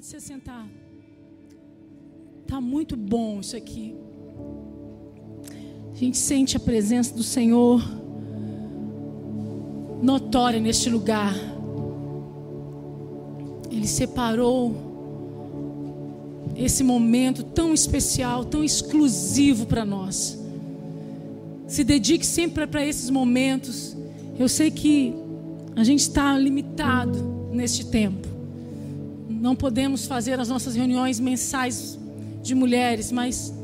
[0.00, 0.66] Pode se sentar.
[2.46, 3.94] Tá muito bom isso aqui.
[5.92, 7.82] A gente sente a presença do Senhor
[10.02, 11.34] notória neste lugar.
[13.70, 14.74] Ele separou
[16.56, 20.38] esse momento tão especial, tão exclusivo para nós.
[21.66, 23.94] Se dedique sempre para esses momentos.
[24.38, 25.12] Eu sei que
[25.76, 28.29] a gente está limitado neste tempo.
[29.40, 31.98] Não podemos fazer as nossas reuniões mensais
[32.42, 33.54] de mulheres, mas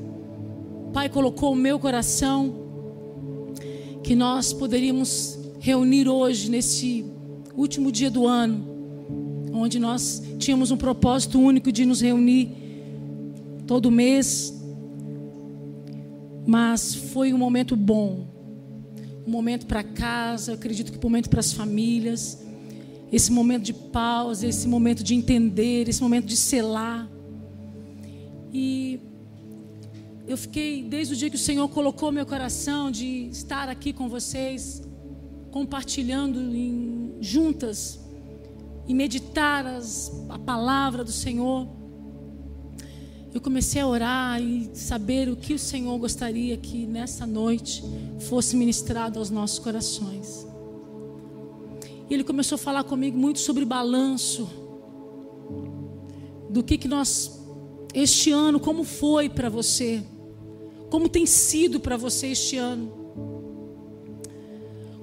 [0.95, 2.55] Pai colocou o meu coração
[4.03, 7.05] que nós poderíamos reunir hoje, nesse
[7.55, 8.67] último dia do ano,
[9.53, 12.53] onde nós tínhamos um propósito único de nos reunir
[13.67, 14.55] todo mês,
[16.47, 18.27] mas foi um momento bom,
[19.27, 22.46] um momento para casa, acredito que um momento para as famílias
[23.13, 27.09] esse momento de pausa, esse momento de entender, esse momento de selar.
[28.53, 29.01] E
[30.27, 34.09] eu fiquei, desde o dia que o Senhor colocou meu coração de estar aqui com
[34.09, 34.83] vocês,
[35.53, 38.01] compartilhando em, juntas
[38.89, 41.69] e meditar as, a palavra do Senhor.
[43.33, 47.85] Eu comecei a orar e saber o que o Senhor gostaria que nessa noite
[48.21, 50.47] fosse ministrado aos nossos corações.
[52.09, 54.49] E ele começou a falar comigo muito sobre balanço.
[56.49, 57.45] Do que, que nós,
[57.93, 60.03] este ano, como foi para você?
[60.89, 62.93] Como tem sido para você este ano?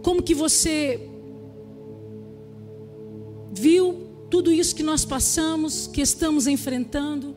[0.02, 1.10] Como que você
[3.52, 7.36] viu tudo isso que nós passamos, que estamos enfrentando?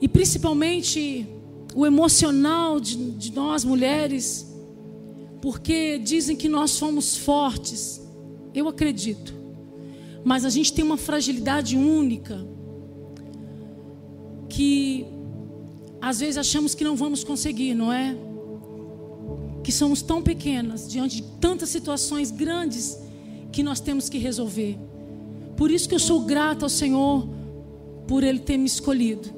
[0.00, 1.26] E principalmente
[1.74, 4.49] o emocional de, de nós mulheres
[5.40, 8.00] porque dizem que nós somos fortes.
[8.54, 9.34] Eu acredito.
[10.22, 12.46] Mas a gente tem uma fragilidade única
[14.48, 15.06] que
[16.00, 18.16] às vezes achamos que não vamos conseguir, não é?
[19.62, 22.98] Que somos tão pequenas diante de tantas situações grandes
[23.52, 24.78] que nós temos que resolver.
[25.56, 27.28] Por isso que eu sou grata ao Senhor
[28.06, 29.28] por ele ter me escolhido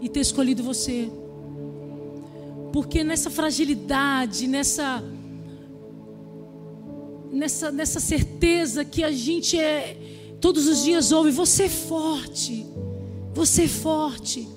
[0.00, 1.10] e ter escolhido você.
[2.72, 5.02] Porque nessa fragilidade, nessa
[7.34, 9.96] nessa, nessa certeza que a gente é,
[10.40, 12.64] todos os dias ouve: você é forte,
[13.34, 14.48] você é forte.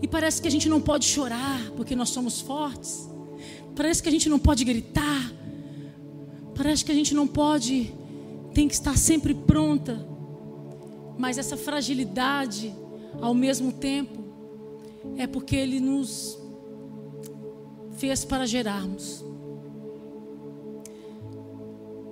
[0.00, 3.08] E parece que a gente não pode chorar porque nós somos fortes.
[3.74, 5.32] Parece que a gente não pode gritar.
[6.54, 7.94] Parece que a gente não pode,
[8.52, 10.06] tem que estar sempre pronta.
[11.16, 12.74] Mas essa fragilidade,
[13.20, 14.22] ao mesmo tempo,
[15.16, 16.38] é porque Ele nos
[17.96, 19.24] fez para gerarmos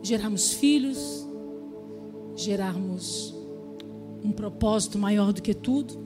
[0.02, 1.26] gerarmos filhos,
[2.34, 3.34] gerarmos
[4.22, 5.98] um propósito maior do que tudo.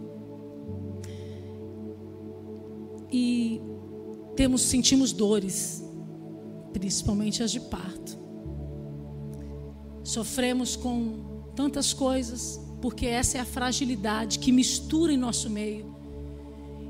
[3.11, 3.61] E
[4.35, 5.85] temos sentimos dores,
[6.73, 8.19] principalmente as de parto.
[10.03, 15.95] Sofremos com tantas coisas, porque essa é a fragilidade que mistura em nosso meio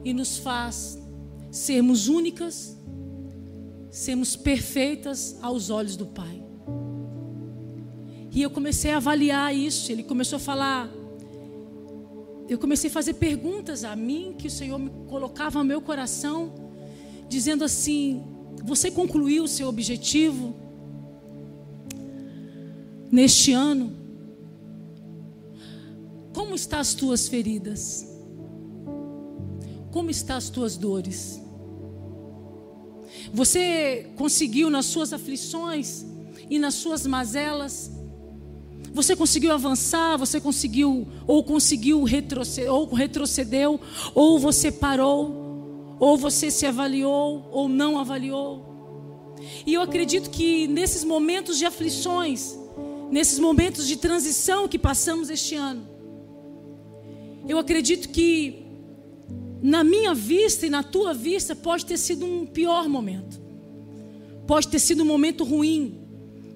[0.04, 0.98] e nos faz
[1.50, 2.76] sermos únicas,
[3.90, 6.43] sermos perfeitas aos olhos do Pai.
[8.34, 9.92] E eu comecei a avaliar isso.
[9.92, 10.90] Ele começou a falar.
[12.48, 16.52] Eu comecei a fazer perguntas a mim que o Senhor me colocava no meu coração,
[17.28, 18.24] dizendo assim:
[18.64, 20.52] Você concluiu o seu objetivo
[23.10, 23.92] neste ano?
[26.34, 28.04] Como estão as tuas feridas?
[29.92, 31.40] Como estão as tuas dores?
[33.32, 36.04] Você conseguiu nas suas aflições
[36.50, 37.92] e nas suas mazelas
[38.94, 43.80] você conseguiu avançar, você conseguiu, ou conseguiu retroceder, ou retrocedeu,
[44.14, 49.34] ou você parou, ou você se avaliou, ou não avaliou.
[49.66, 52.56] E eu acredito que nesses momentos de aflições,
[53.10, 55.88] nesses momentos de transição que passamos este ano,
[57.48, 58.64] eu acredito que
[59.60, 63.42] na minha vista e na tua vista pode ter sido um pior momento.
[64.46, 66.00] Pode ter sido um momento ruim,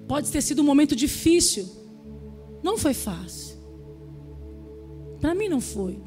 [0.07, 1.78] pode ter sido um momento difícil.
[2.61, 3.57] Não foi fácil.
[5.19, 6.01] Para mim não foi.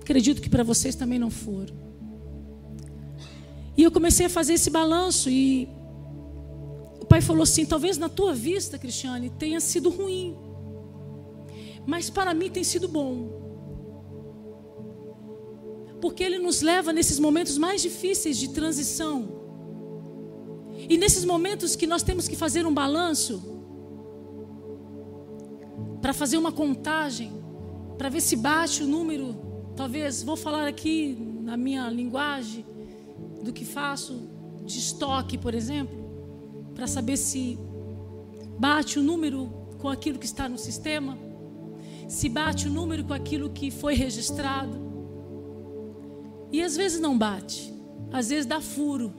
[0.00, 1.74] Acredito que para vocês também não foram.
[3.76, 5.68] E eu comecei a fazer esse balanço e
[7.00, 10.36] o pai falou assim: talvez na tua vista, Cristiane, tenha sido ruim,
[11.86, 13.38] mas para mim tem sido bom.
[16.00, 19.40] Porque ele nos leva nesses momentos mais difíceis de transição.
[20.88, 23.59] E nesses momentos que nós temos que fazer um balanço,
[26.00, 27.32] para fazer uma contagem
[27.98, 29.36] para ver se bate o número.
[29.76, 32.64] Talvez, vou falar aqui na minha linguagem
[33.42, 34.28] do que faço
[34.64, 35.98] de estoque, por exemplo,
[36.74, 37.58] para saber se
[38.58, 41.18] bate o número com aquilo que está no sistema,
[42.08, 44.78] se bate o número com aquilo que foi registrado.
[46.52, 47.72] E às vezes não bate,
[48.12, 49.12] às vezes dá furo.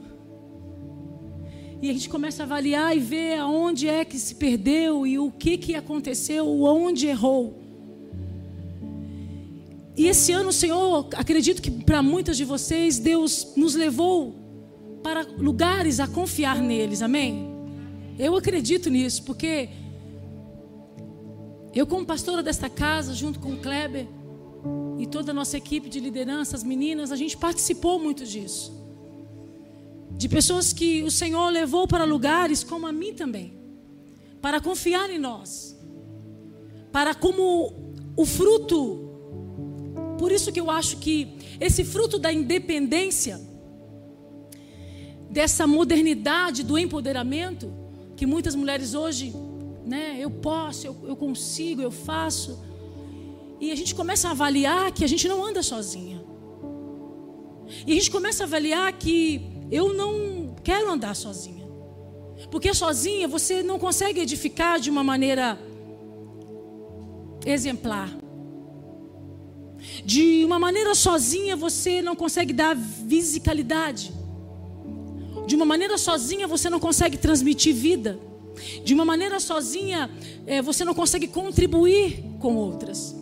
[1.82, 5.32] E a gente começa a avaliar e ver aonde é que se perdeu e o
[5.32, 7.60] que, que aconteceu, onde errou.
[9.96, 14.36] E esse ano, Senhor, acredito que para muitas de vocês, Deus nos levou
[15.02, 17.50] para lugares a confiar neles, amém?
[18.16, 19.68] Eu acredito nisso, porque
[21.74, 24.06] eu, como pastora desta casa, junto com o Kleber
[25.00, 28.81] e toda a nossa equipe de liderança, as meninas, a gente participou muito disso
[30.22, 33.54] de pessoas que o Senhor levou para lugares como a mim também,
[34.40, 35.76] para confiar em nós,
[36.92, 37.74] para como
[38.16, 39.10] o fruto.
[40.20, 41.16] Por isso que eu acho que
[41.58, 43.40] esse fruto da independência,
[45.28, 47.74] dessa modernidade do empoderamento,
[48.14, 49.34] que muitas mulheres hoje,
[49.84, 52.62] né, eu posso, eu, eu consigo, eu faço,
[53.60, 56.22] e a gente começa a avaliar que a gente não anda sozinha.
[57.84, 61.66] E a gente começa a avaliar que eu não quero andar sozinha.
[62.50, 65.58] Porque sozinha você não consegue edificar de uma maneira
[67.46, 68.14] exemplar.
[70.04, 74.12] De uma maneira sozinha você não consegue dar visicalidade.
[75.46, 78.18] De uma maneira sozinha você não consegue transmitir vida.
[78.84, 80.10] De uma maneira sozinha
[80.46, 83.16] é, você não consegue contribuir com outras.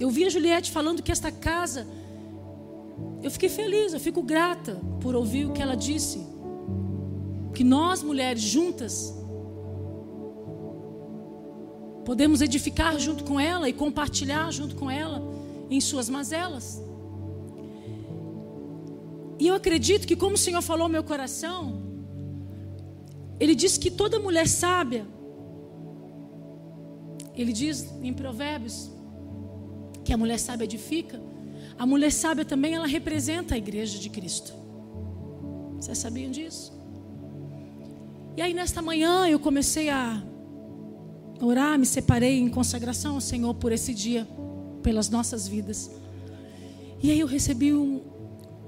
[0.00, 1.86] Eu vi a Juliette falando que esta casa
[3.22, 6.26] eu fiquei feliz, eu fico grata por ouvir o que ela disse.
[7.54, 9.14] Que nós, mulheres, juntas,
[12.04, 15.22] podemos edificar junto com ela e compartilhar junto com ela
[15.70, 16.82] em suas mazelas.
[19.38, 21.82] E eu acredito que, como o Senhor falou ao meu coração,
[23.38, 25.06] Ele diz que toda mulher sábia,
[27.34, 28.90] Ele diz em Provérbios,
[30.04, 31.20] que a mulher sábia edifica,
[31.82, 34.54] a mulher sábia também, ela representa a igreja de Cristo.
[35.80, 36.72] Vocês sabiam disso?
[38.36, 40.22] E aí, nesta manhã, eu comecei a
[41.40, 44.28] orar, me separei em consagração ao Senhor por esse dia,
[44.80, 45.90] pelas nossas vidas.
[47.02, 48.00] E aí, eu recebi um,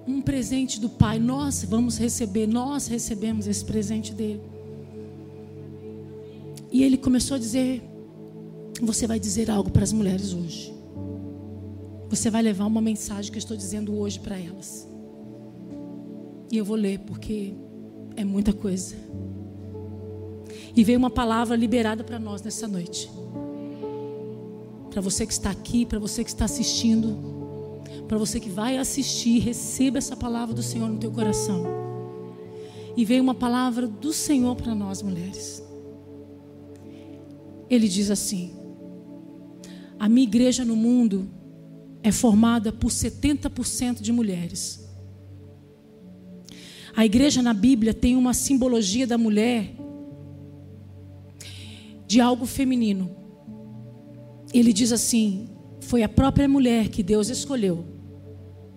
[0.08, 1.20] um presente do Pai.
[1.20, 4.42] Nós vamos receber, nós recebemos esse presente dele.
[6.72, 7.80] E ele começou a dizer:
[8.82, 10.74] Você vai dizer algo para as mulheres hoje.
[12.08, 14.86] Você vai levar uma mensagem que eu estou dizendo hoje para elas.
[16.50, 17.54] E eu vou ler porque
[18.16, 18.94] é muita coisa.
[20.76, 23.10] E veio uma palavra liberada para nós nessa noite.
[24.90, 27.34] Para você que está aqui, para você que está assistindo,
[28.06, 31.64] para você que vai assistir, receba essa palavra do Senhor no teu coração.
[32.96, 35.62] E veio uma palavra do Senhor para nós mulheres.
[37.68, 38.54] Ele diz assim:
[39.98, 41.28] A minha igreja no mundo
[42.04, 44.86] é formada por 70% de mulheres.
[46.94, 49.74] A igreja na Bíblia tem uma simbologia da mulher
[52.06, 53.10] de algo feminino.
[54.52, 55.48] Ele diz assim:
[55.80, 57.86] foi a própria mulher que Deus escolheu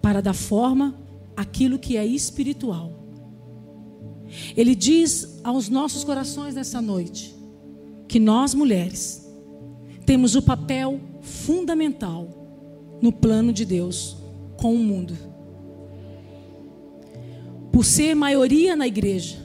[0.02, 0.98] para dar forma
[1.36, 2.94] àquilo que é espiritual.
[4.56, 7.36] Ele diz aos nossos corações nessa noite
[8.08, 9.30] que nós mulheres
[10.06, 12.37] temos o papel fundamental
[13.02, 14.18] no plano de Deus
[14.58, 15.18] com o mundo.
[17.72, 19.38] Por ser maioria na igreja,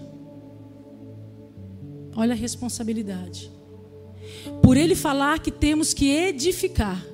[2.17, 3.51] olha a responsabilidade.
[4.63, 7.05] Por ele falar que temos que edificar.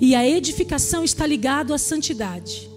[0.00, 2.70] E a edificação está ligado à santidade.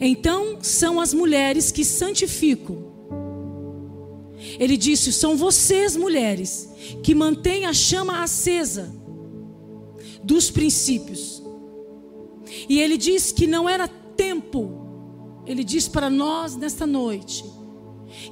[0.00, 2.94] Então são as mulheres que santificam.
[4.58, 6.68] Ele disse: são vocês, mulheres,
[7.02, 9.05] que mantêm a chama acesa
[10.26, 11.40] dos princípios.
[12.68, 17.44] E ele diz que não era tempo, ele diz para nós nesta noite,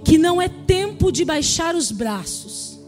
[0.04, 2.80] que não é tempo de baixar os braços,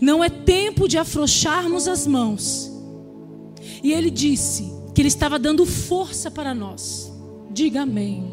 [0.00, 2.70] não é tempo de afrouxarmos as mãos.
[3.82, 7.10] E ele disse que ele estava dando força para nós.
[7.50, 8.30] Diga amém.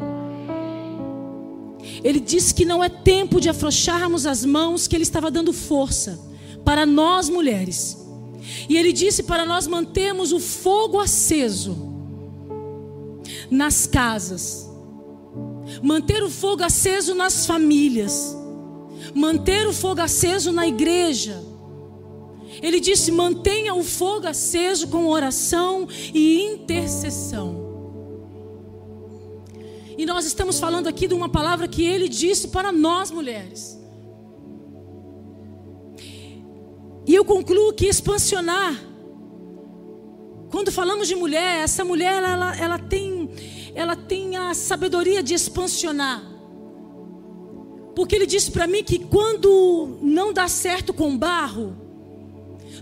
[2.02, 6.18] Ele disse que não é tempo de afrouxarmos as mãos, que ele estava dando força
[6.64, 7.99] para nós mulheres
[8.68, 11.76] e ele disse para nós mantermos o fogo aceso
[13.50, 14.68] nas casas,
[15.82, 18.36] manter o fogo aceso nas famílias,
[19.14, 21.42] manter o fogo aceso na igreja.
[22.62, 27.68] Ele disse: mantenha o fogo aceso com oração e intercessão.
[29.96, 33.79] E nós estamos falando aqui de uma palavra que ele disse para nós mulheres.
[37.10, 38.80] E eu concluo que expansionar,
[40.48, 43.28] quando falamos de mulher, essa mulher ela, ela, tem,
[43.74, 46.22] ela tem a sabedoria de expansionar.
[47.96, 51.76] Porque ele disse para mim que quando não dá certo com barro,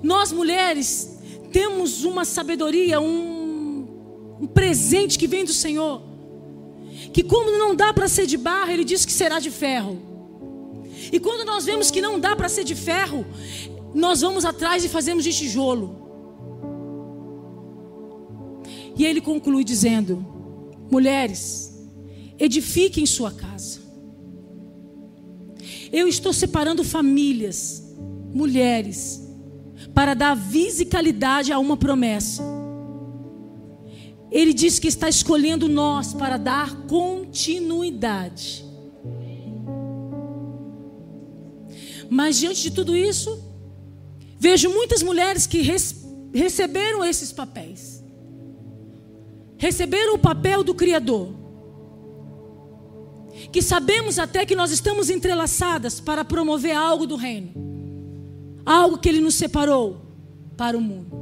[0.03, 1.19] nós mulheres
[1.51, 6.03] temos uma sabedoria, um, um presente que vem do Senhor
[7.15, 9.99] que como não dá para ser de barro, ele diz que será de ferro.
[11.11, 13.25] E quando nós vemos que não dá para ser de ferro,
[13.99, 16.09] nós vamos atrás e fazemos de tijolo.
[18.97, 20.25] E ele conclui dizendo:
[20.91, 21.77] Mulheres,
[22.39, 23.81] edifiquem sua casa.
[25.93, 27.83] Eu estou separando famílias,
[28.33, 29.27] mulheres,
[29.93, 32.45] para dar visicalidade a uma promessa.
[34.31, 38.65] Ele diz que está escolhendo nós para dar continuidade.
[42.11, 43.48] Mas diante de tudo isso,
[44.39, 45.63] vejo muitas mulheres que
[46.33, 48.03] receberam esses papéis.
[49.57, 51.35] Receberam o papel do Criador.
[53.53, 57.51] Que sabemos até que nós estamos entrelaçadas para promover algo do reino.
[58.65, 60.01] Algo que Ele nos separou
[60.57, 61.17] para o mundo.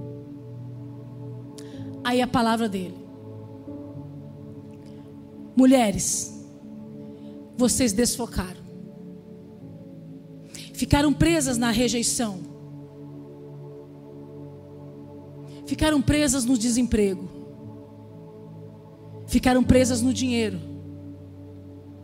[2.05, 2.97] Aí a palavra dele.
[5.57, 6.45] Mulheres,
[7.57, 8.65] vocês desfocaram.
[10.75, 12.41] Ficaram presas na rejeição.
[15.67, 17.29] Ficaram presas no desemprego.
[19.27, 20.59] Ficaram presas no dinheiro.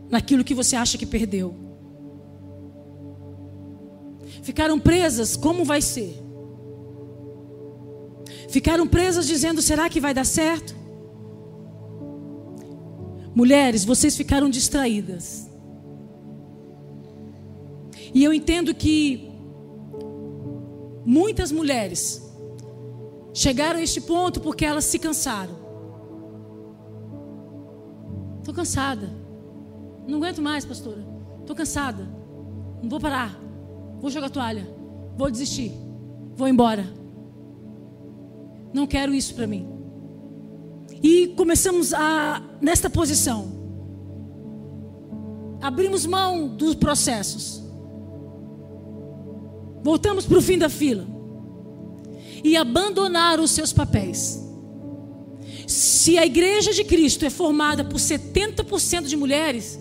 [0.09, 1.55] Naquilo que você acha que perdeu.
[4.41, 6.21] Ficaram presas, como vai ser?
[8.49, 10.75] Ficaram presas dizendo: será que vai dar certo?
[13.33, 15.49] Mulheres, vocês ficaram distraídas.
[18.13, 19.31] E eu entendo que
[21.03, 22.22] muitas mulheres
[23.33, 25.63] chegaram a este ponto porque elas se cansaram.
[28.39, 29.09] Estou cansada.
[30.07, 31.03] Não aguento mais, pastora.
[31.39, 32.03] Estou cansada.
[32.81, 33.39] Não vou parar.
[33.99, 34.67] Vou jogar toalha.
[35.17, 35.71] Vou desistir.
[36.35, 36.85] Vou embora.
[38.73, 39.67] Não quero isso para mim.
[41.01, 43.51] E começamos a nesta posição.
[45.61, 47.63] Abrimos mão dos processos.
[49.81, 51.12] Voltamos para o fim da fila.
[52.43, 54.41] E abandonar os seus papéis.
[55.67, 59.79] Se a igreja de Cristo é formada por 70% de mulheres,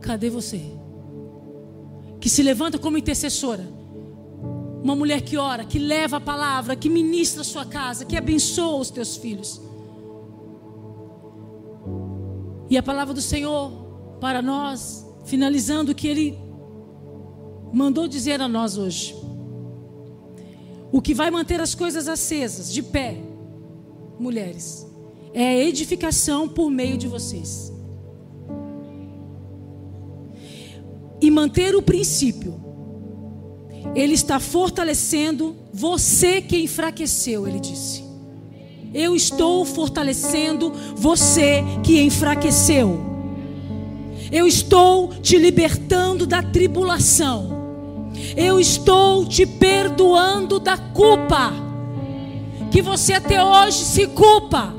[0.00, 0.62] cadê você?
[2.18, 3.82] Que se levanta como intercessora
[4.82, 8.80] uma mulher que ora, que leva a palavra, que ministra a sua casa, que abençoa
[8.80, 9.60] os teus filhos.
[12.68, 13.70] E a palavra do Senhor
[14.20, 16.38] para nós, finalizando o que Ele
[17.72, 19.14] mandou dizer a nós hoje.
[20.92, 23.16] O que vai manter as coisas acesas, de pé,
[24.20, 24.86] mulheres,
[25.34, 27.72] é a edificação por meio de vocês.
[31.20, 32.62] E manter o princípio
[33.94, 38.02] ele está fortalecendo você que enfraqueceu, ele disse.
[38.94, 43.00] Eu estou fortalecendo você que enfraqueceu.
[44.30, 47.61] Eu estou te libertando da tribulação.
[48.36, 51.52] Eu estou te perdoando da culpa
[52.70, 54.74] que você até hoje se culpa.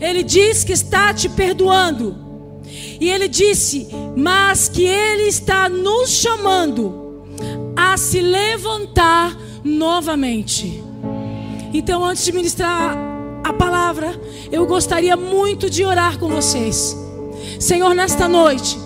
[0.00, 2.16] Ele diz que está te perdoando.
[3.00, 7.06] E ele disse: "Mas que ele está nos chamando
[7.76, 10.82] a se levantar novamente.
[11.74, 12.96] Então, antes de ministrar
[13.44, 14.18] a palavra,
[14.50, 16.96] eu gostaria muito de orar com vocês.
[17.60, 18.78] Senhor, nesta noite,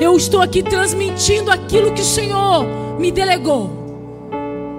[0.00, 2.64] eu estou aqui transmitindo aquilo que o Senhor
[2.98, 3.70] me delegou,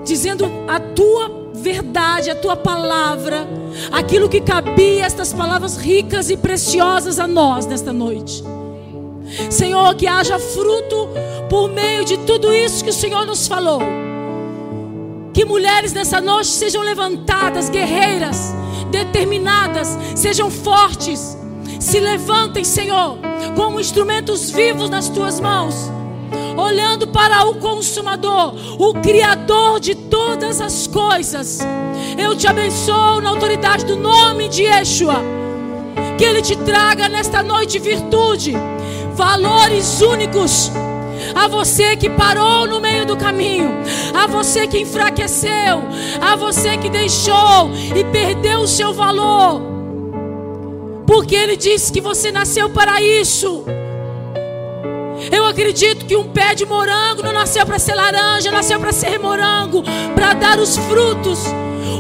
[0.04, 3.48] dizendo a tua verdade, a tua palavra,
[3.92, 8.44] aquilo que cabia, estas palavras ricas e preciosas a nós nesta noite.
[9.50, 11.10] Senhor, que haja fruto
[11.50, 13.82] por meio de tudo isso que o Senhor nos falou.
[15.34, 18.54] Que mulheres nessa noite sejam levantadas, guerreiras,
[18.90, 21.37] determinadas, sejam fortes.
[21.80, 23.18] Se levantem, Senhor,
[23.56, 25.92] como instrumentos vivos nas tuas mãos,
[26.58, 31.60] olhando para o Consumador, o Criador de todas as coisas.
[32.18, 35.22] Eu te abençoo na autoridade do nome de Yeshua.
[36.18, 38.56] Que Ele te traga nesta noite virtude
[39.18, 40.72] valores únicos,
[41.34, 43.72] a você que parou no meio do caminho,
[44.14, 45.82] a você que enfraqueceu,
[46.22, 49.60] a você que deixou e perdeu o seu valor,
[51.08, 53.64] porque Ele disse que você nasceu para isso.
[55.32, 59.18] Eu acredito que um pé de morango não nasceu para ser laranja, nasceu para ser
[59.18, 59.84] morango,
[60.14, 61.40] para dar os frutos.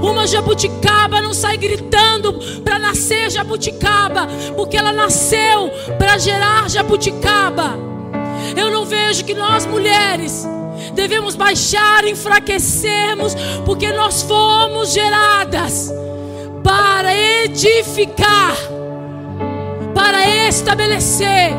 [0.03, 2.33] Uma jabuticaba não sai gritando
[2.63, 7.75] para nascer jabuticaba, porque ela nasceu para gerar jabuticaba.
[8.55, 10.45] Eu não vejo que nós mulheres
[10.93, 13.33] devemos baixar, enfraquecermos,
[13.65, 15.91] porque nós fomos geradas
[16.63, 18.55] para edificar,
[19.97, 21.49] para estabelecer,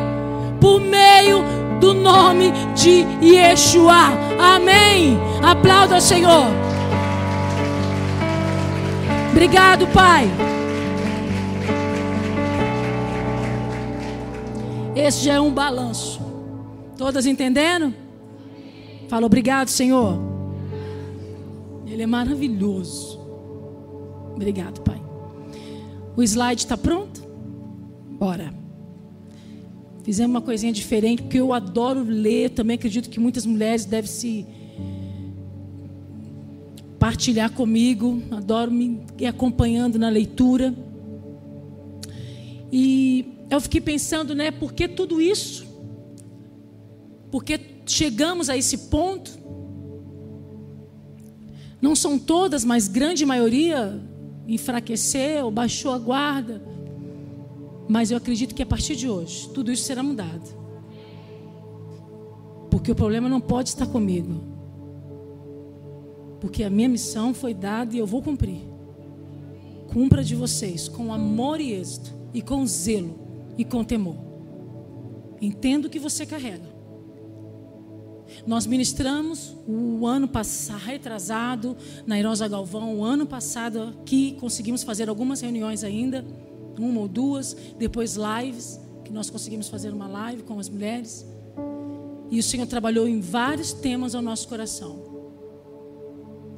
[0.61, 1.43] por meio
[1.81, 4.13] do nome de Yeshua.
[4.39, 5.19] Amém.
[5.43, 6.45] Aplauda o Senhor.
[9.31, 10.29] Obrigado, Pai.
[14.95, 16.21] Esse já é um balanço.
[16.97, 17.93] Todas entendendo?
[19.09, 20.17] Fala obrigado, Senhor.
[21.85, 23.19] Ele é maravilhoso.
[24.33, 25.01] Obrigado, Pai.
[26.15, 27.28] O slide está pronto?
[28.19, 28.53] Bora.
[30.03, 32.49] Fizemos uma coisinha diferente, porque eu adoro ler.
[32.49, 34.45] Também acredito que muitas mulheres devem se
[36.99, 38.21] partilhar comigo.
[38.29, 40.75] Adoro me ir acompanhando na leitura.
[42.69, 45.65] E eu fiquei pensando, né, por que tudo isso?
[47.31, 49.39] Porque chegamos a esse ponto.
[51.81, 54.01] Não são todas, mas grande maioria
[54.45, 56.61] enfraqueceu, baixou a guarda.
[57.89, 60.47] Mas eu acredito que a partir de hoje, tudo isso será mudado.
[62.69, 64.43] Porque o problema não pode estar comigo.
[66.39, 68.61] Porque a minha missão foi dada e eu vou cumprir.
[69.91, 73.17] Cumpra de vocês com amor e êxito, e com zelo,
[73.57, 74.17] e com temor.
[75.41, 76.69] Entendo o que você carrega.
[78.45, 85.09] Nós ministramos o ano passado, retrasado, na Irosa Galvão, o ano passado aqui, conseguimos fazer
[85.09, 86.23] algumas reuniões ainda
[86.79, 91.25] uma ou duas, depois lives, que nós conseguimos fazer uma live com as mulheres.
[92.31, 95.07] E o Senhor trabalhou em vários temas ao nosso coração.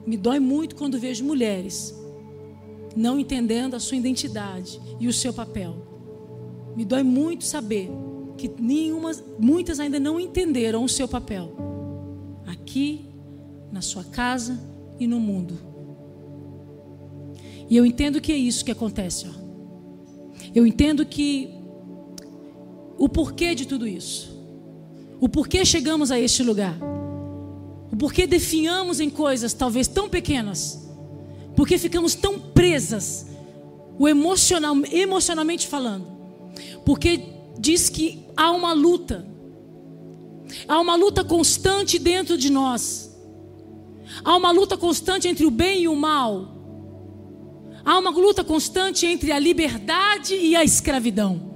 [0.05, 1.95] Me dói muito quando vejo mulheres
[2.95, 5.75] não entendendo a sua identidade e o seu papel.
[6.75, 7.89] Me dói muito saber
[8.37, 11.51] que nenhuma, muitas ainda não entenderam o seu papel
[12.45, 13.05] aqui,
[13.71, 14.59] na sua casa
[14.99, 15.57] e no mundo.
[17.69, 19.27] E eu entendo que é isso que acontece.
[19.27, 19.40] Ó.
[20.53, 21.49] Eu entendo que
[22.97, 24.31] o porquê de tudo isso,
[25.19, 26.77] o porquê chegamos a este lugar,
[27.91, 30.87] o porquê definhamos em coisas talvez tão pequenas,
[31.55, 33.27] porque ficamos tão presas,
[33.97, 36.07] o emocional, emocionalmente falando,
[36.85, 37.23] porque
[37.59, 39.25] diz que há uma luta,
[40.67, 43.15] há uma luta constante dentro de nós,
[44.23, 46.60] há uma luta constante entre o bem e o mal.
[47.83, 51.49] Há uma luta constante entre a liberdade e a escravidão.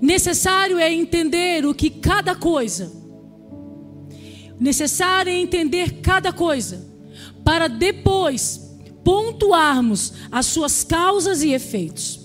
[0.00, 2.92] Necessário é entender o que cada coisa.
[4.58, 6.86] Necessário é entender cada coisa
[7.44, 8.68] para depois
[9.04, 12.20] pontuarmos as suas causas e efeitos.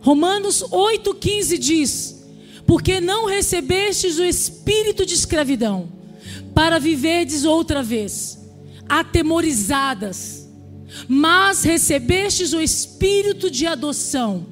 [0.00, 2.26] Romanos 8,15 diz:
[2.66, 5.88] Porque não recebestes o espírito de escravidão,
[6.54, 8.38] para viverdes outra vez,
[8.88, 10.39] atemorizadas
[11.08, 14.46] mas recebestes o espírito de adoção,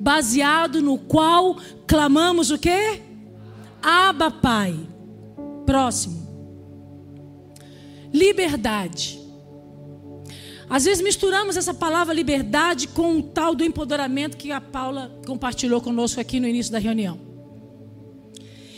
[0.00, 3.02] baseado no qual clamamos o quê?
[3.82, 4.78] Aba Pai.
[5.64, 6.26] Próximo.
[8.12, 9.18] Liberdade.
[10.70, 15.80] Às vezes misturamos essa palavra liberdade com o tal do empoderamento que a Paula compartilhou
[15.80, 17.18] conosco aqui no início da reunião.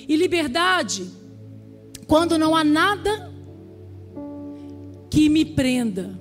[0.09, 1.11] E liberdade,
[2.07, 3.33] quando não há nada
[5.11, 6.20] que me prenda,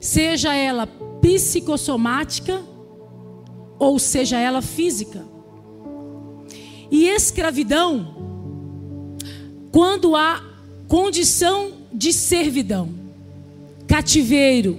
[0.00, 0.86] seja ela
[1.20, 2.62] psicossomática
[3.78, 5.24] ou seja ela física.
[6.90, 8.16] E escravidão,
[9.70, 10.42] quando há
[10.88, 12.88] condição de servidão,
[13.86, 14.78] cativeiro,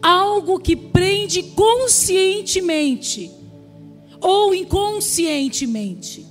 [0.00, 3.30] algo que prende conscientemente
[4.20, 6.26] ou inconscientemente.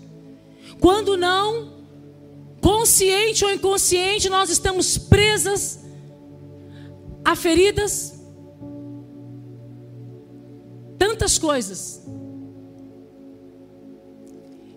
[0.79, 1.73] Quando não,
[2.59, 5.80] consciente ou inconsciente, nós estamos presas
[7.23, 8.19] há feridas,
[10.97, 12.01] tantas coisas,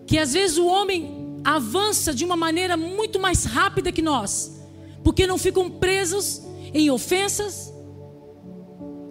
[0.07, 4.59] que às vezes o homem avança de uma maneira muito mais rápida que nós,
[5.03, 6.41] porque não ficam presos
[6.73, 7.73] em ofensas,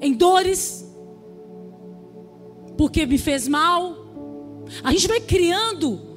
[0.00, 0.84] em dores,
[2.76, 3.96] porque me fez mal.
[4.82, 6.13] A gente vai criando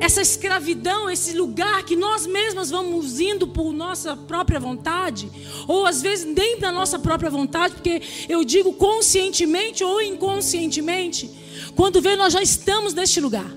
[0.00, 5.30] essa escravidão, esse lugar que nós mesmas vamos indo por nossa própria vontade,
[5.66, 11.30] ou às vezes nem da nossa própria vontade, porque eu digo conscientemente ou inconscientemente,
[11.74, 13.50] quando vê nós já estamos neste lugar.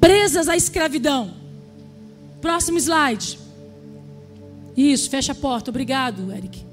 [0.00, 1.34] Presas à escravidão.
[2.40, 3.38] Próximo slide.
[4.76, 5.70] Isso, fecha a porta.
[5.70, 6.64] Obrigado, Eric.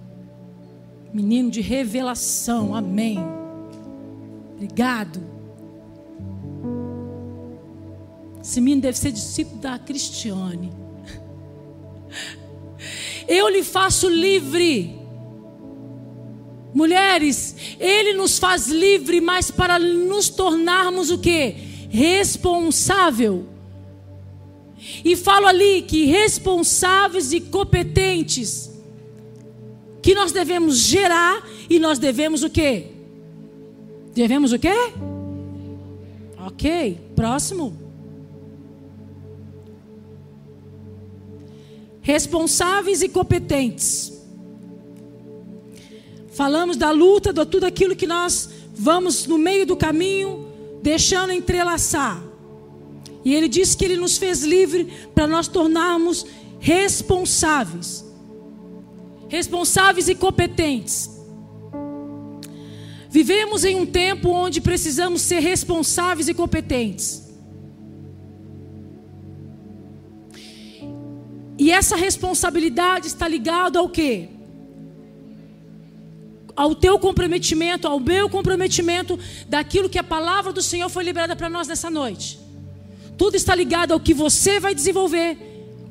[1.13, 2.73] Menino de revelação.
[2.73, 3.19] Amém.
[4.55, 5.26] Obrigado.
[8.41, 10.71] Esse menino deve ser discípulo da Cristiane.
[13.27, 14.97] Eu lhe faço livre.
[16.73, 21.55] Mulheres, ele nos faz livre, mas para nos tornarmos o que?
[21.89, 23.45] Responsável.
[25.03, 28.71] E falo ali que responsáveis e competentes
[30.01, 32.87] que nós devemos gerar e nós devemos o quê?
[34.13, 34.73] Devemos o quê?
[36.45, 37.86] OK, próximo.
[42.07, 44.13] Responsáveis e competentes.
[46.31, 50.47] Falamos da luta, de tudo aquilo que nós vamos no meio do caminho,
[50.81, 52.23] deixando entrelaçar.
[53.25, 56.25] E ele disse que ele nos fez livre para nós tornarmos
[56.61, 58.05] responsáveis.
[59.27, 61.09] Responsáveis e competentes.
[63.09, 67.26] Vivemos em um tempo onde precisamos ser responsáveis e competentes.
[71.57, 74.29] E essa responsabilidade está ligada ao quê?
[76.55, 79.17] Ao teu comprometimento, ao meu comprometimento
[79.47, 82.39] daquilo que a palavra do Senhor foi liberada para nós nessa noite.
[83.17, 85.37] Tudo está ligado ao que você vai desenvolver,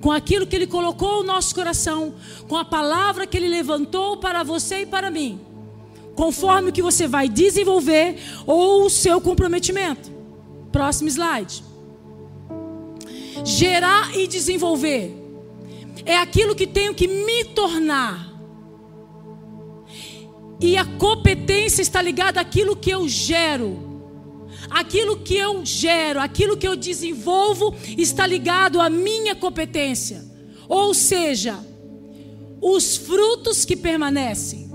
[0.01, 2.15] com aquilo que Ele colocou no nosso coração,
[2.49, 5.41] com a palavra que Ele levantou para você e para mim,
[6.15, 10.13] conforme o que você vai desenvolver ou o seu comprometimento.
[10.71, 11.65] Próximo slide.
[13.45, 15.16] Gerar e desenvolver
[16.05, 18.33] é aquilo que tenho que me tornar.
[20.61, 23.85] E a competência está ligada àquilo que eu gero.
[24.71, 30.25] Aquilo que eu gero, aquilo que eu desenvolvo está ligado à minha competência.
[30.69, 31.59] Ou seja,
[32.61, 34.67] os frutos que permanecem.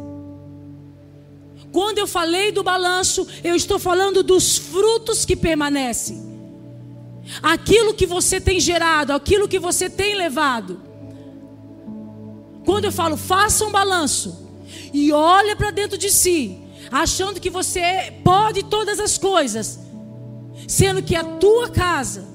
[1.72, 6.22] Quando eu falei do balanço, eu estou falando dos frutos que permanecem.
[7.42, 10.91] Aquilo que você tem gerado, aquilo que você tem levado.
[12.66, 14.50] Quando eu falo, faça um balanço
[14.94, 19.80] e olha para dentro de si, achando que você pode todas as coisas,
[20.68, 22.28] sendo que a tua casa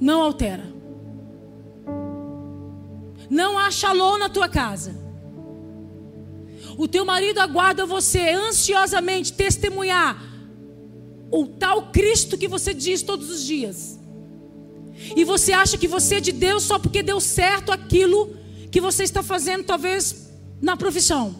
[0.00, 0.68] não altera.
[3.28, 4.98] Não há shalom na tua casa.
[6.76, 10.20] O teu marido aguarda você ansiosamente testemunhar
[11.30, 13.99] o tal Cristo que você diz todos os dias.
[15.16, 18.36] E você acha que você é de Deus só porque deu certo aquilo
[18.70, 21.34] que você está fazendo, talvez na profissão.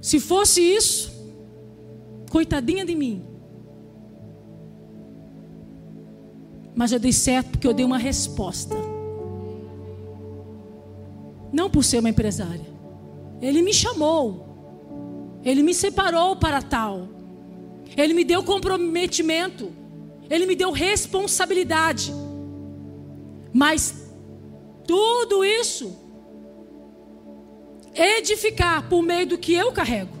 [0.00, 1.12] Se fosse isso,
[2.30, 3.24] coitadinha de mim.
[6.74, 8.76] Mas eu dei certo porque eu dei uma resposta.
[11.52, 12.66] Não por ser uma empresária.
[13.40, 15.40] Ele me chamou.
[15.42, 17.08] Ele me separou para tal.
[17.96, 19.72] Ele me deu comprometimento.
[20.28, 22.12] Ele me deu responsabilidade.
[23.56, 23.94] Mas
[24.86, 25.96] tudo isso
[27.94, 30.14] edificar por meio do que eu carrego,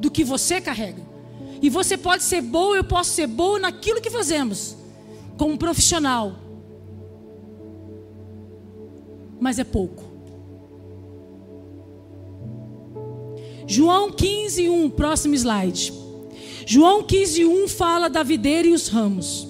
[0.00, 1.02] do que você carrega.
[1.60, 4.74] E você pode ser boa, eu posso ser boa naquilo que fazemos,
[5.36, 6.36] como profissional.
[9.38, 10.04] Mas é pouco.
[13.66, 15.92] João 15, 1, próximo slide.
[16.64, 19.46] João 15, 1 fala da videira e os ramos.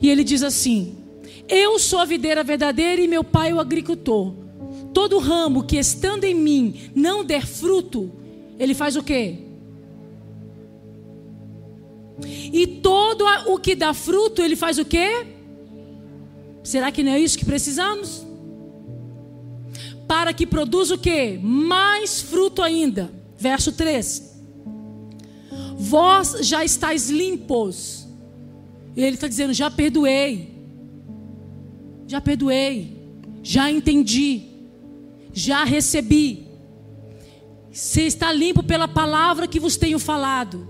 [0.00, 1.03] E ele diz assim:
[1.48, 4.34] eu sou a videira verdadeira e meu pai o agricultor.
[4.92, 8.10] Todo ramo que estando em mim não der fruto,
[8.58, 9.38] ele faz o quê?
[12.52, 15.26] E todo o que dá fruto, ele faz o quê?
[16.62, 18.24] Será que não é isso que precisamos?
[20.06, 21.38] Para que produza o quê?
[21.42, 23.10] Mais fruto ainda.
[23.36, 24.32] Verso 3.
[25.76, 28.06] Vós já estáis limpos.
[28.96, 30.53] E ele está dizendo: já perdoei
[32.06, 32.96] já perdoei,
[33.42, 34.42] já entendi,
[35.32, 36.46] já recebi.
[37.72, 40.68] Você está limpo pela palavra que vos tenho falado.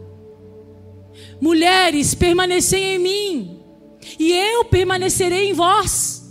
[1.41, 3.61] Mulheres, permanecei em mim,
[4.19, 6.23] e eu permanecerei em vós.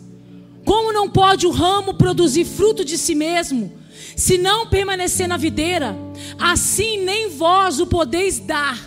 [0.66, 3.72] Como não pode o ramo produzir fruto de si mesmo,
[4.16, 5.96] se não permanecer na videira?
[6.40, 8.80] Assim nem vós o podeis dar,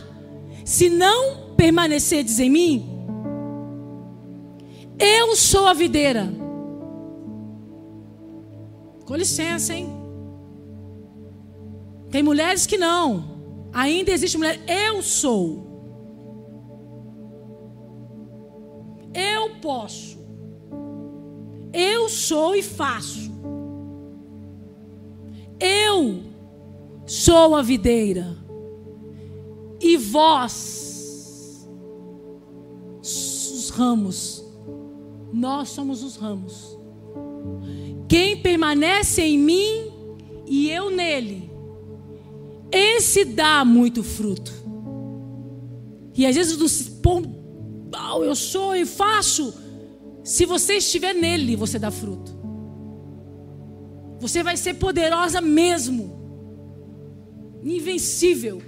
[0.64, 2.95] se não permanecerdes em mim.
[4.98, 6.28] Eu sou a videira.
[9.04, 9.88] Com licença, hein?
[12.10, 13.68] Tem mulheres que não.
[13.72, 14.60] Ainda existe mulher.
[14.66, 15.66] Eu sou.
[19.12, 20.18] Eu posso.
[21.72, 23.30] Eu sou e faço.
[25.60, 26.22] Eu
[27.06, 28.36] sou a videira.
[29.80, 31.68] E vós,
[33.00, 34.35] os ramos.
[35.32, 36.76] Nós somos os ramos.
[38.08, 39.92] Quem permanece em mim
[40.46, 41.50] e eu nele,
[42.70, 44.52] esse dá muito fruto.
[46.14, 47.22] E às vezes nos pô,
[48.24, 49.52] eu sou e faço.
[50.24, 52.34] Se você estiver nele, você dá fruto.
[54.20, 56.16] Você vai ser poderosa mesmo.
[57.62, 58.62] Invencível.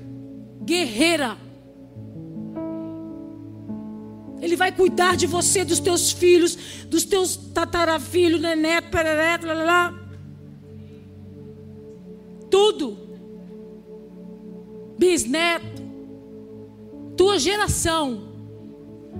[0.62, 1.36] Guerreira.
[4.40, 9.94] Ele vai cuidar de você, dos teus filhos, dos teus tatarafilhos, neneto, pereré, lá, lá.
[12.50, 12.98] Tudo.
[14.98, 15.82] Bisneto.
[17.16, 18.28] Tua geração.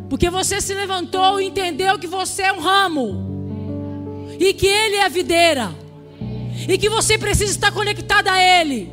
[0.09, 4.28] Porque você se levantou e entendeu que você é um ramo.
[4.38, 5.74] E que ele é a videira.
[6.68, 8.90] E que você precisa estar conectada a ele.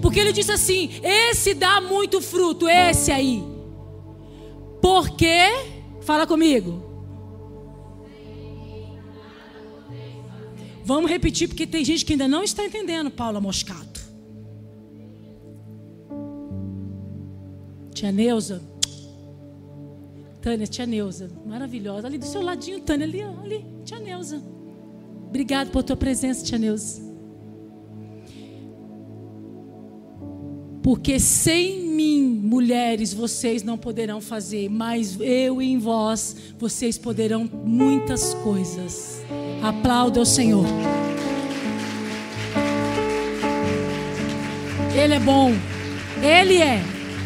[0.00, 3.53] Porque ele disse assim: esse dá muito fruto, esse aí.
[4.84, 5.38] Porque,
[6.02, 6.82] fala comigo.
[10.84, 14.02] Vamos repetir, porque tem gente que ainda não está entendendo, Paula Moscato.
[17.94, 18.62] Tia Neuza.
[20.42, 21.30] Tânia, tia Neuza.
[21.46, 22.06] Maravilhosa.
[22.06, 23.06] Ali do seu ladinho, Tânia.
[23.06, 23.64] Ali, ali.
[23.86, 24.42] Tia Neuza.
[25.28, 27.03] Obrigado por tua presença, tia Neuza.
[30.84, 38.34] Porque sem mim, mulheres, vocês não poderão fazer, mas eu em vós, vocês poderão muitas
[38.34, 39.22] coisas.
[39.62, 40.66] Aplauda o Senhor.
[44.94, 45.54] Ele é bom.
[46.22, 46.82] Ele é.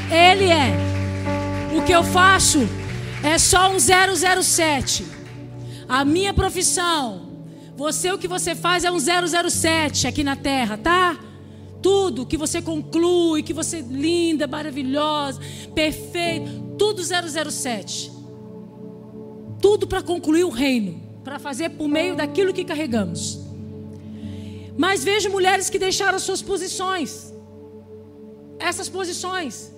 [0.08, 1.76] Ele é.
[1.76, 2.60] O que eu faço
[3.24, 5.04] é só um 007.
[5.88, 7.22] A minha profissão,
[7.76, 11.18] você o que você faz é um 007 aqui na terra, tá?
[11.80, 15.40] Tudo que você conclui, que você linda, maravilhosa,
[15.74, 18.12] perfeita, tudo 007.
[19.60, 23.38] Tudo para concluir o reino, para fazer por meio daquilo que carregamos.
[24.76, 27.32] Mas vejo mulheres que deixaram suas posições.
[28.58, 29.72] Essas posições.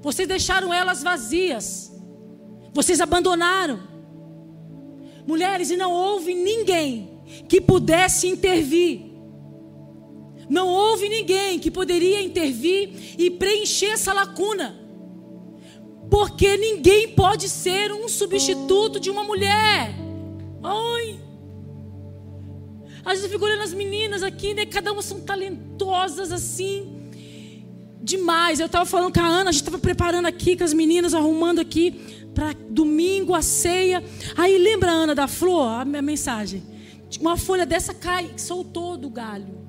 [0.00, 1.92] Vocês deixaram elas vazias.
[2.72, 3.80] Vocês abandonaram.
[5.26, 9.09] Mulheres, e não houve ninguém que pudesse intervir
[10.50, 14.76] não houve ninguém que poderia intervir e preencher essa lacuna.
[16.10, 19.94] Porque ninguém pode ser um substituto de uma mulher.
[20.60, 21.20] Ai.
[23.04, 24.66] Às vezes eu fico olhando as meninas aqui, né?
[24.66, 27.10] Cada uma são talentosas assim.
[28.02, 28.58] Demais.
[28.58, 31.60] Eu estava falando com a Ana, a gente estava preparando aqui com as meninas, arrumando
[31.60, 31.92] aqui
[32.34, 34.02] para domingo a ceia.
[34.36, 36.60] Aí lembra Ana da flor, a minha mensagem.
[37.20, 39.59] Uma folha dessa cai, soltou do galho.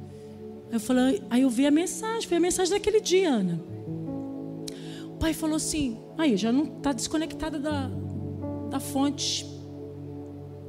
[0.71, 3.61] Eu falei, aí eu vi a mensagem, foi a mensagem daquele dia, Ana.
[5.07, 7.89] O pai falou assim, aí já não está desconectada da,
[8.69, 9.45] da fonte,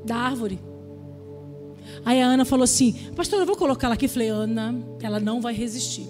[0.05, 0.59] da árvore.
[2.05, 4.09] Aí a Ana falou assim, pastor, eu vou colocar ela aqui.
[4.09, 6.07] Falei, Ana, ela não vai resistir.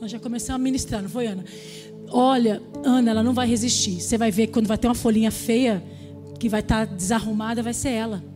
[0.00, 1.44] Nós já começamos a ministrar, não foi, Ana?
[2.10, 4.00] Olha, Ana, ela não vai resistir.
[4.00, 5.82] Você vai ver que quando vai ter uma folhinha feia,
[6.38, 8.33] que vai estar tá desarrumada, vai ser ela.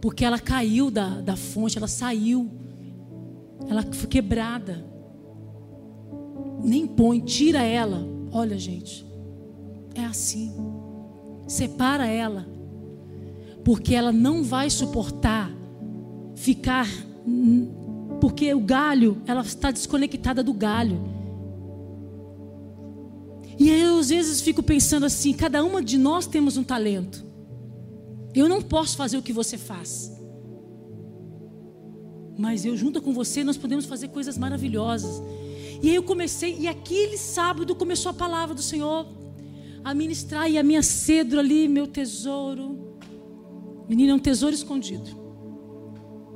[0.00, 2.50] Porque ela caiu da, da fonte, ela saiu.
[3.68, 4.84] Ela foi quebrada.
[6.62, 8.06] Nem põe, tira ela.
[8.32, 9.06] Olha, gente,
[9.94, 10.52] é assim.
[11.46, 12.46] Separa ela.
[13.64, 15.50] Porque ela não vai suportar
[16.34, 16.88] ficar.
[18.20, 21.00] Porque o galho, ela está desconectada do galho.
[23.58, 27.29] E eu às vezes fico pensando assim: cada uma de nós temos um talento.
[28.34, 30.12] Eu não posso fazer o que você faz.
[32.38, 35.22] Mas eu, junto com você, nós podemos fazer coisas maravilhosas.
[35.82, 39.06] E aí eu comecei, e aquele sábado começou a palavra do Senhor
[39.82, 42.96] a ministrar, e a minha cedro ali, meu tesouro.
[43.88, 45.18] Menina, é um tesouro escondido.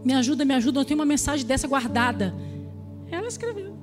[0.05, 0.81] Me ajuda, me ajuda.
[0.81, 2.35] Eu tenho uma mensagem dessa guardada.
[3.11, 3.75] Ela escreveu.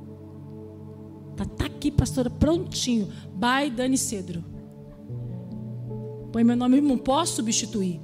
[1.35, 3.11] Tá, tá aqui, pastora, prontinho.
[3.33, 4.43] By Dani Cedro.
[6.31, 7.99] Põe meu nome, não posso substituir.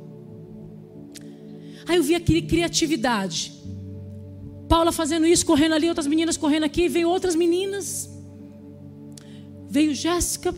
[1.87, 3.53] Aí eu vi aquele criatividade.
[4.67, 8.09] Paula fazendo isso, correndo ali, outras meninas correndo aqui, veio outras meninas.
[9.69, 10.53] Veio Jéssica,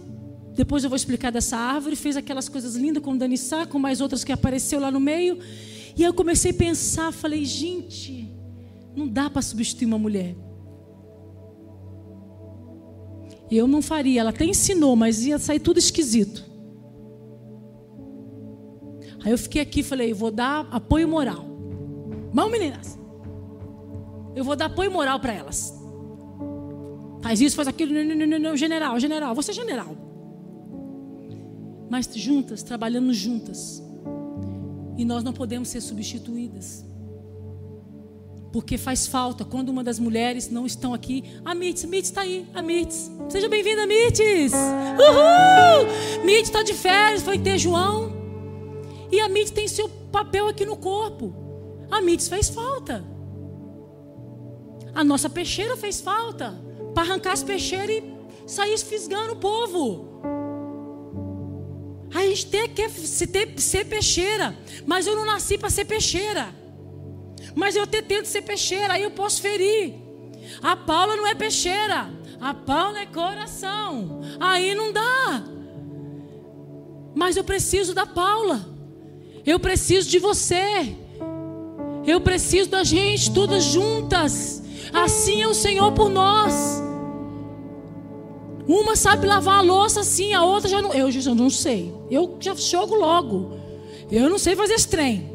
[0.55, 1.95] Depois eu vou explicar dessa árvore.
[1.95, 5.39] Fez aquelas coisas lindas com Dani Sá, com mais outras que apareceu lá no meio.
[5.95, 8.29] E aí eu comecei a pensar, falei, gente,
[8.95, 10.35] não dá para substituir uma mulher.
[13.49, 16.48] Eu não faria, ela até ensinou, mas ia sair tudo esquisito.
[19.23, 21.45] Aí eu fiquei aqui, falei, vou dar apoio moral.
[22.33, 22.97] Vamos, meninas.
[24.35, 25.73] Eu vou dar apoio moral para elas.
[27.21, 27.93] Faz isso, faz aquilo.
[27.93, 29.97] Não, não, não, não, general, general, você é general.
[31.89, 33.83] Mas juntas, trabalhando juntas.
[34.97, 36.85] E nós não podemos ser substituídas.
[38.51, 41.23] Porque faz falta quando uma das mulheres não estão aqui.
[41.43, 43.11] A Mitz, Mitz está aí, a Mitz.
[43.29, 44.53] Seja bem-vinda, Mitz.
[44.53, 46.25] Uhul!
[46.25, 48.18] Mitz está de férias, foi ter João.
[49.11, 51.33] E a Mitz tem seu papel aqui no corpo.
[51.89, 53.03] A Mitz fez falta.
[54.93, 56.53] A nossa peixeira fez falta.
[56.93, 60.09] Para arrancar as peixeiras e sair fisgando o povo.
[62.13, 64.57] A gente tem que ser, ser peixeira.
[64.85, 66.53] Mas eu não nasci para ser peixeira.
[67.55, 69.95] Mas eu até tento ser peixeira, aí eu posso ferir.
[70.61, 74.21] A Paula não é peixeira, a Paula é coração.
[74.39, 75.43] Aí não dá.
[77.15, 78.78] Mas eu preciso da Paula.
[79.49, 80.95] Eu preciso de você.
[82.05, 84.61] Eu preciso da gente, todas juntas.
[84.93, 86.53] Assim é o Senhor por nós.
[88.67, 90.93] Uma sabe lavar a louça assim, a outra já não.
[90.93, 91.91] Eu já não sei.
[92.11, 93.57] Eu já jogo logo.
[94.11, 95.27] Eu não sei fazer esse trem.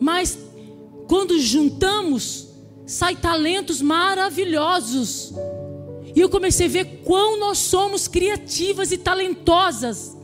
[0.00, 0.38] Mas
[1.06, 2.48] quando juntamos,
[2.86, 5.34] sai talentos maravilhosos.
[6.14, 10.16] E eu comecei a ver quão nós somos criativas e talentosas.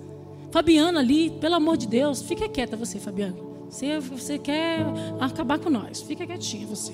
[0.53, 3.35] Fabiana ali, pelo amor de Deus, fica quieta você, Fabiana.
[3.71, 4.85] Você, você quer
[5.19, 6.03] acabar com nós.
[6.03, 6.93] Fica quietinha você.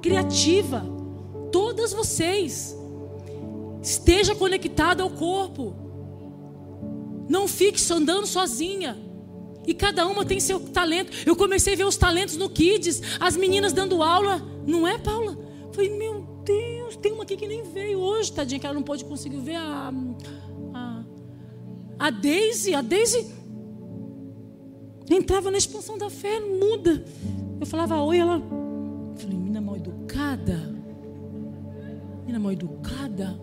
[0.00, 0.82] Criativa.
[1.52, 2.74] Todas vocês.
[3.82, 5.76] Esteja conectada ao corpo.
[7.28, 8.96] Não fique andando sozinha.
[9.66, 11.12] E cada uma tem seu talento.
[11.26, 14.40] Eu comecei a ver os talentos no Kids, as meninas dando aula.
[14.66, 15.36] Não é, Paula?
[15.72, 19.04] Falei, meu Deus, tem uma aqui que nem veio hoje, tadinha, que ela não pôde
[19.04, 19.88] conseguir ver a.
[19.88, 20.45] A,
[21.98, 22.74] a Daisy.
[22.74, 23.26] A Daisy
[25.10, 27.04] entrava na expansão da fé, muda.
[27.60, 28.36] Eu falava, oi, ela.
[28.36, 30.74] Eu falei, menina mal educada.
[32.20, 33.40] Menina mal educada.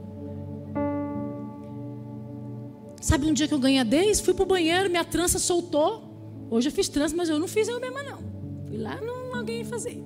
[3.02, 4.24] Sabe um dia que eu ganhei a Daisy?
[4.24, 6.48] Fui pro banheiro, minha trança soltou.
[6.50, 8.20] Hoje eu fiz trança, mas eu não fiz eu mesma, não.
[8.68, 10.04] Fui lá, não alguém fazer.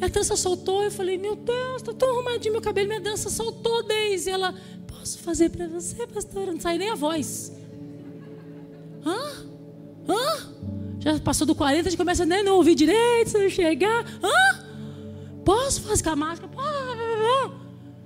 [0.00, 3.82] A trança soltou, eu falei, meu Deus, está tão arrumadinho meu cabelo, minha dança soltou,
[3.82, 4.30] Deise.
[4.30, 4.54] Ela,
[5.08, 6.52] posso fazer para você, pastora?
[6.52, 7.50] Não sai nem a voz.
[9.06, 9.46] Hã?
[10.06, 10.54] Hã?
[11.00, 14.04] Já passou do 40, a gente começa nem não ouvir direito, se chegar.
[14.22, 14.64] Hã?
[15.44, 16.52] Posso fazer com a máscara?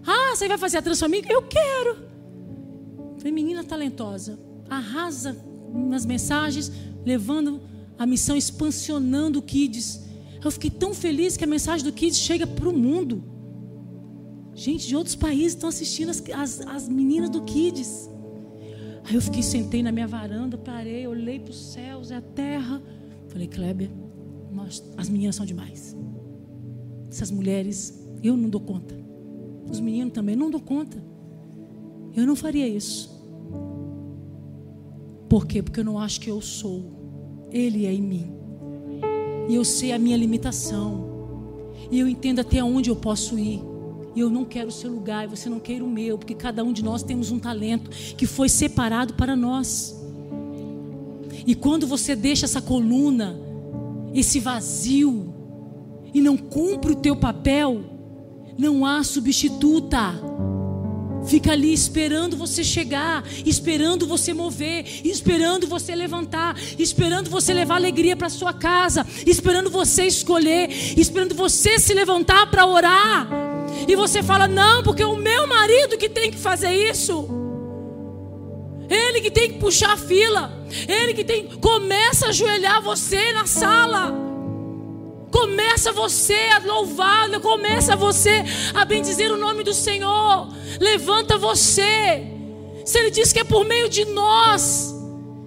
[0.06, 1.28] Ah, você vai fazer a transformação?
[1.28, 1.96] Eu quero.
[3.18, 4.38] Falei, menina talentosa,
[4.70, 5.36] arrasa
[5.74, 6.70] nas mensagens,
[7.04, 7.60] levando
[7.98, 10.02] a missão, expansionando o Kids.
[10.44, 13.24] Eu fiquei tão feliz que a mensagem do Kids chega para o mundo.
[14.54, 18.10] Gente de outros países estão assistindo as, as, as meninas do Kids.
[19.04, 22.82] Aí eu fiquei, sentei na minha varanda, parei, olhei para os céus e a terra.
[23.28, 23.90] Falei, Kleber,
[24.50, 25.96] nós, as meninas são demais.
[27.10, 28.94] Essas mulheres, eu não dou conta.
[29.70, 31.02] Os meninos também não dou conta.
[32.14, 33.10] Eu não faria isso.
[35.28, 35.62] Por quê?
[35.62, 37.48] Porque eu não acho que eu sou.
[37.50, 38.32] Ele é em mim.
[39.48, 41.08] E eu sei a minha limitação.
[41.90, 43.71] E eu entendo até onde eu posso ir.
[44.14, 46.62] E eu não quero o seu lugar, e você não quer o meu, porque cada
[46.62, 49.98] um de nós temos um talento que foi separado para nós.
[51.46, 53.38] E quando você deixa essa coluna,
[54.14, 55.32] esse vazio,
[56.14, 57.82] e não cumpre o teu papel,
[58.58, 60.14] não há substituta.
[61.24, 68.16] Fica ali esperando você chegar, esperando você mover, esperando você levantar, esperando você levar alegria
[68.16, 73.51] para sua casa, esperando você escolher, esperando você se levantar para orar.
[73.86, 77.28] E você fala: "Não, porque é o meu marido que tem que fazer isso".
[78.88, 80.52] Ele que tem que puxar a fila,
[80.86, 84.22] ele que tem começa a ajoelhar você na sala.
[85.30, 88.44] Começa você a louvar, começa você
[88.74, 90.46] a bendizer o nome do Senhor.
[90.78, 92.26] Levanta você.
[92.84, 94.94] Se Ele diz que é por meio de nós,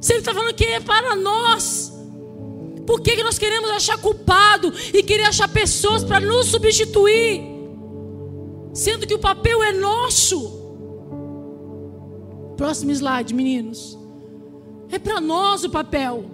[0.01, 1.93] se Ele está falando que é para nós,
[2.87, 7.43] por que, que nós queremos achar culpado e querer achar pessoas para nos substituir,
[8.75, 10.63] sendo que o papel é nosso?
[12.55, 13.97] Próximo slide, meninos.
[14.91, 16.25] É para nós o papel.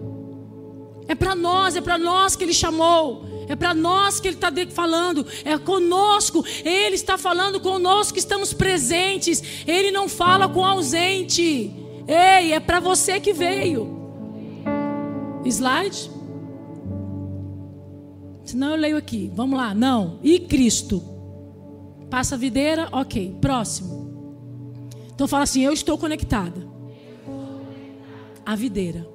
[1.08, 3.26] É para nós, é para nós que Ele chamou.
[3.48, 6.44] É para nós que Ele está falando, é conosco.
[6.64, 9.44] Ele está falando conosco que estamos presentes.
[9.68, 11.74] Ele não fala com ausente.
[12.08, 14.00] Ei, é para você que veio.
[15.46, 16.12] Slide.
[18.46, 19.32] Senão eu leio aqui.
[19.34, 19.74] Vamos lá.
[19.74, 20.20] Não.
[20.24, 21.11] E Cristo.
[22.12, 22.89] Passa a videira.
[22.91, 23.38] Ok.
[23.41, 24.01] Próximo.
[25.16, 26.70] Então fala assim: Eu estou conectada.
[28.45, 29.07] A videira.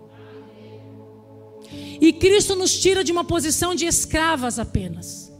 [2.01, 5.33] E Cristo nos tira de uma posição de escravas apenas.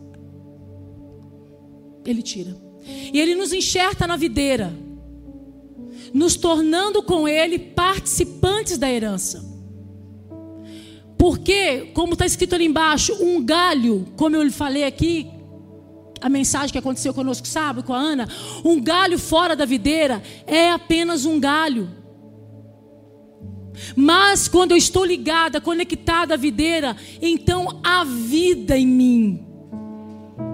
[2.05, 2.57] Ele tira.
[3.13, 4.73] E ele nos enxerta na videira,
[6.15, 9.45] nos tornando com ele participantes da herança.
[11.19, 15.29] Porque, como está escrito ali embaixo, um galho, como eu lhe falei aqui,
[16.27, 18.29] a mensagem que aconteceu conosco sábado com a Ana,
[18.65, 21.89] um galho fora da videira é apenas um galho.
[23.95, 29.47] Mas quando eu estou ligada, conectada à videira, então há vida em mim.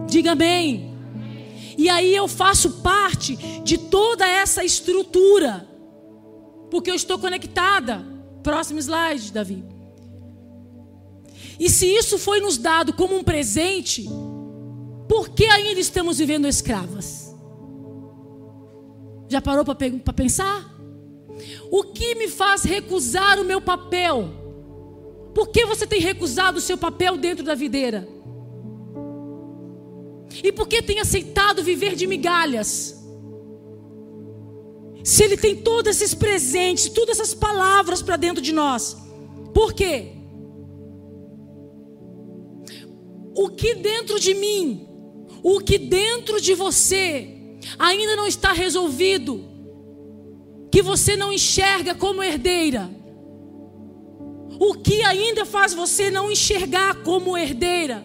[0.06, 0.94] Diga amém.
[1.78, 5.66] E aí eu faço parte de toda essa estrutura.
[6.70, 8.04] Porque eu estou conectada.
[8.42, 9.64] Próximo slide, Davi.
[11.58, 14.06] E se isso foi nos dado como um presente,
[15.12, 17.36] por que ainda estamos vivendo escravas?
[19.28, 20.74] Já parou para pensar?
[21.70, 24.30] O que me faz recusar o meu papel?
[25.34, 28.08] Por que você tem recusado o seu papel dentro da videira?
[30.42, 32.98] E por que tem aceitado viver de migalhas?
[35.04, 38.96] Se ele tem todos esses presentes, todas essas palavras para dentro de nós,
[39.52, 40.12] por quê?
[43.36, 44.88] O que dentro de mim,
[45.42, 49.44] o que dentro de você ainda não está resolvido,
[50.70, 52.90] que você não enxerga como herdeira?
[54.58, 58.04] O que ainda faz você não enxergar como herdeira?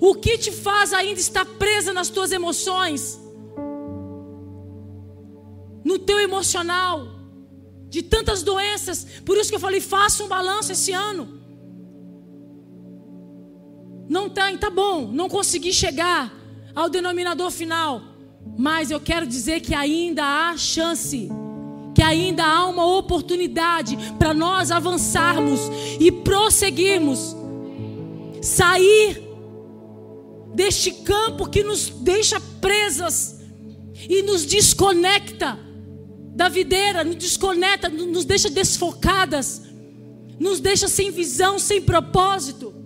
[0.00, 3.20] O que te faz ainda estar presa nas tuas emoções?
[5.84, 7.06] No teu emocional?
[7.88, 9.06] De tantas doenças.
[9.24, 11.35] Por isso que eu falei, faça um balanço esse ano.
[14.08, 16.32] Não tem, tá bom, não consegui chegar
[16.74, 18.02] ao denominador final.
[18.56, 21.28] Mas eu quero dizer que ainda há chance,
[21.94, 25.60] que ainda há uma oportunidade para nós avançarmos
[25.98, 27.34] e prosseguirmos,
[28.42, 29.22] sair
[30.54, 33.40] deste campo que nos deixa presas
[34.08, 35.58] e nos desconecta
[36.34, 39.62] da videira, nos desconecta, nos deixa desfocadas,
[40.38, 42.85] nos deixa sem visão, sem propósito.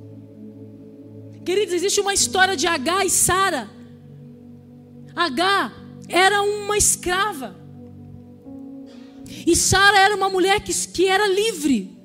[1.45, 3.71] Queridos, existe uma história de H e Sara.
[5.15, 5.73] H
[6.09, 7.57] era uma escrava.
[9.47, 11.99] E Sara era uma mulher que, que era livre.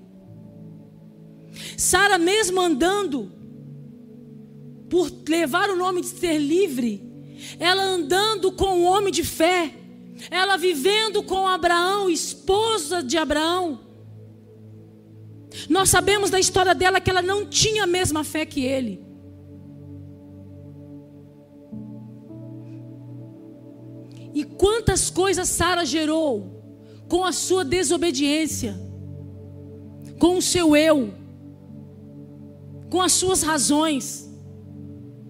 [1.78, 3.32] Sara, mesmo andando,
[4.90, 7.04] por levar o nome de ser livre,
[7.60, 9.74] ela andando com um homem de fé,
[10.32, 13.82] ela vivendo com Abraão, esposa de Abraão.
[15.70, 19.04] Nós sabemos da história dela que ela não tinha a mesma fé que ele.
[24.66, 26.64] Quantas coisas Sara gerou
[27.08, 28.76] com a sua desobediência,
[30.18, 31.14] com o seu eu,
[32.90, 34.28] com as suas razões.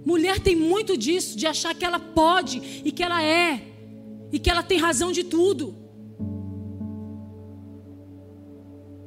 [0.06, 3.62] Mulher tem muito disso, de achar que ela pode e que ela é,
[4.32, 5.76] e que ela tem razão de tudo.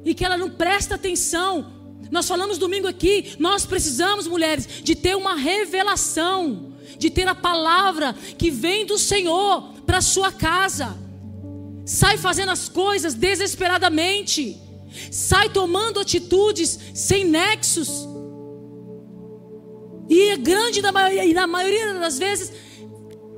[0.05, 1.73] E que ela não presta atenção.
[2.11, 8.13] Nós falamos domingo aqui, nós precisamos, mulheres, de ter uma revelação, de ter a palavra
[8.37, 10.95] que vem do Senhor para sua casa.
[11.83, 14.55] Sai fazendo as coisas desesperadamente.
[15.11, 17.89] Sai tomando atitudes sem nexos.
[20.07, 22.53] E a grande da maioria, e na maioria das vezes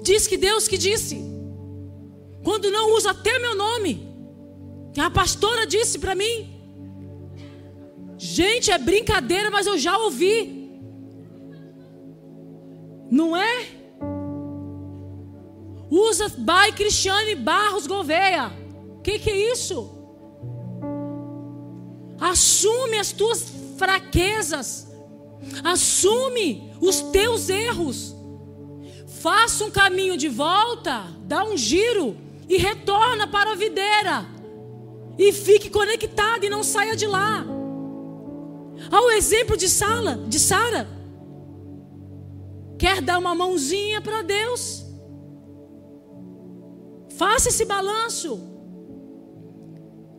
[0.04, 1.18] diz que Deus que disse.
[2.44, 3.92] Quando não usa até meu nome.
[4.98, 6.36] A pastora disse para mim.
[8.18, 10.70] Gente, é brincadeira, mas eu já ouvi.
[13.10, 13.81] Não é?
[15.92, 18.50] Usa by Cristiane Barros Gouveia.
[18.98, 19.92] O que, que é isso?
[22.18, 23.46] Assume as tuas
[23.78, 24.88] fraquezas.
[25.64, 28.16] Assume os teus erros.
[29.06, 32.16] Faça um caminho de volta, dá um giro
[32.48, 34.26] e retorna para a videira.
[35.18, 37.46] E fique conectado e não saia de lá.
[38.90, 40.88] Ao exemplo de Sala, de Sara.
[42.80, 44.81] Quer dar uma mãozinha para Deus?
[47.22, 48.42] Faça esse balanço.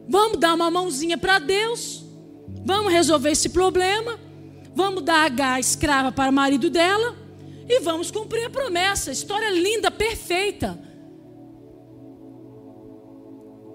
[0.09, 2.05] Vamos dar uma mãozinha para Deus.
[2.64, 4.20] Vamos resolver esse problema.
[4.72, 7.16] Vamos dar H escrava para o marido dela
[7.68, 9.11] e vamos cumprir a promessa.
[9.11, 10.78] História linda, perfeita.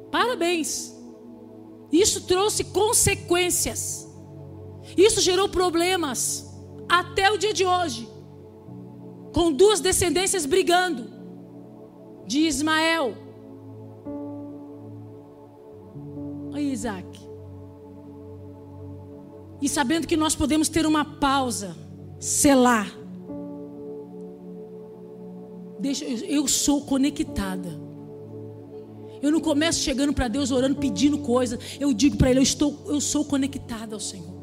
[0.09, 0.95] Parabéns.
[1.91, 4.07] Isso trouxe consequências.
[4.95, 6.49] Isso gerou problemas
[6.87, 8.07] até o dia de hoje.
[9.33, 11.16] Com duas descendências brigando
[12.27, 13.15] de Ismael
[16.55, 17.07] e Isaac.
[19.61, 21.75] E sabendo que nós podemos ter uma pausa,
[22.19, 22.91] selar.
[25.79, 27.69] Deixa, eu sou conectada.
[29.21, 31.57] Eu não começo chegando para Deus orando, pedindo coisa.
[31.79, 34.36] Eu digo para Ele, eu estou, eu sou conectada ao Senhor.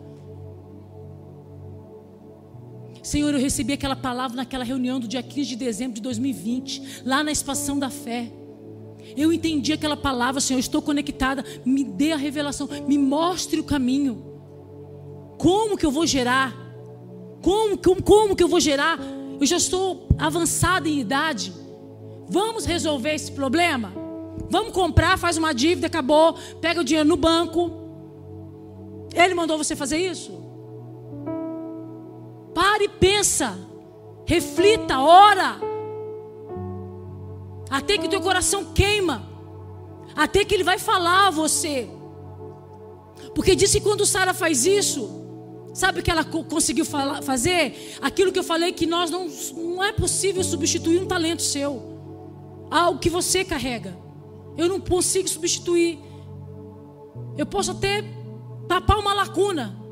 [3.04, 7.22] Senhor, eu recebi aquela palavra naquela reunião do dia 15 de dezembro de 2020, lá
[7.22, 8.32] na expansão da fé.
[9.14, 11.44] Eu entendi aquela palavra, Senhor, estou conectada.
[11.66, 14.24] Me dê a revelação, me mostre o caminho.
[15.36, 16.56] Como que eu vou gerar?
[17.42, 18.98] Como, como, como que eu vou gerar?
[19.38, 21.52] Eu já estou avançada em idade.
[22.26, 23.92] Vamos resolver esse problema?
[24.48, 27.70] Vamos comprar, faz uma dívida, acabou, pega o dinheiro no banco.
[29.14, 30.43] Ele mandou você fazer isso?
[32.54, 33.58] Pare e pensa.
[34.26, 35.60] Reflita, ora.
[37.68, 39.28] Até que teu coração queima.
[40.14, 41.88] Até que ele vai falar a você.
[43.34, 45.10] Porque disse que quando Sara faz isso,
[45.74, 47.96] sabe o que ela conseguiu fazer?
[48.00, 51.82] Aquilo que eu falei que nós não, não é possível substituir um talento seu.
[52.70, 53.98] Algo que você carrega.
[54.56, 55.98] Eu não consigo substituir.
[57.36, 58.04] Eu posso até
[58.68, 59.83] tapar uma lacuna.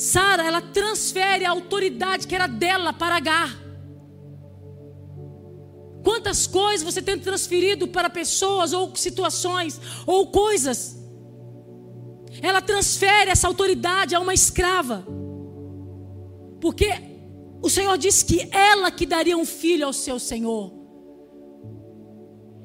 [0.00, 3.54] Sara, ela transfere a autoridade que era dela para Agar.
[6.02, 10.96] Quantas coisas você tem transferido para pessoas ou situações ou coisas?
[12.40, 15.06] Ela transfere essa autoridade a uma escrava.
[16.62, 16.88] Porque
[17.60, 20.72] o Senhor disse que ela que daria um filho ao seu Senhor.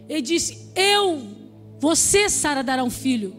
[0.08, 1.22] Ele disse: Eu,
[1.82, 3.36] você, Sara, dará um filho.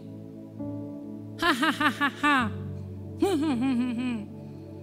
[1.41, 2.56] Ha, ha, ha, ha, ha.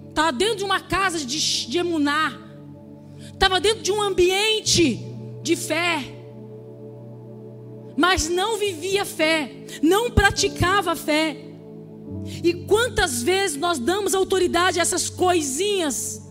[0.09, 2.41] Estava dentro de uma casa de, de emunar.
[3.33, 5.01] Estava dentro de um ambiente
[5.43, 6.03] de fé.
[7.97, 9.67] Mas não vivia fé.
[9.83, 11.37] Não praticava fé.
[12.43, 16.23] E quantas vezes nós damos autoridade a essas coisinhas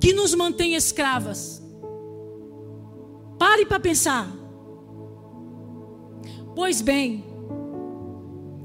[0.00, 1.62] que nos mantêm escravas?
[3.38, 4.28] Pare para pensar.
[6.54, 7.24] Pois bem,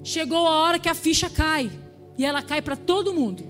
[0.04, 1.72] chegou a hora que a ficha cai.
[2.18, 3.43] E ela cai para todo mundo.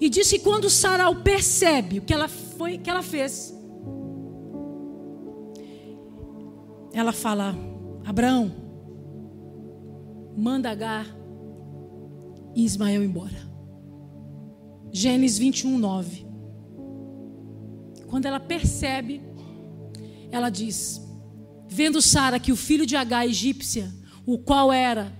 [0.00, 3.54] E disse que quando Saral percebe o que ela, foi, que ela fez,
[6.92, 7.56] ela fala:
[8.04, 8.52] Abraão,
[10.36, 11.06] manda Agar
[12.54, 13.52] e Ismael embora.
[14.92, 16.26] Gênesis 21, 9.
[18.06, 19.20] Quando ela percebe,
[20.30, 21.00] ela diz:
[21.66, 23.92] Vendo Sara que o filho de Agar, egípcia,
[24.26, 25.12] o qual era,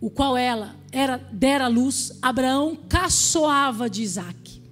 [0.00, 4.62] o qual ela era dera luz, Abraão caçoava de Isaac.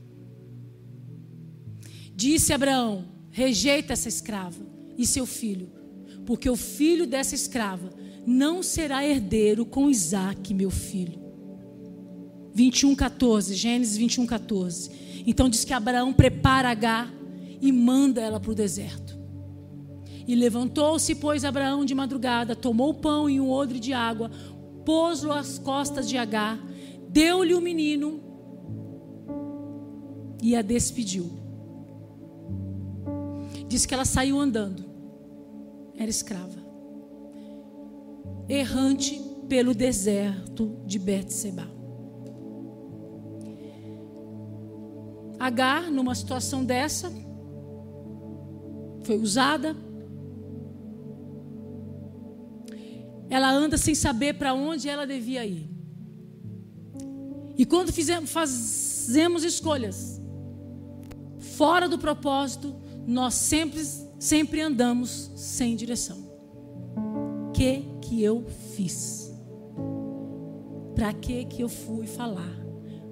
[2.15, 4.65] Disse Abraão: Rejeita essa escrava
[4.97, 5.71] e seu filho,
[6.25, 7.91] porque o filho dessa escrava
[8.27, 11.25] não será herdeiro com Isaac, meu filho.
[12.55, 14.91] 21, 14, Gênesis 21, 14.
[15.27, 17.13] Então diz que Abraão prepara Agar
[17.61, 19.16] e manda ela para o deserto.
[20.27, 24.31] E levantou-se, pois, Abraão de madrugada, tomou pão e um odre de água,
[24.85, 26.59] pôs-lo às costas de Agar,
[27.09, 28.21] deu-lhe o menino
[30.43, 31.31] e a despediu.
[33.69, 34.85] Diz que ela saiu andando,
[35.97, 36.59] era escrava,
[38.49, 41.67] errante pelo deserto de Betseba.
[45.39, 47.13] Agar, numa situação dessa,
[49.03, 49.86] foi usada.
[53.29, 55.69] Ela anda sem saber para onde ela devia ir.
[57.57, 60.21] E quando fizemos, fazemos escolhas
[61.57, 62.75] fora do propósito,
[63.07, 63.83] nós sempre,
[64.19, 66.19] sempre andamos sem direção.
[67.55, 69.33] Que que eu fiz?
[70.95, 72.55] Para que que eu fui falar?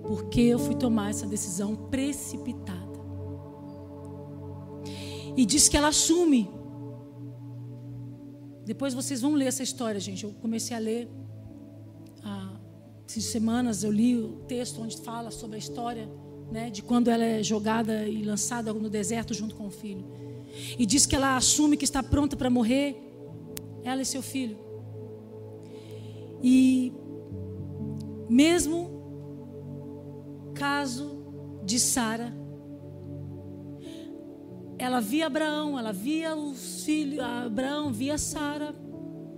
[0.03, 2.95] Por que eu fui tomar essa decisão precipitada?
[5.37, 6.51] E diz que ela assume.
[8.65, 10.25] Depois vocês vão ler essa história, gente.
[10.25, 11.09] Eu comecei a ler
[12.23, 12.53] há
[13.07, 13.85] semanas.
[13.85, 16.09] Eu li o texto onde fala sobre a história
[16.51, 20.05] né, de quando ela é jogada e lançada no deserto junto com o filho.
[20.79, 22.97] E diz que ela assume que está pronta para morrer,
[23.83, 24.57] ela e seu filho.
[26.43, 26.93] E
[28.29, 28.91] Mesmo
[30.55, 31.23] caso
[31.65, 32.35] de Sara,
[34.85, 38.75] ela via Abraão, ela via os filhos, Abraão via Sara,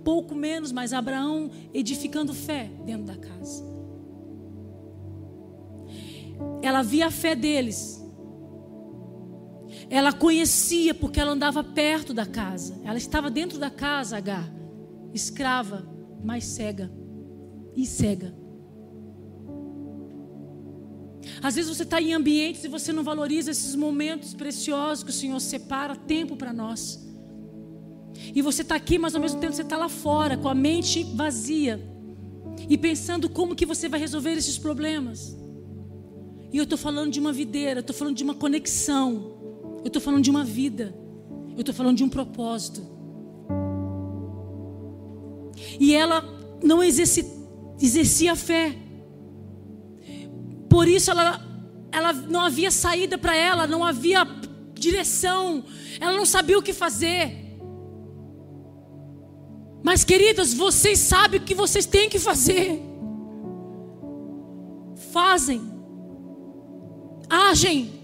[0.03, 3.63] pouco menos, mas Abraão edificando fé dentro da casa.
[6.61, 8.05] Ela via a fé deles.
[9.89, 12.81] Ela conhecia porque ela andava perto da casa.
[12.83, 14.43] Ela estava dentro da casa, H,
[15.13, 15.87] escrava,
[16.21, 16.91] mas cega
[17.73, 18.35] e cega.
[21.41, 25.13] Às vezes você está em ambientes e você não valoriza esses momentos preciosos que o
[25.13, 27.05] Senhor separa tempo para nós.
[28.33, 31.03] E você está aqui, mas ao mesmo tempo você está lá fora, com a mente
[31.03, 31.79] vazia.
[32.69, 35.37] E pensando como que você vai resolver esses problemas.
[36.51, 39.37] E eu estou falando de uma videira, estou falando de uma conexão.
[39.83, 40.95] Eu estou falando de uma vida.
[41.51, 42.81] Eu estou falando de um propósito.
[45.79, 46.23] E ela
[46.63, 48.75] não exercia fé.
[50.77, 51.41] Por isso ela,
[51.91, 54.23] ela não havia saída para ela, não havia
[54.75, 55.63] direção,
[55.99, 57.57] ela não sabia o que fazer.
[59.81, 62.79] Mas, queridas, vocês sabem o que vocês têm que fazer.
[65.11, 65.59] Fazem,
[67.27, 67.99] agem,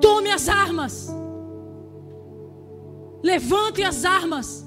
[0.00, 1.08] tome as armas,
[3.22, 4.66] levante as armas,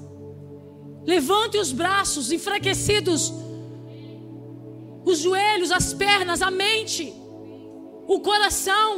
[1.04, 3.30] levante os braços enfraquecidos
[5.06, 7.14] os joelhos, as pernas, a mente,
[8.08, 8.90] o coração,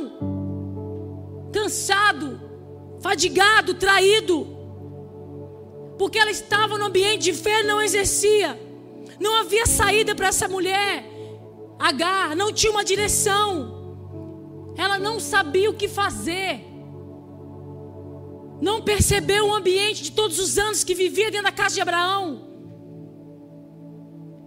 [1.52, 2.40] cansado,
[2.98, 4.46] fadigado, traído,
[5.98, 8.58] porque ela estava no ambiente de fé, não exercia,
[9.20, 11.04] não havia saída para essa mulher,
[11.78, 16.64] Agar, não tinha uma direção, ela não sabia o que fazer,
[18.60, 22.47] não percebeu o ambiente de todos os anos que vivia dentro da casa de Abraão.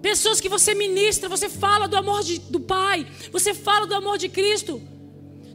[0.02, 4.18] Pessoas que você ministra, você fala do amor de, do Pai, você fala do amor
[4.18, 4.82] de Cristo,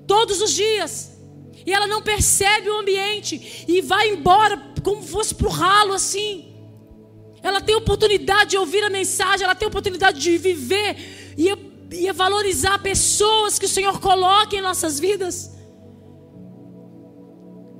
[0.07, 1.13] todos os dias.
[1.65, 6.55] E ela não percebe o ambiente e vai embora como fosse para o ralo assim.
[7.43, 11.51] Ela tem oportunidade de ouvir a mensagem, ela tem oportunidade de viver e,
[11.91, 15.56] e valorizar pessoas que o Senhor coloca em nossas vidas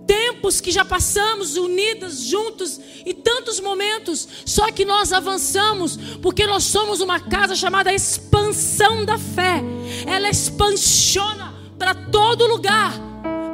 [0.07, 6.65] tempos que já passamos unidas, juntos, e tantos momentos, só que nós avançamos, porque nós
[6.65, 9.63] somos uma casa chamada expansão da fé.
[10.07, 12.93] Ela expansiona para todo lugar,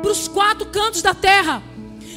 [0.00, 1.62] para os quatro cantos da terra.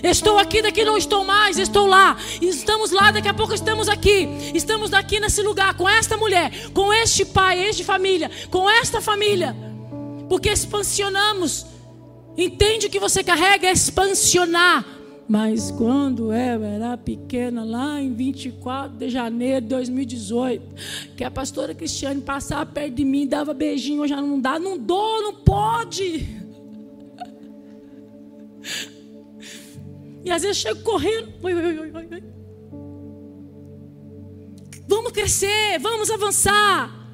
[0.02, 2.16] Estou aqui, daqui não estou mais, estou lá.
[2.42, 4.28] Estamos lá, daqui a pouco estamos aqui.
[4.54, 9.56] Estamos aqui nesse lugar com esta mulher, com este pai, este família, com esta família.
[10.30, 11.66] Porque expansionamos
[12.38, 14.86] Entende que você carrega é expansionar.
[15.28, 21.74] Mas quando eu era pequena, lá em 24 de janeiro de 2018, que a pastora
[21.74, 26.28] Cristiane passava perto de mim, dava beijinho, já não dá, não dou, não pode.
[30.24, 31.34] E às vezes eu chego correndo.
[34.88, 37.05] Vamos crescer, vamos avançar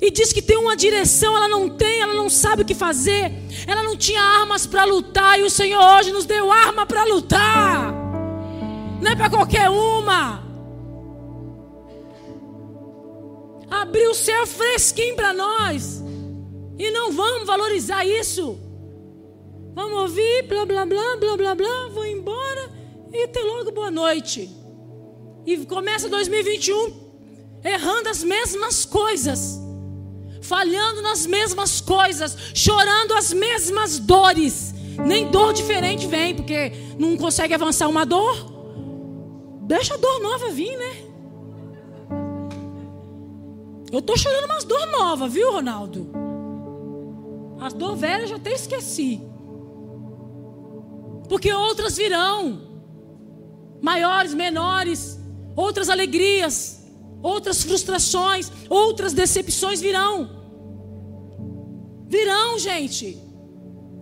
[0.00, 3.30] e diz que tem uma direção, ela não tem, ela não sabe o que fazer,
[3.66, 7.92] ela não tinha armas para lutar, e o Senhor hoje nos deu arma para lutar,
[9.00, 10.48] não é para qualquer uma.
[13.70, 16.02] Abriu o céu fresquinho para nós,
[16.78, 18.58] e não vamos valorizar isso.
[19.74, 22.70] Vamos ouvir, blá blá blá, blá blá blá, vou embora
[23.12, 24.50] e até logo boa noite.
[25.46, 27.10] E começa 2021
[27.62, 29.69] errando as mesmas coisas
[30.40, 34.74] falhando nas mesmas coisas, chorando as mesmas dores.
[35.04, 38.36] Nem dor diferente vem, porque não consegue avançar uma dor.
[39.62, 41.10] Deixa a dor nova vir, né?
[43.92, 46.08] Eu tô chorando umas dor nova, viu, Ronaldo?
[47.60, 49.20] As dor velhas já até esqueci.
[51.28, 52.68] Porque outras virão.
[53.80, 55.18] Maiores, menores,
[55.56, 56.79] outras alegrias,
[57.22, 60.38] outras frustrações, outras decepções virão.
[62.08, 63.18] Virão, gente.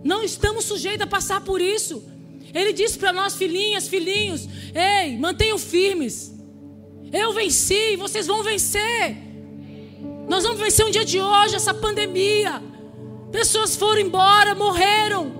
[0.03, 2.03] Não estamos sujeitos a passar por isso.
[2.53, 6.33] Ele disse para nós, filhinhas, filhinhos: Ei, mantenham firmes.
[7.11, 9.17] Eu venci, vocês vão vencer.
[10.27, 12.61] Nós vamos vencer um dia de hoje, essa pandemia.
[13.31, 15.39] Pessoas foram embora, morreram.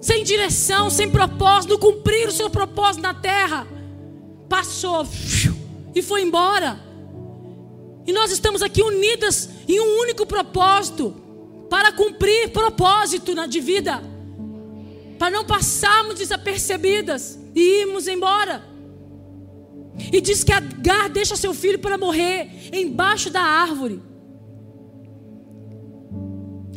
[0.00, 3.66] Sem direção, sem propósito, não cumpriram o seu propósito na terra.
[4.48, 5.04] Passou
[5.94, 6.80] e foi embora.
[8.06, 11.14] E nós estamos aqui unidas em um único propósito
[11.68, 14.02] para cumprir propósito na de vida,
[15.18, 18.64] para não passarmos desapercebidas e irmos embora.
[20.12, 24.00] E diz que Agar deixa seu filho para morrer embaixo da árvore.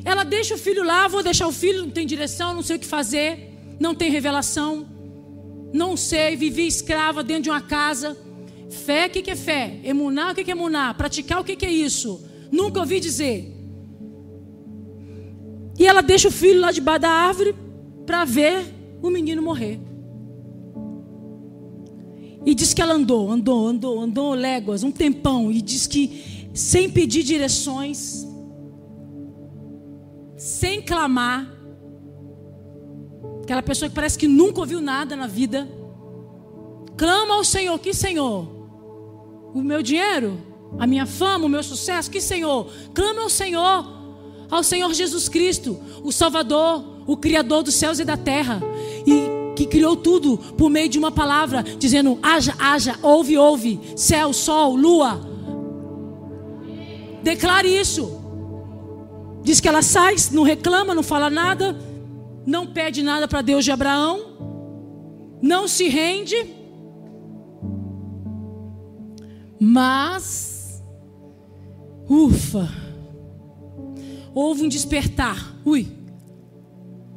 [0.04, 2.80] Ela deixa o filho lá, vou deixar o filho, não tem direção, não sei o
[2.80, 4.88] que fazer, não tem revelação,
[5.72, 8.18] não sei, vivi escrava dentro de uma casa.
[8.72, 9.80] Fé, o que, é fé?
[9.84, 10.96] Emunar, o que, que é emunar?
[10.96, 12.24] Praticar, o que, que é isso?
[12.50, 13.54] Nunca ouvi dizer.
[15.78, 17.54] E ela deixa o filho lá debaixo da árvore
[18.06, 18.64] para ver
[19.02, 19.78] o menino morrer.
[22.46, 25.52] E diz que ela andou, andou, andou, andou léguas, um tempão.
[25.52, 28.26] E diz que sem pedir direções,
[30.38, 31.46] sem clamar,
[33.44, 35.68] aquela pessoa que parece que nunca ouviu nada na vida,
[36.96, 38.61] clama ao Senhor: Que Senhor?
[39.54, 40.38] O meu dinheiro?
[40.80, 41.46] A minha fama?
[41.46, 42.10] O meu sucesso?
[42.10, 42.68] Que Senhor?
[42.94, 43.86] Clama ao Senhor,
[44.50, 48.62] ao Senhor Jesus Cristo, o Salvador, o Criador dos céus e da terra.
[49.06, 54.34] E que criou tudo por meio de uma palavra, dizendo: haja, haja, ouve, ouve, céu,
[54.34, 55.22] sol, lua.
[57.22, 58.20] Declare isso.
[59.44, 61.78] Diz que ela sai, não reclama, não fala nada,
[62.46, 64.20] não pede nada para Deus de Abraão,
[65.42, 66.36] não se rende,
[69.64, 70.84] mas,
[72.10, 72.68] ufa,
[74.34, 75.56] houve um despertar.
[75.64, 75.88] Ui,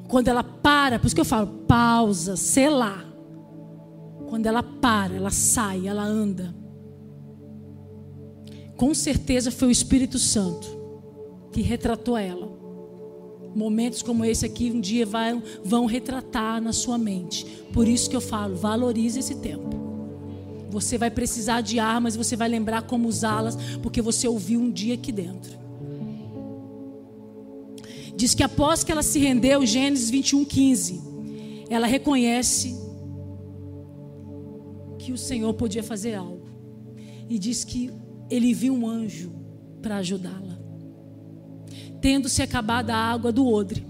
[0.08, 3.02] quando ela para, por isso que eu falo, pausa, selar.
[4.28, 6.54] Quando ela para, ela sai, ela anda.
[8.76, 10.68] Com certeza foi o Espírito Santo
[11.50, 12.52] que retratou ela.
[13.54, 17.46] Momentos como esse aqui um dia vai, vão retratar na sua mente.
[17.72, 19.83] Por isso que eu falo, valorize esse tempo.
[20.74, 24.94] Você vai precisar de armas, você vai lembrar como usá-las, porque você ouviu um dia
[24.94, 25.56] aqui dentro.
[28.16, 31.00] Diz que após que ela se rendeu, Gênesis 21, 15,
[31.70, 32.76] ela reconhece
[34.98, 36.42] que o Senhor podia fazer algo.
[37.28, 37.92] E diz que
[38.28, 39.30] ele viu um anjo
[39.80, 40.58] para ajudá-la.
[42.00, 43.86] Tendo-se acabado a água do odre,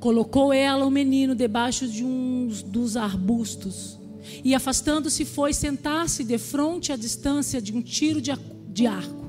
[0.00, 4.00] colocou ela, o menino, debaixo de um dos arbustos.
[4.44, 9.26] E afastando-se, foi sentar-se de frente à distância de um tiro de arco.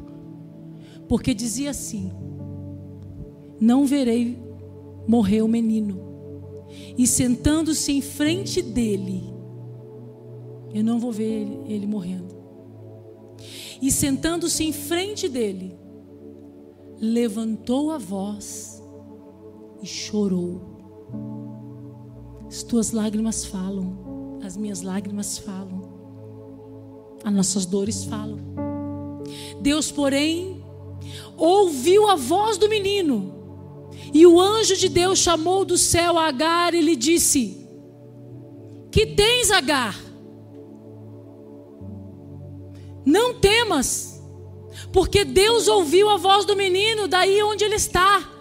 [1.08, 2.12] Porque dizia assim:
[3.60, 4.38] não verei
[5.08, 6.06] morrer o menino.
[6.98, 9.24] E sentando-se em frente dele,
[10.74, 12.36] eu não vou ver ele, ele morrendo.
[13.82, 15.78] E sentando-se em frente dele,
[17.00, 18.84] levantou a voz
[19.82, 20.76] e chorou.
[22.48, 24.07] As tuas lágrimas falam,
[24.48, 25.82] as minhas lágrimas falam,
[27.22, 28.40] as nossas dores falam.
[29.60, 30.64] Deus, porém,
[31.36, 36.80] ouviu a voz do menino e o anjo de Deus chamou do céu Agar e
[36.80, 37.68] lhe disse:
[38.90, 40.00] Que tens, Agar?
[43.06, 44.24] Não temas,
[44.94, 48.32] porque Deus ouviu a voz do menino daí onde ele está.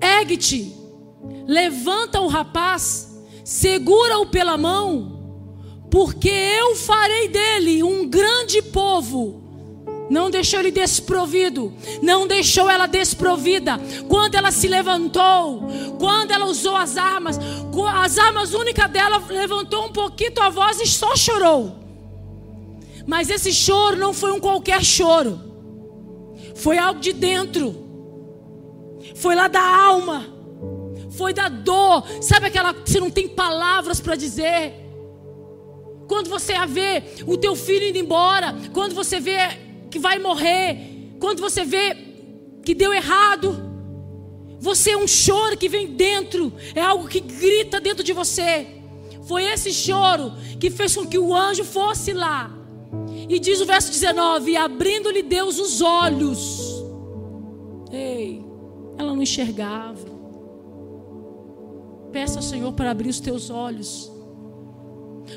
[0.00, 0.72] Ergue-te,
[1.48, 3.05] levanta o rapaz,
[3.46, 9.46] segura-o pela mão, porque eu farei dele um grande povo
[10.08, 13.76] não deixou ele desprovido, não deixou ela desprovida.
[14.08, 15.68] Quando ela se levantou,
[15.98, 17.38] quando ela usou as armas,
[17.92, 21.74] as armas únicas dela levantou um pouquinho a voz e só chorou.
[23.04, 25.40] Mas esse choro não foi um qualquer choro,
[26.54, 27.74] foi algo de dentro,
[29.16, 30.35] foi lá da alma,
[31.16, 32.04] foi da dor.
[32.20, 34.74] Sabe aquela que você não tem palavras para dizer?
[36.06, 39.38] Quando você vê o teu filho indo embora, quando você vê
[39.90, 41.96] que vai morrer, quando você vê
[42.64, 43.56] que deu errado,
[44.60, 48.66] você é um choro que vem dentro, é algo que grita dentro de você.
[49.26, 52.50] Foi esse choro que fez com que o anjo fosse lá.
[53.28, 56.84] E diz o verso 19: E abrindo-lhe Deus os olhos.
[57.90, 58.44] Ei,
[58.96, 60.15] ela não enxergava.
[62.16, 64.10] Peça ao Senhor para abrir os teus olhos.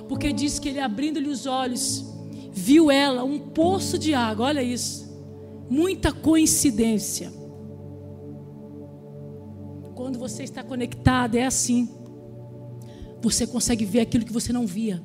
[0.08, 2.06] Porque diz que ele abrindo-lhe os olhos,
[2.54, 4.46] viu ela um poço de água.
[4.46, 5.06] Olha isso.
[5.70, 7.34] Muita coincidência.
[9.94, 11.90] Quando você está conectado, é assim.
[13.22, 15.04] Você consegue ver aquilo que você não via.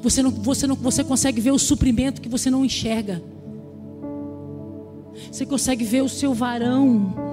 [0.00, 3.20] Você, não, você, não, você consegue ver o suprimento que você não enxerga.
[5.32, 7.25] Você consegue ver o seu varão.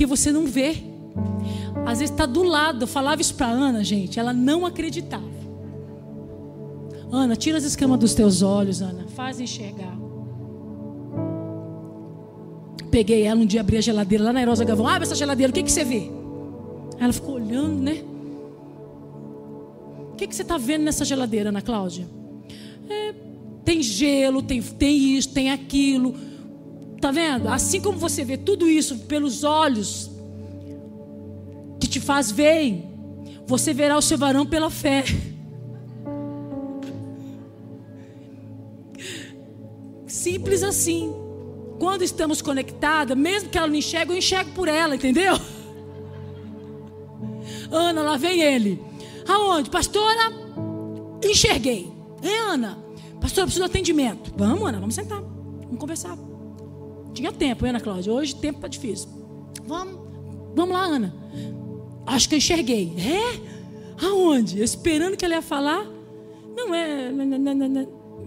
[0.00, 0.76] Porque você não vê.
[1.84, 2.84] Às vezes está do lado.
[2.84, 4.18] Eu falava isso para Ana, gente.
[4.18, 5.28] Ela não acreditava.
[7.12, 9.04] Ana, tira as escamas dos teus olhos, Ana.
[9.08, 9.94] Faz enxergar.
[12.90, 14.88] Peguei ela um dia, abri a geladeira lá na Erosa Gavão.
[14.88, 16.10] Abre essa geladeira, o que, que você vê?
[16.98, 18.02] Ela ficou olhando, né?
[20.12, 22.08] O que, que você está vendo nessa geladeira, Ana Cláudia?
[22.88, 23.14] É,
[23.66, 26.14] tem gelo, tem, tem isso, tem aquilo.
[27.00, 27.48] Tá vendo?
[27.48, 30.10] Assim como você vê tudo isso pelos olhos
[31.80, 32.84] que te faz ver,
[33.46, 35.04] você verá o seu varão pela fé.
[40.06, 41.14] Simples assim.
[41.78, 45.40] Quando estamos conectadas, mesmo que ela não enxergue, eu enxergo por ela, entendeu?
[47.70, 48.78] Ana, lá vem ele.
[49.26, 49.70] Aonde?
[49.70, 50.30] Pastora,
[51.24, 51.90] enxerguei.
[52.22, 52.78] É, Ana?
[53.18, 54.30] Pastora, preciso de atendimento.
[54.36, 55.22] Vamos, Ana, vamos sentar.
[55.22, 56.29] Vamos conversar.
[57.12, 58.12] Tinha tempo, Ana Cláudia.
[58.12, 59.08] Hoje o tempo está difícil.
[59.66, 60.00] Vamos.
[60.54, 61.14] Vamos lá, Ana.
[62.06, 62.94] Acho que eu enxerguei.
[62.98, 64.04] É?
[64.04, 64.62] Aonde?
[64.62, 65.86] Esperando que ela ia falar.
[66.56, 67.10] Não é.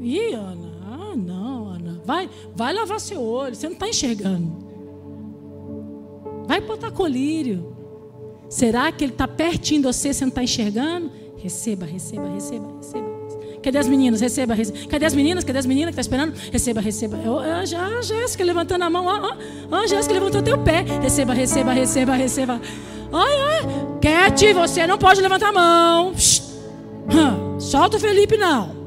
[0.02, 0.72] Ih, Ana.
[0.84, 2.02] Ah, não, Ana.
[2.06, 3.56] Vai, vai lavar seu olho.
[3.56, 4.64] Você não está enxergando.
[6.48, 7.74] Vai botar colírio.
[8.50, 11.12] Será que ele está pertinho de você, você não está enxergando?
[11.38, 13.13] Receba, receba, receba, receba.
[13.64, 14.20] Cadê as meninas?
[14.20, 14.78] Receba, receba.
[14.90, 15.44] Cadê as meninas?
[15.44, 16.34] Cadê as meninas que tá esperando?
[16.52, 17.18] Receba, receba.
[17.18, 19.06] Eu, já, Jéssica levantando a mão.
[19.06, 19.36] Ó,
[19.72, 20.84] ó, a Jéssica levantou teu pé.
[21.02, 22.62] Receba, receba, receba, receba.
[23.12, 23.62] Ai, ai.
[24.02, 26.12] Cat, você não pode levantar a mão.
[26.12, 28.84] Hum, solta o Felipe, não.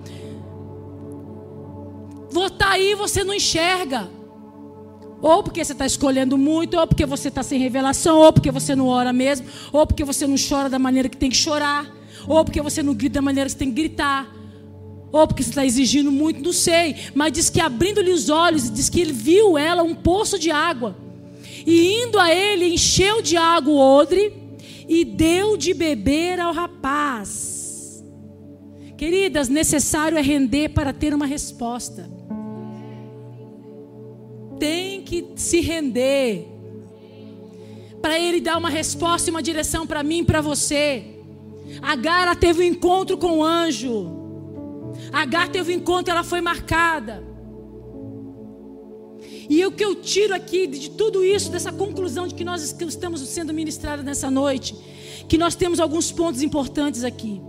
[2.31, 4.11] Vou tá aí, você não enxerga.
[5.22, 8.77] Ou porque você está escolhendo muito, ou porque você está sem revelação, ou porque você
[8.77, 11.87] não ora mesmo, ou porque você não chora da maneira que tem que chorar,
[12.29, 14.31] ou porque você não grita da maneira que você tem que gritar,
[15.12, 16.96] ou porque você está exigindo muito, não sei.
[17.14, 20.96] Mas diz que abrindo-lhe os olhos, diz que ele viu ela um poço de água.
[21.66, 24.32] E indo a ele, encheu de água o odre
[24.88, 28.04] e deu de beber ao rapaz.
[28.96, 32.16] Queridas, necessário é render para ter uma resposta
[34.59, 36.46] tem que se render.
[38.00, 41.04] Para ele dar uma resposta e uma direção para mim e para você.
[41.82, 44.26] Agar teve um encontro com o anjo.
[45.12, 47.22] Agar teve um encontro, ela foi marcada.
[49.48, 53.20] E o que eu tiro aqui de tudo isso, dessa conclusão de que nós estamos
[53.20, 54.74] sendo ministrados nessa noite,
[55.28, 57.40] que nós temos alguns pontos importantes aqui,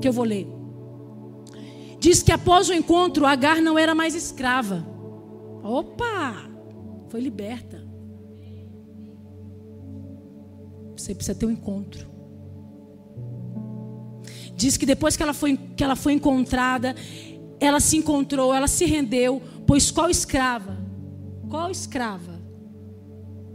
[0.00, 0.46] que eu vou ler.
[1.98, 4.86] Diz que após o encontro, Agar não era mais escrava.
[5.62, 6.50] Opa!
[7.10, 7.84] foi liberta.
[10.96, 12.09] Você precisa ter um encontro.
[14.60, 16.94] Diz que depois que ela foi, que ela foi encontrada,
[17.58, 20.76] ela se encontrou, ela se rendeu, pois qual escrava?
[21.48, 22.38] Qual escrava?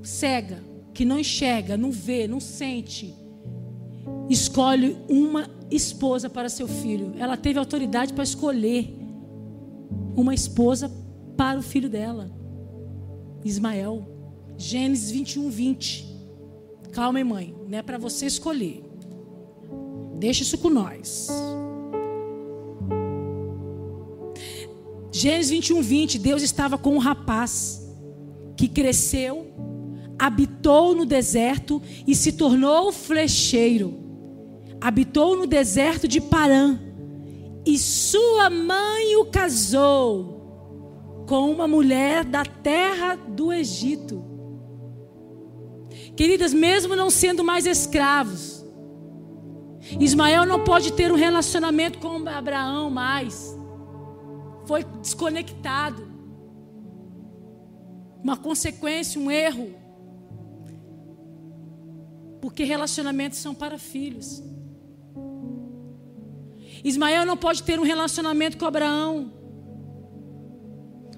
[0.01, 0.63] Cega,
[0.95, 3.13] que não enxerga, não vê, não sente,
[4.31, 7.13] escolhe uma esposa para seu filho.
[7.19, 8.97] Ela teve autoridade para escolher
[10.15, 10.91] uma esposa
[11.37, 12.31] para o filho dela.
[13.43, 14.11] Ismael.
[14.57, 16.15] Gênesis 21, 20.
[16.91, 18.84] Calma, mãe, não é para você escolher.
[20.17, 21.29] Deixa isso com nós.
[25.11, 26.19] Gênesis 21, 20.
[26.19, 27.81] Deus estava com um rapaz
[28.57, 29.53] que cresceu,
[30.17, 34.03] habitou no deserto e se tornou flecheiro.
[34.81, 36.79] Habitou no deserto de Parã.
[37.65, 44.23] E sua mãe o casou com uma mulher da terra do Egito.
[46.15, 48.64] Queridas, mesmo não sendo mais escravos,
[49.99, 53.55] Ismael não pode ter um relacionamento com Abraão mais.
[54.65, 56.07] Foi desconectado.
[58.23, 59.75] Uma consequência, um erro.
[62.41, 64.43] Porque relacionamentos são para filhos.
[66.83, 69.35] Ismael não pode ter um relacionamento com Abraão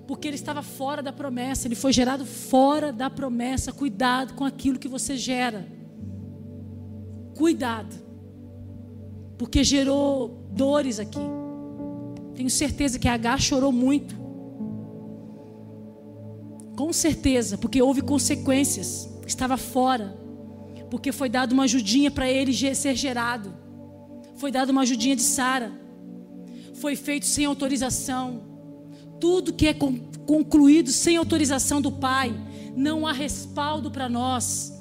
[0.07, 3.73] porque ele estava fora da promessa, ele foi gerado fora da promessa.
[3.73, 5.67] Cuidado com aquilo que você gera.
[7.35, 7.93] Cuidado,
[9.37, 11.19] porque gerou dores aqui.
[12.35, 14.15] Tenho certeza que a H chorou muito.
[16.75, 19.09] Com certeza, porque houve consequências.
[19.25, 20.17] Estava fora,
[20.89, 23.53] porque foi dado uma ajudinha para ele ser gerado.
[24.35, 25.71] Foi dado uma ajudinha de Sara.
[26.75, 28.47] Foi feito sem autorização
[29.19, 32.33] tudo que é concluído sem autorização do Pai,
[32.75, 34.73] não há respaldo para nós.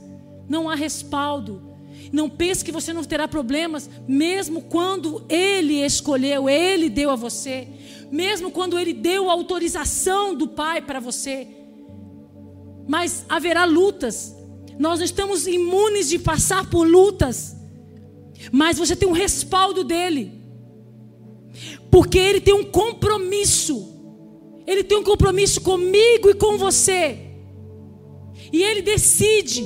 [0.48, 1.76] Não há respaldo.
[2.12, 7.66] Não pense que você não terá problemas, mesmo quando Ele escolheu, Ele deu a você,
[8.11, 11.46] mesmo quando Ele deu a autorização do Pai para você.
[12.88, 14.34] Mas haverá lutas.
[14.78, 17.57] Nós não estamos imunes de passar por lutas,
[18.52, 20.32] mas você tem um respaldo dele,
[21.90, 23.96] porque Ele tem um compromisso
[24.66, 27.18] ele tem um compromisso comigo e com você.
[28.52, 29.64] E ele decide,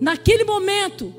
[0.00, 1.12] naquele momento,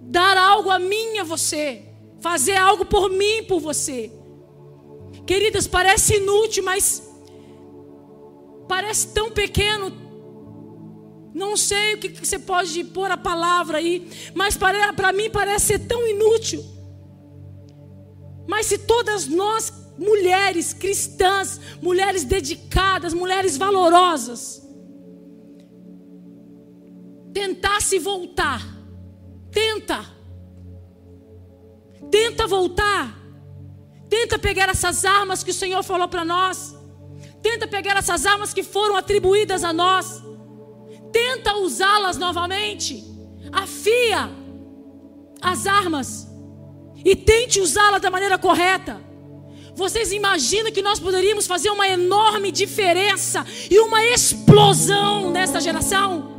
[0.00, 1.82] dar algo a mim e a você,
[2.20, 4.12] fazer algo por mim e por você.
[5.26, 7.02] Queridas, parece inútil, mas
[8.68, 9.92] parece tão pequeno.
[11.34, 15.78] Não sei o que, você pode pôr a palavra aí, mas para mim parece ser
[15.80, 16.64] tão inútil.
[18.46, 24.63] Mas se todas nós, mulheres cristãs, mulheres dedicadas, mulheres valorosas,
[27.34, 28.62] tentasse voltar,
[29.50, 30.06] tenta,
[32.10, 33.24] tenta voltar
[34.14, 36.72] Tenta pegar essas armas que o Senhor falou para nós.
[37.42, 40.22] Tenta pegar essas armas que foram atribuídas a nós.
[41.12, 43.04] Tenta usá-las novamente.
[43.52, 44.30] Afia
[45.40, 46.28] as armas
[47.04, 49.00] e tente usá-las da maneira correta.
[49.74, 56.33] Vocês imaginam que nós poderíamos fazer uma enorme diferença e uma explosão nesta geração?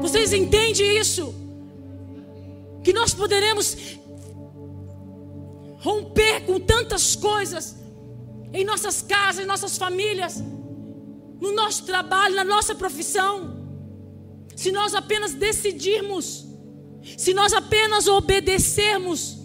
[0.00, 1.34] Vocês entendem isso?
[2.82, 3.76] Que nós poderemos
[5.78, 7.76] romper com tantas coisas
[8.52, 10.42] em nossas casas, em nossas famílias,
[11.40, 13.58] no nosso trabalho, na nossa profissão.
[14.54, 16.46] Se nós apenas decidirmos,
[17.16, 19.38] se nós apenas obedecermos,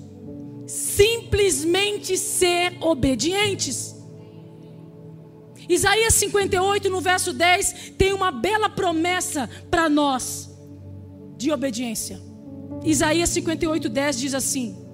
[0.68, 3.95] simplesmente ser obedientes.
[5.68, 10.50] Isaías 58, no verso 10, tem uma bela promessa para nós
[11.38, 12.22] de obediência.
[12.84, 14.86] Isaías 58, 10 diz assim: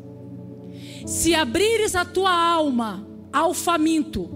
[1.05, 4.29] se abrires a tua alma ao faminto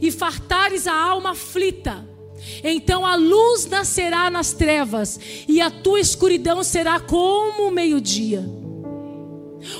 [0.00, 2.06] e fartares a alma aflita,
[2.62, 5.18] então a luz nascerá nas trevas
[5.48, 8.44] e a tua escuridão será como o meio-dia.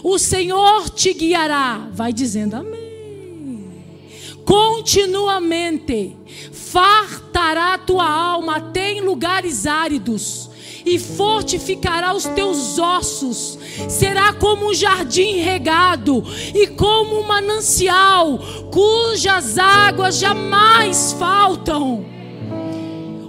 [0.02, 2.83] O Senhor te guiará, vai dizendo amém.
[4.44, 6.16] Continuamente
[6.52, 10.50] fartará tua alma até em lugares áridos
[10.84, 13.58] e fortificará os teus ossos.
[13.88, 16.22] Será como um jardim regado
[16.54, 18.38] e como um manancial,
[18.70, 22.04] cujas águas jamais faltam.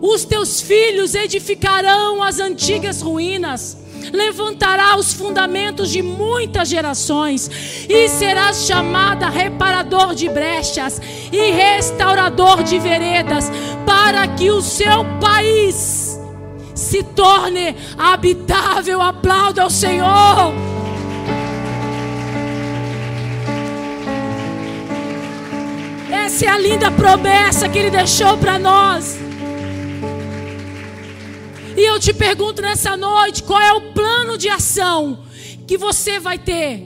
[0.01, 7.49] Os teus filhos edificarão as antigas ruínas levantará os fundamentos de muitas gerações,
[7.89, 11.01] e serás chamada reparador de brechas
[11.31, 13.51] e restaurador de veredas,
[13.85, 16.19] para que o seu país
[16.73, 19.01] se torne habitável.
[19.01, 20.53] Aplauda ao Senhor.
[26.11, 29.24] Essa é a linda promessa que Ele deixou para nós.
[31.77, 35.25] E eu te pergunto nessa noite: qual é o plano de ação
[35.67, 36.83] que você vai ter?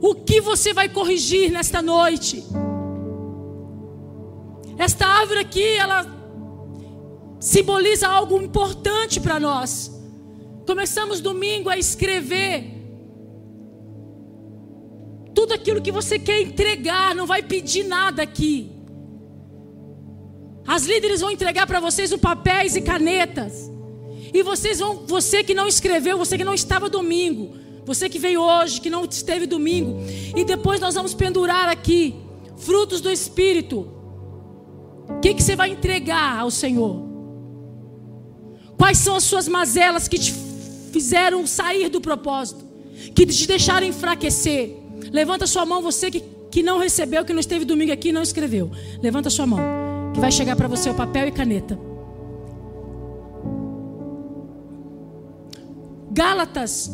[0.00, 2.44] O que você vai corrigir nesta noite?
[4.78, 6.06] Esta árvore aqui, ela
[7.40, 9.90] simboliza algo importante para nós.
[10.66, 12.76] Começamos domingo a escrever
[15.34, 18.75] tudo aquilo que você quer entregar, não vai pedir nada aqui.
[20.66, 23.70] As líderes vão entregar para vocês um papéis e canetas.
[24.32, 28.42] E vocês vão, você que não escreveu, você que não estava domingo, você que veio
[28.42, 30.00] hoje, que não esteve domingo,
[30.36, 32.14] e depois nós vamos pendurar aqui
[32.56, 33.88] frutos do Espírito.
[35.08, 37.06] O que, que você vai entregar ao Senhor?
[38.76, 40.34] Quais são as suas mazelas que te
[40.92, 42.66] fizeram sair do propósito?
[43.14, 44.76] Que te deixaram enfraquecer?
[45.12, 48.70] Levanta sua mão, você que, que não recebeu, que não esteve domingo aqui não escreveu.
[49.02, 49.60] Levanta sua mão,
[50.16, 51.78] que vai chegar para você o papel e caneta.
[56.10, 56.90] Gálatas.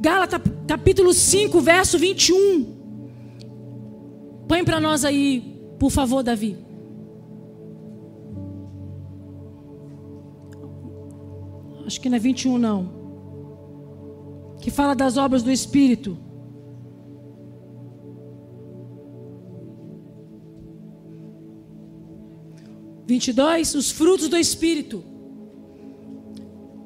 [0.00, 2.78] Gálatas capítulo 5, verso 21.
[4.46, 6.56] Põe para nós aí por favor, Davi.
[11.84, 12.90] Acho que não é 21, não.
[14.60, 16.27] Que fala das obras do Espírito.
[23.08, 25.02] Vinte e dois, os frutos do Espírito.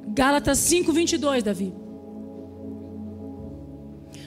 [0.06, 1.74] Gálatas 5, 22, Davi.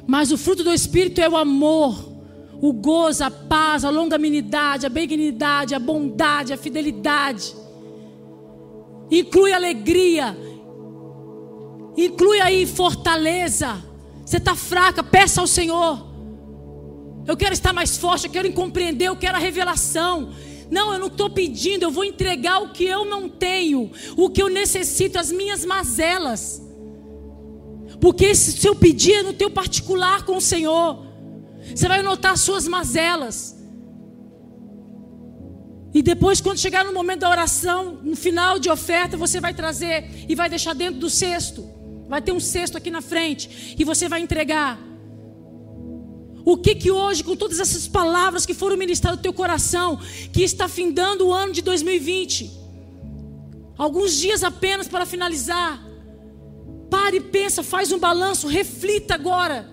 [0.05, 1.97] Mas o fruto do Espírito é o amor,
[2.61, 7.55] o gozo, a paz, a longanimidade, a benignidade, a bondade, a fidelidade.
[9.09, 10.37] Inclui alegria.
[11.95, 13.81] Inclui aí fortaleza.
[14.25, 16.05] Você está fraca, peça ao Senhor.
[17.25, 20.33] Eu quero estar mais forte, eu quero compreender, eu quero a revelação.
[20.69, 24.41] Não, eu não estou pedindo, eu vou entregar o que eu não tenho, o que
[24.41, 26.61] eu necessito, as minhas mazelas.
[27.99, 31.05] Porque se eu pedir é no teu particular com o Senhor.
[31.73, 33.55] Você vai notar suas mazelas.
[35.93, 40.25] E depois, quando chegar no momento da oração, no final de oferta, você vai trazer
[40.27, 41.65] e vai deixar dentro do cesto.
[42.07, 43.75] Vai ter um cesto aqui na frente.
[43.79, 44.77] E você vai entregar.
[46.45, 49.99] O que que hoje, com todas essas palavras que foram ministradas no teu coração,
[50.31, 52.51] que está findando o ano de 2020,
[53.75, 55.83] alguns dias apenas para finalizar,
[56.87, 59.67] pare e pensa, faz um balanço, reflita agora.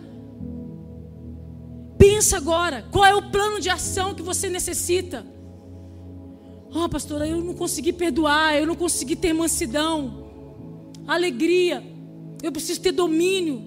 [1.98, 5.26] Pensa agora, qual é o plano de ação que você necessita?
[6.74, 10.24] Oh, pastora, eu não consegui perdoar, eu não consegui ter mansidão,
[11.06, 11.84] alegria,
[12.42, 13.62] eu preciso ter domínio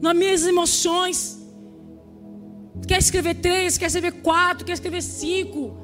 [0.00, 1.41] nas minhas emoções.
[2.86, 5.78] Quer escrever três, quer escrever quatro, quer escrever cinco.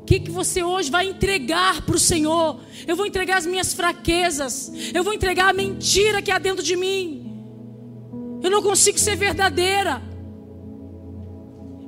[0.00, 2.60] O que, que você hoje vai entregar para o Senhor?
[2.86, 4.72] Eu vou entregar as minhas fraquezas.
[4.92, 7.26] Eu vou entregar a mentira que há dentro de mim.
[8.42, 10.02] Eu não consigo ser verdadeira.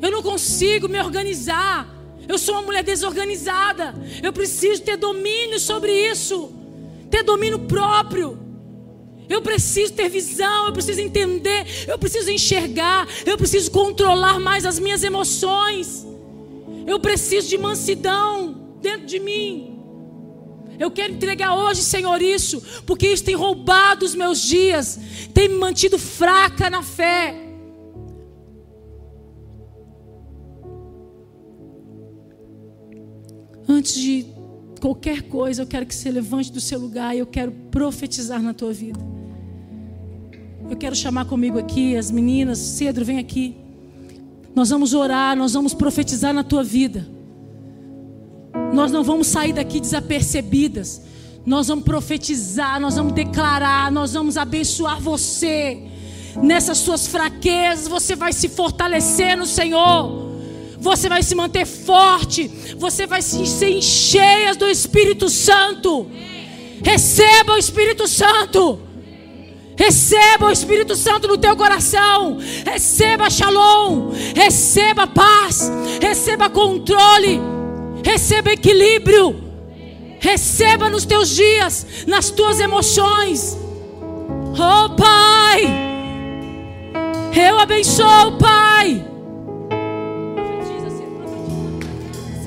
[0.01, 1.89] Eu não consigo me organizar.
[2.29, 3.95] Eu sou uma mulher desorganizada.
[4.23, 6.53] Eu preciso ter domínio sobre isso.
[7.11, 8.41] Ter domínio próprio.
[9.29, 14.79] Eu preciso ter visão, eu preciso entender, eu preciso enxergar, eu preciso controlar mais as
[14.79, 16.07] minhas emoções.
[16.87, 19.73] Eu preciso de mansidão dentro de mim.
[20.79, 24.99] Eu quero entregar hoje, Senhor, isso, porque isso tem roubado os meus dias,
[25.33, 27.37] tem me mantido fraca na fé.
[33.68, 34.27] Antes de
[34.83, 38.53] qualquer coisa, eu quero que você levante do seu lugar e eu quero profetizar na
[38.53, 38.99] tua vida.
[40.68, 42.59] Eu quero chamar comigo aqui as meninas.
[42.59, 43.55] Cedro, vem aqui.
[44.57, 47.07] Nós vamos orar, nós vamos profetizar na tua vida.
[48.74, 51.03] Nós não vamos sair daqui desapercebidas.
[51.47, 55.80] Nós vamos profetizar, nós vamos declarar, nós vamos abençoar você.
[56.43, 60.32] Nessas suas fraquezas, você vai se fortalecer no Senhor.
[60.83, 62.51] Você vai se manter forte.
[62.76, 66.11] Você vai se ser cheia do Espírito Santo.
[66.83, 68.80] Receba o Espírito Santo.
[69.76, 72.37] Receba o Espírito Santo no teu coração.
[72.66, 74.11] Receba shalom.
[74.35, 75.70] Receba paz.
[76.01, 77.41] Receba controle.
[78.05, 79.41] Receba equilíbrio.
[80.18, 83.57] Receba nos teus dias, nas tuas emoções.
[84.53, 85.62] Oh Pai.
[87.35, 89.12] Eu abençoo, Pai.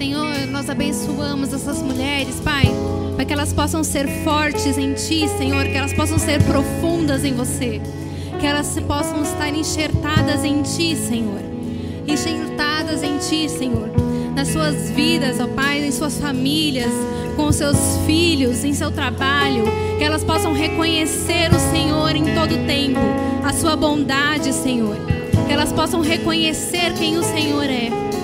[0.05, 2.65] Senhor, nós abençoamos essas mulheres, Pai
[3.15, 7.33] para que elas possam ser fortes em Ti, Senhor, que elas possam ser profundas em
[7.33, 7.81] você,
[8.39, 11.39] que elas possam estar enxertadas em Ti, Senhor,
[12.07, 13.89] enxertadas em Ti, Senhor,
[14.35, 16.91] nas suas vidas, ó Pai, em suas famílias,
[17.35, 19.63] com seus filhos, em seu trabalho,
[19.97, 22.99] que elas possam reconhecer o Senhor em todo tempo,
[23.43, 24.97] a Sua bondade, Senhor,
[25.47, 28.14] que elas possam reconhecer quem o Senhor é.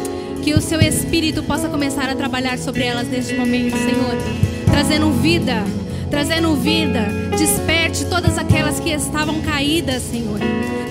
[0.42, 5.64] Que o seu Espírito possa começar a trabalhar sobre elas neste momento, Senhor trazendo vida,
[6.10, 7.08] trazendo vida.
[7.38, 10.40] Desperte todas aquelas que estavam caídas, Senhor.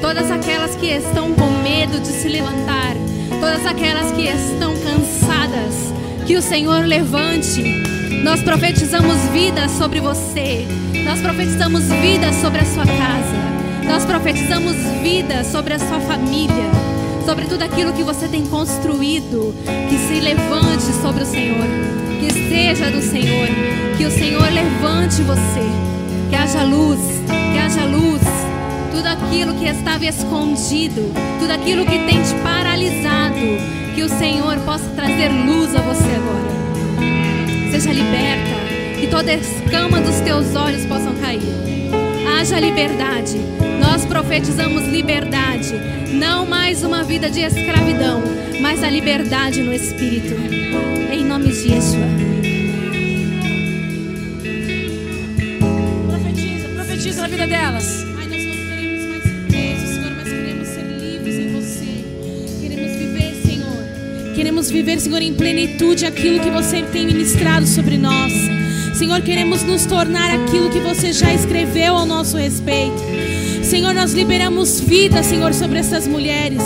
[0.01, 2.95] Todas aquelas que estão com medo de se levantar.
[3.41, 5.93] Todas aquelas que estão cansadas.
[6.27, 7.63] Que o Senhor levante.
[8.23, 10.67] Nós profetizamos vida sobre você.
[11.05, 13.51] Nós profetizamos vida sobre a sua casa.
[13.85, 16.90] Nós profetizamos vida sobre a sua família.
[17.31, 19.55] Sobre tudo aquilo que você tem construído.
[19.89, 23.49] Que se levante sobre o Senhor que seja do Senhor,
[23.97, 25.65] que o Senhor levante você,
[26.29, 28.21] que haja luz, que haja luz,
[28.93, 33.37] tudo aquilo que estava escondido, tudo aquilo que tem te paralisado,
[33.95, 37.71] que o Senhor possa trazer luz a você agora.
[37.71, 41.41] Seja liberta, que toda escama dos teus olhos possam cair.
[42.39, 43.39] Haja liberdade.
[43.91, 45.75] Nós profetizamos liberdade,
[46.13, 48.23] não mais uma vida de escravidão,
[48.61, 50.33] mas a liberdade no espírito.
[51.13, 52.07] Em nome de Yeshua.
[56.07, 58.07] Profetiza, profetiza na vida delas.
[58.17, 62.61] Ai, nós não queremos mais ser presos, Senhor, mas queremos ser livres em você.
[62.61, 64.35] Queremos viver, Senhor.
[64.37, 68.33] Queremos viver, Senhor, em plenitude aquilo que você tem ministrado sobre nós.
[68.95, 73.20] Senhor, queremos nos tornar aquilo que você já escreveu ao nosso respeito.
[73.71, 76.61] Senhor, nós liberamos vida, Senhor, sobre essas mulheres.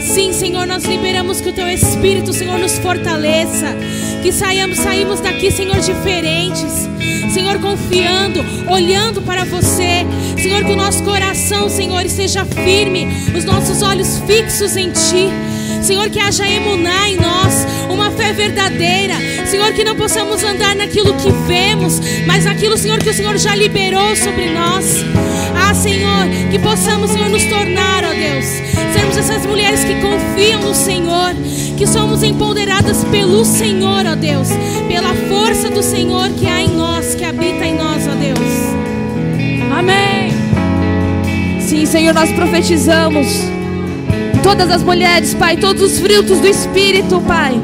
[0.00, 3.76] Sim, Senhor, nós liberamos que o teu Espírito, Senhor, nos fortaleça.
[4.22, 6.88] Que saiamos, saímos daqui, Senhor, diferentes.
[7.34, 10.06] Senhor, confiando, olhando para você.
[10.42, 13.06] Senhor, que o nosso coração, Senhor, esteja firme,
[13.36, 15.28] os nossos olhos fixos em Ti.
[15.82, 19.16] Senhor, que haja emuná em nós, uma fé verdadeira.
[19.46, 23.54] Senhor, que não possamos andar naquilo que vemos, mas naquilo, Senhor, que o Senhor já
[23.54, 25.04] liberou sobre nós.
[25.74, 28.44] Senhor, que possamos, Senhor, nos tornar, ó Deus,
[28.92, 31.34] sermos essas mulheres que confiam no Senhor,
[31.76, 34.48] que somos empoderadas pelo Senhor, ó Deus,
[34.88, 38.38] pela força do Senhor que há em nós, que habita em nós, ó Deus.
[39.70, 40.32] Amém.
[41.60, 43.26] Sim, Senhor, nós profetizamos.
[44.42, 47.60] Todas as mulheres, Pai, todos os frutos do Espírito, Pai.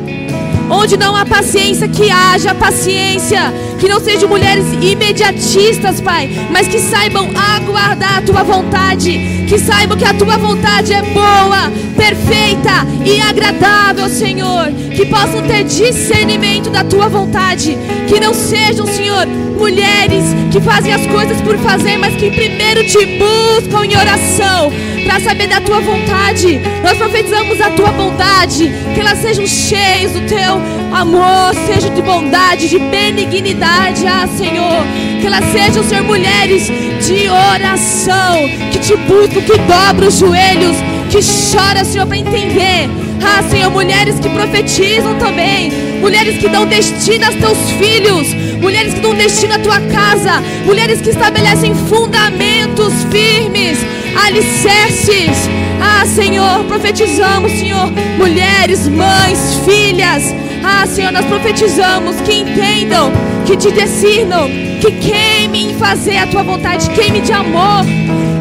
[0.70, 3.52] Onde não há paciência, que haja paciência.
[3.85, 9.44] Que não sejam mulheres imediatistas, Pai, mas que saibam aguardar a tua vontade.
[9.47, 12.70] Que saibam que a tua vontade é boa, perfeita
[13.05, 14.73] e agradável, Senhor.
[14.97, 17.77] Que possam ter discernimento da tua vontade.
[18.09, 19.27] Que não sejam, Senhor,
[19.59, 24.73] mulheres que fazem as coisas por fazer, mas que primeiro te buscam em oração
[25.05, 26.60] para saber da tua vontade.
[26.82, 30.60] Nós profetizamos a tua bondade, que elas sejam cheias do teu
[30.93, 34.85] amor, sejam de bondade, de benignidade, ah Senhor.
[35.20, 36.66] Que elas sejam, Senhor, mulheres
[37.06, 40.76] de oração, que te buscam, que dobram os joelhos,
[41.10, 42.89] que choram, Senhor, para entender.
[43.22, 49.01] Ah, Senhor, mulheres que profetizam também, mulheres que dão destino aos teus filhos, mulheres que
[49.01, 53.78] dão destino à tua casa, mulheres que estabelecem fundamentos firmes,
[54.16, 55.48] alicerces.
[55.80, 60.34] Ah, Senhor, profetizamos, Senhor, mulheres, mães, filhas.
[60.62, 63.12] Ah, Senhor, nós profetizamos que entendam,
[63.46, 64.48] que te decidam,
[64.80, 67.84] que queimem em fazer a tua vontade, queime de amor,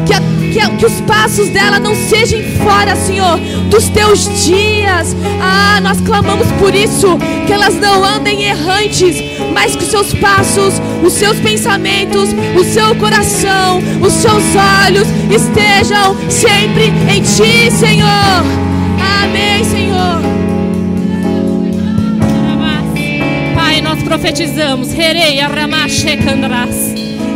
[0.06, 0.20] que, a,
[0.54, 5.16] que, que os passos dela não sejam fora, Senhor, dos teus dias.
[5.42, 9.16] Ah, nós clamamos por isso, que elas não andem errantes,
[9.52, 14.44] mas que os seus passos, os seus pensamentos, o seu coração, os seus
[14.86, 18.44] olhos estejam sempre em ti, Senhor.
[19.24, 20.22] Amém, Senhor.
[23.56, 24.94] Pai, nós profetizamos.
[24.96, 26.93] Herei, arramache, candras.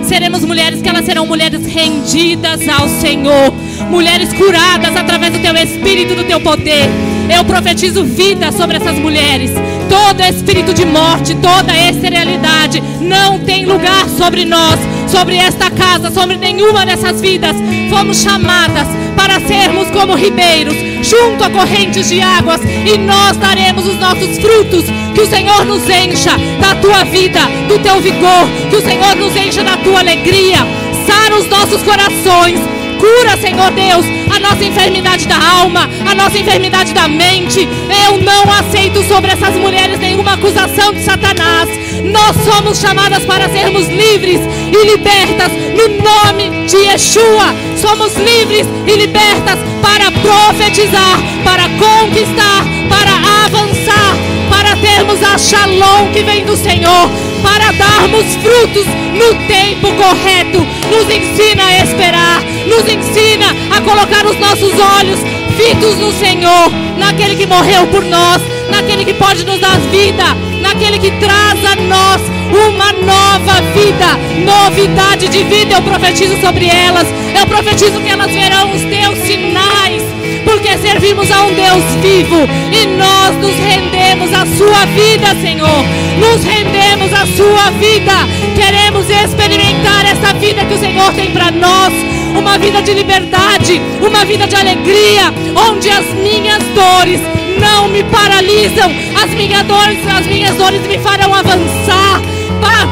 [0.09, 3.53] Seremos mulheres que elas serão mulheres rendidas ao Senhor,
[3.91, 6.89] mulheres curadas através do teu espírito, do teu poder.
[7.29, 9.51] Eu profetizo vida sobre essas mulheres.
[9.87, 16.39] Todo espírito de morte, toda esterilidade não tem lugar sobre nós, sobre esta casa, sobre
[16.39, 17.55] nenhuma dessas vidas.
[17.91, 18.89] Fomos chamadas
[19.29, 24.87] para sermos como ribeiros, junto a correntes de águas, e nós daremos os nossos frutos.
[25.15, 29.37] Que o Senhor nos encha da tua vida, do teu vigor, que o Senhor nos
[29.37, 30.59] encha da tua alegria,
[31.07, 32.78] sara os nossos corações.
[32.99, 34.05] Cura, Senhor Deus,
[34.35, 37.69] a nossa enfermidade da alma, a nossa enfermidade da mente.
[38.07, 41.69] Eu não aceito sobre essas mulheres nenhuma acusação de Satanás.
[42.05, 47.55] Nós somos chamadas para sermos livres e libertas no nome de Yeshua.
[47.77, 54.17] Somos livres e libertas para profetizar, para conquistar, para avançar,
[54.51, 57.11] para termos a shalom que vem do Senhor,
[57.43, 60.67] para darmos frutos no tempo correto.
[60.91, 65.19] Nos ensina a esperar, nos ensina a colocar os nossos olhos
[65.59, 68.41] fitos no Senhor, naquele que morreu por nós,
[68.71, 70.25] naquele que pode nos dar vida,
[70.63, 74.07] naquele que traz a nós uma nova vida,
[74.45, 75.75] novidade de vida.
[75.75, 80.03] Eu profetizo sobre elas, eu profetizo que elas verão os teus sinais,
[80.45, 85.85] porque servimos a um Deus vivo e nós nos rendemos à sua vida, Senhor.
[86.19, 88.13] Nos rendemos à sua vida.
[88.55, 91.93] Queremos experimentar essa vida que o Senhor tem para nós
[92.37, 95.33] uma vida de liberdade, uma vida de alegria,
[95.69, 97.21] onde as minhas dores
[97.59, 98.91] não me paralisam,
[99.23, 102.23] as minhas dores, as minhas dores me farão avançar.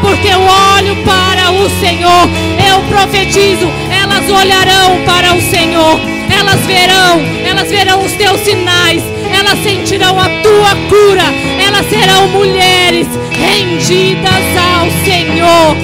[0.02, 2.28] Porque eu olho para o Senhor,
[2.70, 5.98] eu profetizo, elas olharão para o Senhor,
[6.38, 9.02] elas verão, elas verão os teus sinais,
[9.32, 11.24] elas sentirão a tua cura,
[11.64, 15.76] elas serão mulheres rendidas ao Senhor.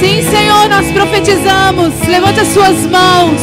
[0.00, 1.92] Sim, Senhor, nós profetizamos.
[2.06, 3.40] Levante as suas mãos.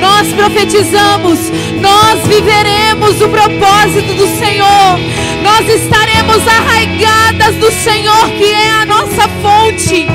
[0.00, 1.38] Nós profetizamos.
[1.82, 4.98] Nós viveremos o propósito do Senhor.
[5.42, 10.06] Nós estaremos arraigadas do Senhor, que é a nossa fonte.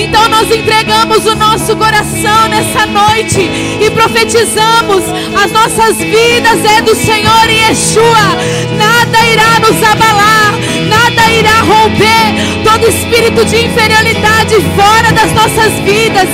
[0.00, 5.02] Então nós entregamos o nosso coração nessa noite e profetizamos:
[5.36, 8.36] as nossas vidas é do Senhor e Yeshua.
[8.76, 10.54] Nada irá nos abalar,
[10.88, 16.28] nada irá romper todo espírito de inferioridade fora das nossas vidas,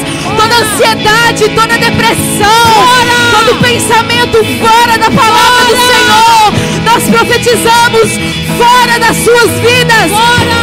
[0.44, 2.74] toda ansiedade, toda depressão,
[3.30, 6.52] todo pensamento fora da palavra do Senhor.
[6.84, 8.10] Nós profetizamos
[8.58, 10.10] fora das suas vidas.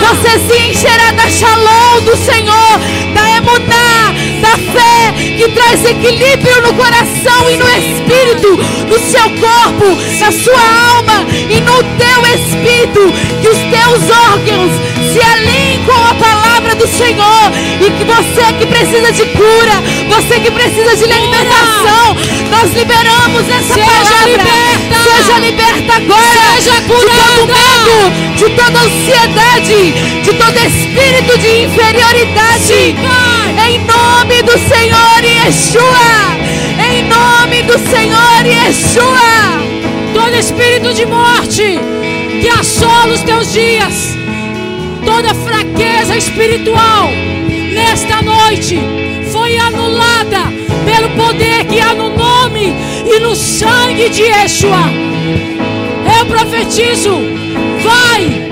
[0.01, 2.79] Você se encherá da shalom do Senhor,
[3.13, 9.97] da emuná, da fé que traz equilíbrio no coração e no espírito, no seu corpo,
[10.19, 14.71] na sua alma e no teu espírito, que os teus órgãos
[15.11, 16.30] se alinhem com a palavra
[16.81, 17.45] do Senhor.
[17.79, 19.75] E que você que precisa de cura,
[20.09, 22.15] você que precisa de libertação,
[22.49, 24.25] nós liberamos essa Seja palavra.
[24.25, 24.97] liberta.
[25.03, 26.55] Seja liberta agora.
[26.55, 27.53] Seja De todo curada.
[27.53, 29.91] medo, de toda ansiedade,
[30.23, 32.63] de todo espírito de inferioridade.
[32.63, 32.95] Sim.
[33.67, 36.41] Em nome do Senhor Yeshua.
[36.91, 39.61] Em nome do Senhor Yeshua.
[40.13, 41.79] todo espírito de morte
[42.41, 44.17] que assola os teus dias,
[45.21, 47.07] toda fraqueza espiritual,
[47.73, 48.79] nesta noite
[49.31, 50.39] foi anulada
[50.83, 52.73] pelo poder que há no nome
[53.05, 54.89] e no sangue de Yeshua.
[56.17, 57.11] Eu profetizo,
[57.83, 58.49] vai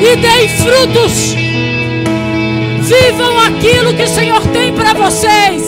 [0.00, 1.34] e dei frutos.
[2.82, 5.66] Vivam aquilo que o Senhor tem para vocês.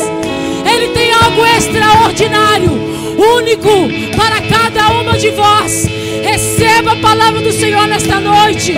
[0.65, 2.71] Ele tem algo extraordinário,
[3.37, 5.87] único para cada uma de vós.
[6.23, 8.75] Receba a palavra do Senhor nesta noite.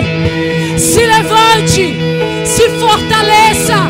[0.77, 1.95] Se levante,
[2.45, 3.87] se fortaleça,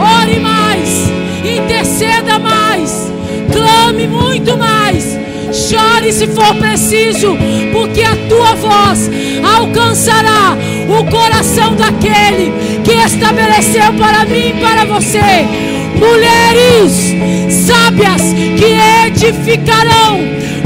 [0.00, 1.10] ore mais,
[1.44, 3.12] interceda mais,
[3.52, 5.16] clame muito mais.
[5.52, 7.36] Chore se for preciso,
[7.72, 9.10] porque a tua voz
[9.58, 10.56] alcançará
[10.88, 12.52] o coração daquele
[12.84, 15.75] que estabeleceu para mim e para você.
[15.98, 17.14] Mulheres
[17.66, 18.22] sábias
[18.56, 20.18] que edificarão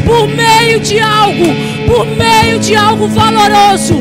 [0.04, 1.46] por meio de algo,
[1.86, 3.94] por meio de algo valoroso.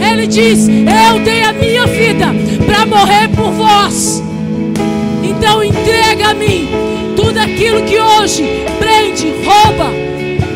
[0.00, 2.26] Ele diz: Eu dei a minha vida
[2.66, 4.22] para morrer por vós.
[5.22, 6.68] Então entrega a mim
[7.14, 9.90] tudo aquilo que hoje prende, rouba,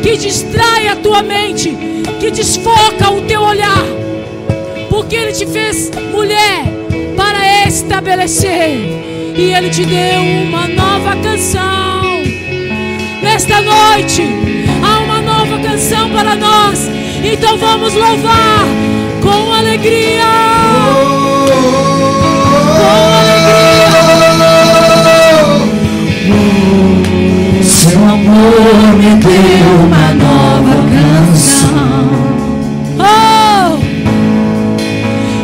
[0.03, 1.77] que distrai a tua mente,
[2.19, 3.85] que desfoca o teu olhar.
[4.89, 6.65] Porque ele te fez mulher
[7.17, 9.14] para estabelecer.
[9.37, 12.23] E ele te deu uma nova canção.
[13.21, 14.23] Nesta noite
[14.81, 16.89] há uma nova canção para nós.
[17.25, 18.65] Então vamos louvar
[19.21, 20.23] com alegria.
[22.79, 23.25] Com
[27.65, 32.09] Seu amor me deu uma nova canção
[33.01, 33.79] Oh!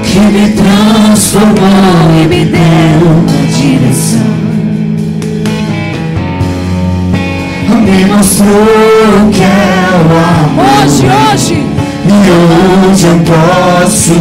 [0.05, 4.31] que me transformou e me deu direção.
[7.85, 11.59] Me mostrou que é o amor Hoje, hoje,
[12.07, 12.11] e
[12.89, 14.15] onde eu posso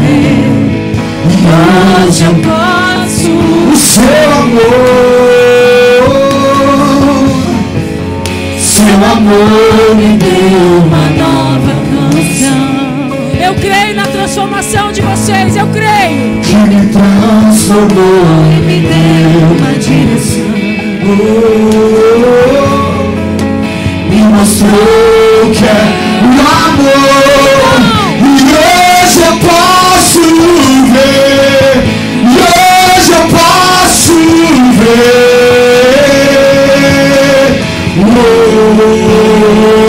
[0.00, 0.56] ver
[1.28, 1.36] e
[2.04, 3.30] onde eu posso.
[3.72, 4.76] o seu amor.
[8.58, 11.55] Seu amor me deu uma nova
[13.46, 16.40] Eu creio na transformação de vocês, eu creio.
[16.42, 20.50] que me transformou e me deu uma direção.
[24.10, 25.68] Me mostrou que é
[26.24, 27.78] o amor
[28.18, 30.22] e hoje eu posso
[30.92, 31.76] ver.
[32.24, 34.16] E hoje eu posso
[34.80, 35.06] ver.
[38.00, 39.85] Obrigado,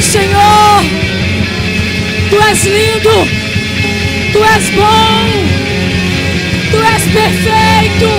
[0.00, 0.84] Senhor.
[2.30, 3.28] Tu és lindo,
[4.32, 5.28] Tu és bom,
[6.70, 8.10] Tu és perfeito.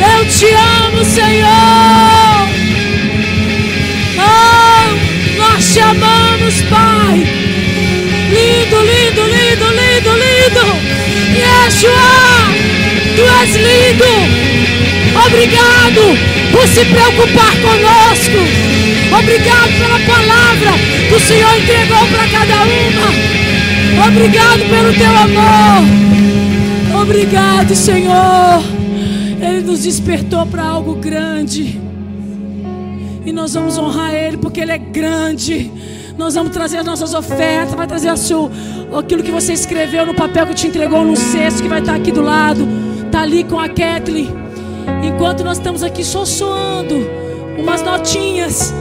[0.00, 2.48] Eu te amo, Senhor.
[4.16, 4.96] Oh,
[5.36, 7.26] nós te amamos, Pai.
[8.30, 10.66] Lindo, lindo, lindo, lindo, lindo.
[11.36, 12.54] Yeshua,
[13.16, 14.10] Tu és lindo.
[15.26, 16.16] Obrigado
[16.52, 18.59] por se preocupar conosco.
[19.20, 20.70] Obrigado pela palavra
[21.08, 24.06] que o Senhor entregou para cada uma.
[24.08, 27.02] Obrigado pelo teu amor.
[27.02, 28.62] Obrigado, Senhor.
[29.40, 31.78] Ele nos despertou para algo grande.
[33.24, 35.70] E nós vamos honrar Ele porque Ele é grande.
[36.16, 40.54] Nós vamos trazer as nossas ofertas, vai trazer aquilo que você escreveu no papel que
[40.54, 42.66] te entregou no cesto que vai estar aqui do lado.
[43.06, 44.28] Está ali com a Kathleen.
[45.02, 46.94] Enquanto nós estamos aqui só soando
[47.58, 48.74] umas notinhas,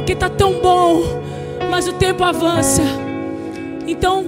[0.00, 1.02] porque está tão bom,
[1.70, 2.82] mas o tempo avança.
[3.86, 4.24] Então,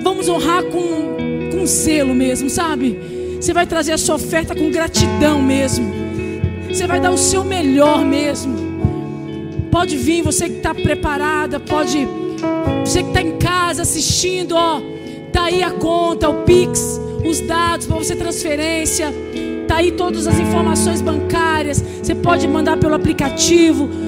[0.00, 3.36] vamos honrar com, com zelo mesmo, sabe?
[3.38, 5.92] Você vai trazer a sua oferta com gratidão mesmo.
[6.68, 8.56] Você vai dar o seu melhor mesmo.
[9.70, 12.08] Pode vir, você que está preparada, pode.
[12.82, 14.80] Você que está em casa assistindo, ó.
[15.30, 19.12] Tá aí a conta, o Pix, os dados para você transferência.
[19.68, 21.84] Tá aí todas as informações bancárias.
[22.02, 24.01] Você pode mandar pelo aplicativo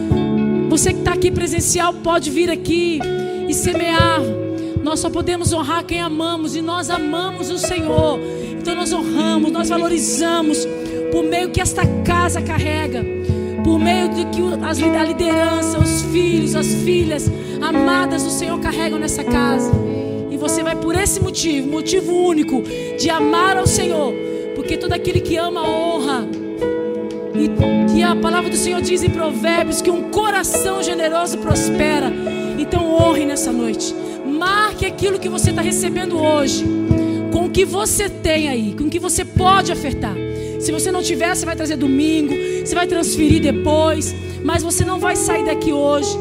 [0.74, 2.98] você que está aqui presencial pode vir aqui
[3.48, 4.20] e semear.
[4.82, 8.18] Nós só podemos honrar quem amamos e nós amamos o Senhor.
[8.58, 10.66] Então nós honramos, nós valorizamos
[11.12, 13.04] por meio que esta casa carrega,
[13.62, 14.42] por meio de que
[14.98, 17.30] a liderança, os filhos, as filhas
[17.62, 19.70] amadas do Senhor carregam nessa casa.
[20.28, 22.64] E você vai por esse motivo, motivo único
[22.98, 24.12] de amar ao Senhor,
[24.56, 26.43] porque todo aquele que ama honra.
[27.34, 32.12] E que a palavra do Senhor diz em Provérbios que um coração generoso prospera.
[32.58, 33.94] Então honre nessa noite.
[34.24, 36.64] Marque aquilo que você está recebendo hoje.
[37.32, 40.14] Com o que você tem aí, com o que você pode ofertar.
[40.60, 42.32] Se você não tiver, você vai trazer domingo,
[42.64, 46.16] você vai transferir depois, mas você não vai sair daqui hoje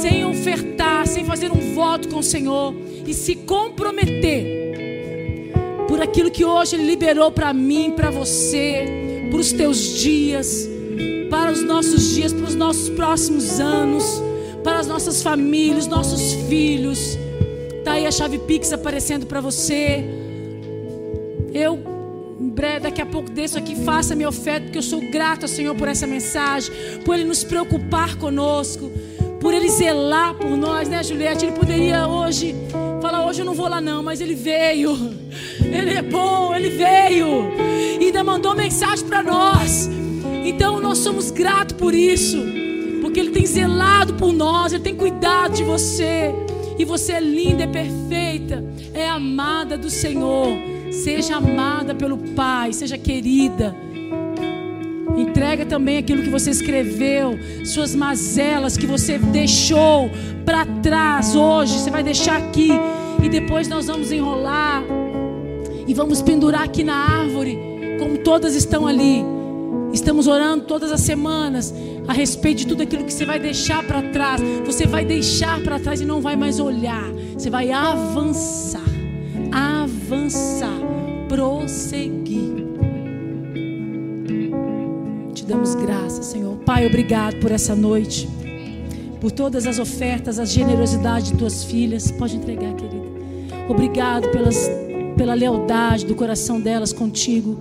[0.00, 2.74] sem ofertar, sem fazer um voto com o Senhor
[3.06, 4.66] e se comprometer
[5.86, 8.84] por aquilo que hoje Ele liberou para mim, para você,
[9.30, 10.68] para os teus dias,
[11.30, 14.22] para os nossos dias, para os nossos próximos anos,
[14.62, 17.18] para as nossas famílias, nossos filhos.
[17.84, 20.04] Tá aí a chave Pix aparecendo para você.
[21.52, 21.96] Eu
[22.82, 25.88] daqui a pouco desse aqui, faça minha oferta, porque eu sou grato ao Senhor por
[25.88, 26.72] essa mensagem,
[27.04, 28.90] por Ele nos preocupar conosco,
[29.40, 31.44] por Ele zelar por nós, né, Juliette?
[31.44, 32.54] Ele poderia hoje
[33.00, 34.96] falar: hoje eu não vou lá, não, mas Ele veio,
[35.60, 37.52] Ele é bom, Ele veio,
[38.00, 39.88] e ainda mandou mensagem para nós.
[40.44, 42.38] Então nós somos gratos por isso,
[43.02, 46.34] porque Ele tem zelado por nós, Ele tem cuidado de você,
[46.78, 48.64] e você é linda, é perfeita,
[48.94, 50.48] é amada do Senhor.
[50.90, 53.74] Seja amada pelo Pai, seja querida.
[55.16, 60.10] Entrega também aquilo que você escreveu, suas mazelas que você deixou
[60.44, 61.78] para trás hoje.
[61.78, 62.70] Você vai deixar aqui
[63.22, 64.82] e depois nós vamos enrolar
[65.86, 67.58] e vamos pendurar aqui na árvore,
[67.98, 69.24] como todas estão ali.
[69.92, 71.72] Estamos orando todas as semanas
[72.06, 74.40] a respeito de tudo aquilo que você vai deixar para trás.
[74.66, 77.10] Você vai deixar para trás e não vai mais olhar.
[77.32, 78.84] Você vai avançar.
[79.50, 80.86] Avançar
[81.28, 82.55] prosseguir.
[85.46, 86.56] Damos graça, Senhor.
[86.58, 88.28] Pai, obrigado por essa noite.
[89.20, 92.10] Por todas as ofertas, a generosidade de tuas filhas.
[92.10, 93.06] Pode entregar, querida.
[93.68, 94.68] Obrigado pelas,
[95.16, 97.58] pela lealdade do coração delas contigo.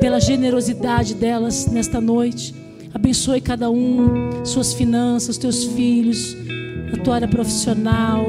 [0.00, 2.54] Pela generosidade delas nesta noite.
[2.92, 6.36] Abençoe cada um, suas finanças, teus filhos,
[6.92, 8.24] a tua área profissional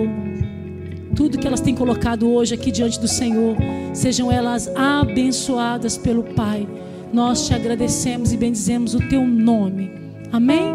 [1.19, 3.57] tudo que elas têm colocado hoje aqui diante do Senhor,
[3.93, 6.65] sejam elas abençoadas pelo Pai.
[7.13, 9.91] Nós te agradecemos e bendizemos o teu nome.
[10.31, 10.73] Amém?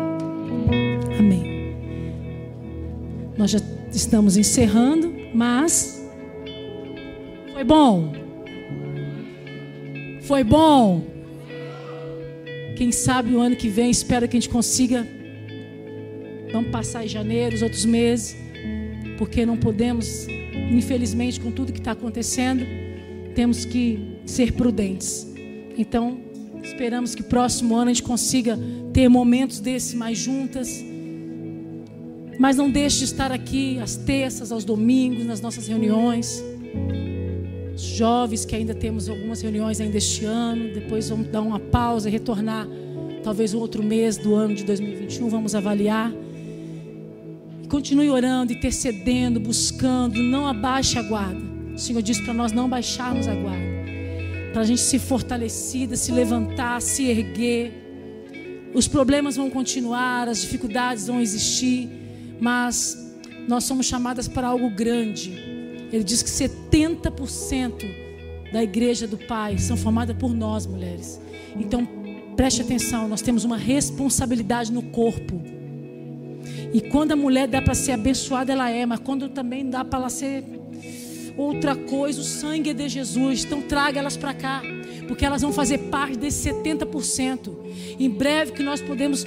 [1.19, 1.75] Amém.
[3.37, 3.61] Nós já
[3.93, 6.05] estamos encerrando, mas
[7.53, 8.13] foi bom.
[10.23, 11.05] Foi bom.
[12.77, 15.07] Quem sabe o ano que vem, espero que a gente consiga.
[16.53, 18.45] Vamos passar em janeiro, os outros meses
[19.17, 20.27] porque não podemos,
[20.71, 22.65] infelizmente, com tudo que está acontecendo,
[23.35, 25.33] temos que ser prudentes.
[25.77, 26.21] Então,
[26.65, 28.59] esperamos que próximo ano a gente consiga
[28.93, 30.85] ter momentos desses mais juntas.
[32.39, 36.43] Mas não deixe de estar aqui às terças, aos domingos, nas nossas reuniões.
[37.75, 42.09] Os jovens que ainda temos algumas reuniões ainda este ano, depois vamos dar uma pausa
[42.09, 42.67] e retornar
[43.23, 46.13] talvez um outro mês do ano de 2021, vamos avaliar.
[47.69, 50.23] Continue orando, intercedendo, buscando.
[50.23, 51.41] Não abaixe a guarda.
[51.75, 53.74] O Senhor disse para nós não baixarmos a guarda.
[54.55, 58.71] Para a gente se fortalecida, se levantar, se erguer.
[58.73, 61.91] Os problemas vão continuar, as dificuldades vão existir,
[62.41, 62.97] mas
[63.49, 65.33] nós somos chamadas para algo grande.
[65.93, 67.85] Ele diz que 70%
[68.53, 71.21] da igreja do Pai são formadas por nós, mulheres.
[71.57, 71.85] Então,
[72.37, 75.43] preste atenção, nós temos uma responsabilidade no corpo.
[76.73, 79.99] E quando a mulher dá para ser abençoada, ela é, mas quando também dá para
[79.99, 80.45] ela ser
[81.37, 83.45] outra coisa, o sangue é de Jesus.
[83.45, 84.63] Então traga elas para cá,
[85.07, 87.53] porque elas vão fazer parte desse 70%.
[87.99, 89.27] Em breve que nós podemos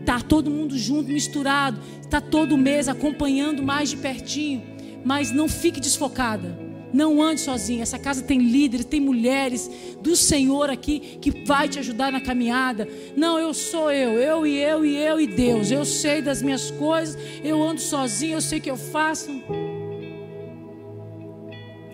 [0.00, 4.62] estar tá todo mundo junto, misturado, estar tá todo mês acompanhando mais de pertinho,
[5.04, 6.66] mas não fique desfocada.
[6.92, 7.82] Não ande sozinha.
[7.82, 12.88] Essa casa tem líderes, tem mulheres do Senhor aqui que vai te ajudar na caminhada.
[13.16, 15.70] Não, eu sou eu, eu e eu e eu e Deus.
[15.70, 19.30] Eu sei das minhas coisas, eu ando sozinha, eu sei o que eu faço.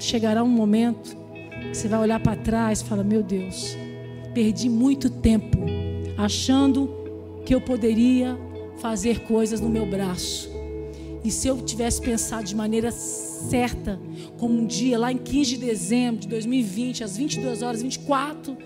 [0.02, 1.16] Chegará um momento
[1.70, 3.76] que você vai olhar para trás e falar: Meu Deus,
[4.34, 5.58] perdi muito tempo
[6.16, 6.90] achando
[7.44, 8.38] que eu poderia
[8.78, 10.50] fazer coisas no meu braço.
[11.24, 13.98] E se eu tivesse pensado de maneira certa,
[14.38, 18.56] como um dia lá em 15 de dezembro de 2020, às 22 horas 24,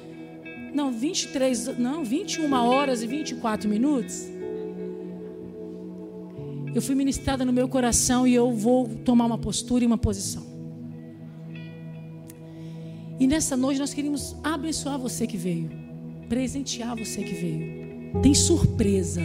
[0.75, 4.27] não, 23, não, 21 horas e 24 minutos,
[6.75, 10.56] eu fui ministrada no meu coração e eu vou tomar uma postura e uma posição.
[13.19, 15.71] E nessa noite nós queríamos abençoar você que veio,
[16.29, 18.21] presentear você que veio.
[18.23, 19.23] Tem surpresa.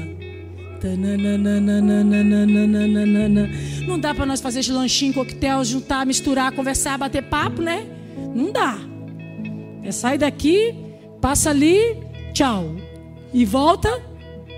[3.88, 7.85] Não dá para nós fazer de lanchinho, coquetel, juntar, misturar, conversar, bater papo, né?
[8.34, 8.80] Não dá.
[9.84, 10.73] É sair daqui,
[11.19, 11.97] passa ali,
[12.34, 12.76] tchau.
[13.34, 14.01] E volta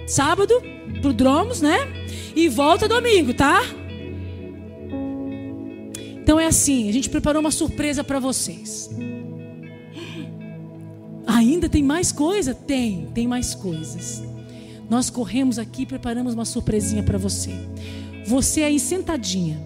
[0.07, 0.53] sábado
[1.01, 2.03] pro Dromos, né?
[2.35, 3.61] e volta domingo, tá?
[6.21, 8.89] Então é assim, a gente preparou uma surpresa para vocês.
[11.33, 12.53] Ainda tem mais coisa?
[12.53, 14.21] Tem, tem mais coisas.
[14.87, 17.49] Nós corremos aqui e preparamos uma surpresinha para você.
[18.27, 19.59] Você aí sentadinha,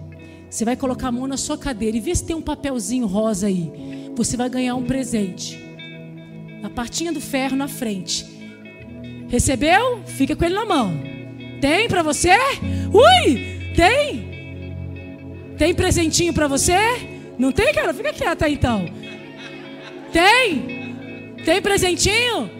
[0.48, 3.48] você vai colocar a mão na sua cadeira e vê se tem um papelzinho rosa
[3.48, 3.70] aí.
[4.16, 5.62] Você vai ganhar um presente.
[6.62, 8.24] Na partinha do ferro na frente.
[9.28, 10.02] Recebeu?
[10.06, 10.98] Fica com ele na mão.
[11.60, 12.32] Tem para você?
[12.90, 13.74] Ui!
[13.76, 14.26] Tem?
[15.58, 16.78] Tem presentinho para você?
[17.38, 17.92] Não tem, cara?
[17.92, 18.86] Fica quieta então.
[20.10, 20.77] Tem?
[21.44, 22.50] Tem presentinho?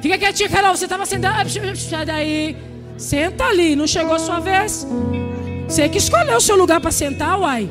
[0.00, 0.76] Fica quietinha, Carol.
[0.76, 1.34] Você estava sentando.
[1.36, 2.56] Ah, sai daí.
[2.96, 3.76] Senta ali.
[3.76, 4.86] Não chegou a sua vez?
[5.66, 7.68] Você que escolheu o seu lugar para sentar, uai.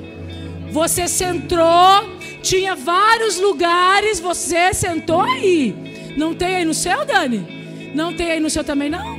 [0.72, 2.18] Você sentou.
[2.42, 4.20] Tinha vários lugares.
[4.20, 6.14] Você sentou aí.
[6.16, 7.92] Não tem aí no seu, Dani?
[7.94, 9.18] Não tem aí no seu também, não?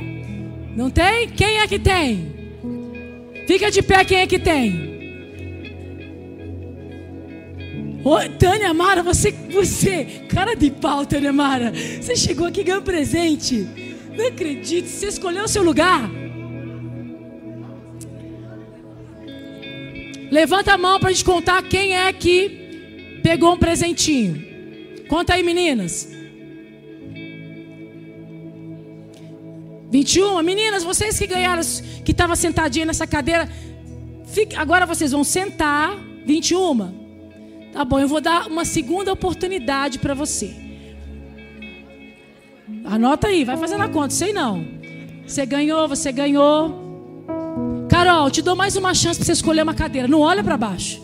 [0.75, 1.27] Não tem?
[1.29, 2.31] Quem é que tem?
[3.47, 4.91] Fica de pé, quem é que tem?
[8.03, 13.67] Oi, Tânia Mara, você, você, cara de pau, Tânia Mara, você chegou aqui ganhando presente.
[14.17, 16.09] Não acredito, você escolheu o seu lugar.
[20.31, 24.43] Levanta a mão para a gente contar quem é que pegou um presentinho.
[25.07, 26.07] Conta aí, meninas.
[29.91, 30.41] 21.
[30.41, 31.61] Meninas, vocês que ganharam,
[32.03, 33.47] que estavam sentadinha nessa cadeira,
[34.25, 35.95] fique, agora vocês vão sentar.
[36.25, 37.00] 21.
[37.73, 40.53] Tá bom, eu vou dar uma segunda oportunidade para você.
[42.85, 44.65] Anota aí, vai fazendo a conta, sei não.
[45.25, 47.25] Você ganhou, você ganhou.
[47.89, 50.07] Carol, te dou mais uma chance para você escolher uma cadeira.
[50.07, 51.01] Não olha para baixo.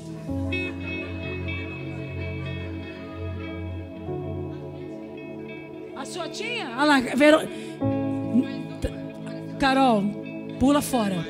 [5.96, 6.70] A sua tinha?
[6.78, 7.48] Olha lá, Ver...
[9.58, 10.04] Carol,
[10.60, 11.26] pula fora.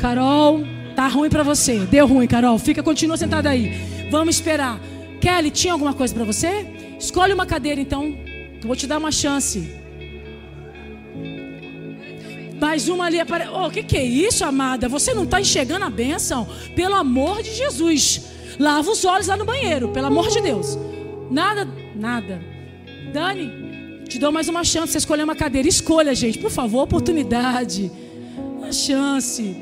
[0.00, 0.60] Carol,
[0.94, 1.80] tá ruim para você.
[1.86, 2.58] Deu ruim, Carol.
[2.58, 3.95] Fica, continua sentada aí.
[4.10, 4.80] Vamos esperar.
[5.20, 6.66] Kelly, tinha alguma coisa para você?
[6.98, 8.04] Escolhe uma cadeira então.
[8.60, 9.74] Eu vou te dar uma chance.
[12.60, 13.20] Mais uma ali.
[13.20, 13.48] Apare...
[13.48, 14.88] Oh, o que, que é isso, amada?
[14.88, 16.46] Você não está enxergando a bênção?
[16.74, 18.26] Pelo amor de Jesus.
[18.58, 20.78] Lava os olhos lá no banheiro, pelo amor de Deus.
[21.30, 22.40] Nada, nada.
[23.12, 25.68] Dani, te dou mais uma chance, você escolher uma cadeira.
[25.68, 27.90] Escolha, gente, por favor, oportunidade.
[28.38, 29.56] Uma chance.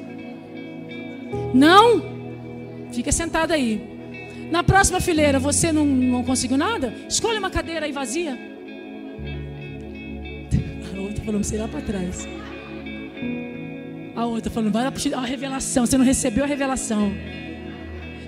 [1.53, 2.03] Não?
[2.93, 3.94] Fica sentado aí.
[4.51, 6.93] Na próxima fileira, você não, não conseguiu nada?
[7.09, 8.39] Escolha uma cadeira aí vazia.
[10.95, 12.29] A outra falou, sei lá para trás.
[14.15, 15.87] A outra falando, vai lá para a revelação.
[15.87, 17.13] Você não recebeu a revelação.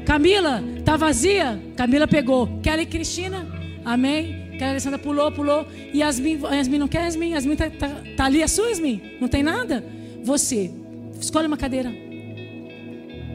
[0.05, 1.61] Camila, tá vazia?
[1.77, 2.61] Camila pegou.
[2.63, 3.47] Kelly Cristina?
[3.85, 4.47] Amém?
[4.61, 5.67] A Alessandra pulou, pulou.
[5.93, 7.31] E Yasmin, Yasmin não quer Yasmin?
[7.33, 9.19] Yasmin tá, tá, tá ali, a sua Yasmin?
[9.21, 9.85] Não tem nada?
[10.25, 10.71] Você,
[11.21, 12.06] escolhe uma cadeira.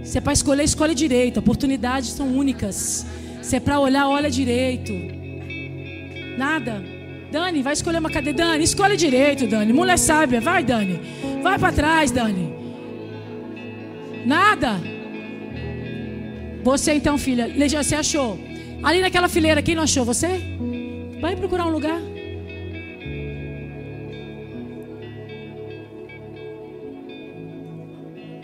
[0.04, 1.38] Se é para escolher, escolhe direito.
[1.40, 3.06] Oportunidades são únicas.
[3.42, 4.94] Se é para olhar, olha direito.
[6.38, 6.84] Nada.
[7.32, 8.38] Dani, vai escolher uma cadeira.
[8.38, 9.72] Dani, escolhe direito, Dani.
[9.72, 11.00] Mulher sábia, vai, Dani.
[11.42, 12.54] Vai para trás, Dani.
[14.26, 14.80] Nada.
[16.64, 17.50] Você então, filha,
[17.82, 18.40] você achou?
[18.84, 20.04] Ali naquela fileira, quem não achou?
[20.06, 20.42] Você?
[21.20, 22.00] Vai procurar um lugar.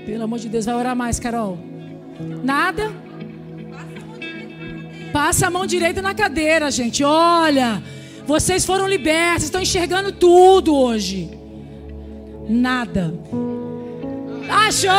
[0.07, 1.59] Pelo amor de Deus, vai orar mais, Carol.
[2.41, 2.93] Nada?
[5.11, 7.03] Passa a mão direita na cadeira, gente.
[7.03, 7.83] Olha,
[8.25, 11.29] vocês foram libertos, estão enxergando tudo hoje.
[12.47, 13.13] Nada.
[14.49, 14.93] Achou!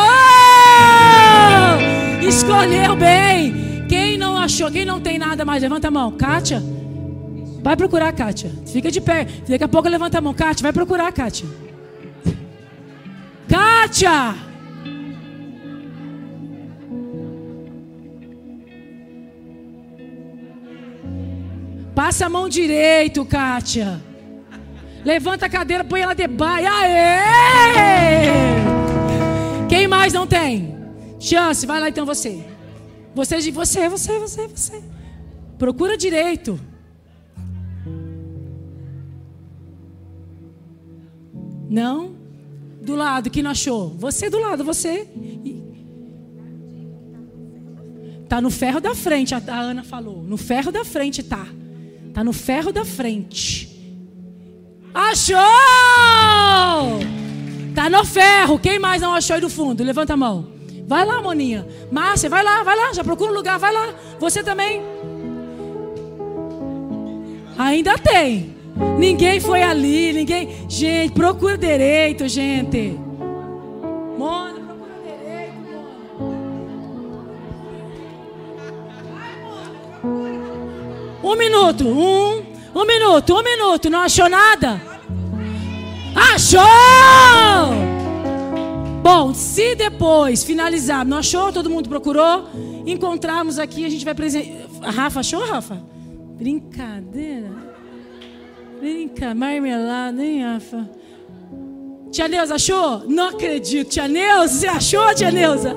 [2.29, 3.87] Escolheu bem.
[3.89, 6.13] Quem não achou, quem não tem nada mais, levanta a mão.
[6.13, 6.63] Kátia?
[7.63, 8.53] Vai procurar, Kátia.
[8.67, 9.27] Fica de pé.
[9.49, 10.35] Daqui a pouco levanta a mão.
[10.35, 11.49] Kátia, vai procurar, Kátia.
[13.49, 14.48] Kátia!
[21.99, 24.01] Passa a mão direito, Kátia.
[25.05, 26.69] Levanta a cadeira, põe ela debaixo.
[26.69, 27.19] Aê!
[29.69, 30.77] Quem mais não tem?
[31.19, 32.45] Chance, vai lá então você.
[33.17, 34.83] Você você, você, você, você.
[35.59, 36.61] Procura direito.
[41.69, 42.15] Não?
[42.81, 43.89] Do lado, que não achou?
[43.99, 45.05] Você do lado, você.
[48.29, 50.23] Tá no ferro da frente, a Ana falou.
[50.23, 51.45] No ferro da frente tá.
[52.19, 53.69] Tá no ferro da frente.
[54.93, 55.39] Achou!
[57.77, 58.59] Tá no ferro.
[58.59, 59.85] Quem mais não achou aí do fundo?
[59.85, 60.49] Levanta a mão.
[60.85, 61.65] Vai lá, moninha.
[61.93, 62.93] Márcia, vai lá, vai lá.
[62.93, 63.95] Já procura um lugar, vai lá.
[64.19, 64.83] Você também.
[67.57, 68.53] Ainda tem.
[68.99, 70.69] Ninguém foi ali, ninguém.
[70.69, 72.99] Gente, procura direito, gente.
[74.19, 74.58] Mona,
[81.29, 82.43] Um minuto, um,
[82.75, 83.91] um minuto, um minuto.
[83.91, 84.81] Não achou nada?
[86.15, 86.63] Achou!
[89.03, 92.49] Bom, se depois finalizar, não achou, todo mundo procurou,
[92.87, 94.91] encontrarmos aqui, a gente vai apresentar.
[94.91, 95.75] Rafa, achou, Rafa?
[96.39, 97.51] Brincadeira.
[98.81, 100.89] Brinca, marmelada, hein, Rafa?
[102.11, 103.05] Tia Neuza, achou?
[103.07, 103.91] Não acredito.
[103.91, 105.77] Tia Neuza, você achou, tia Neuza?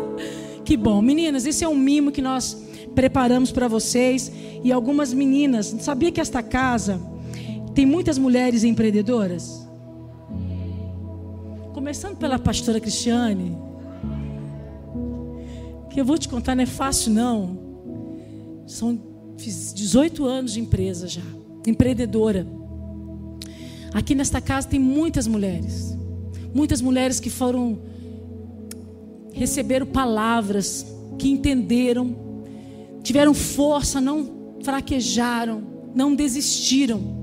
[0.64, 1.02] Que bom.
[1.02, 4.32] Meninas, esse é um mimo que nós preparamos para vocês.
[4.64, 7.02] E algumas meninas, sabia que esta casa
[7.74, 9.68] tem muitas mulheres empreendedoras?
[11.74, 13.58] Começando pela pastora Cristiane.
[15.90, 17.58] Que eu vou te contar, não é fácil não.
[18.66, 21.22] São fiz 18 anos de empresa já,
[21.66, 22.46] empreendedora.
[23.94, 25.98] Aqui nesta casa tem muitas mulheres.
[26.54, 27.80] Muitas mulheres que foram
[29.34, 30.86] receberam palavras,
[31.18, 32.16] que entenderam,
[33.04, 35.64] tiveram força, não fraquejaram,
[35.94, 37.22] não desistiram.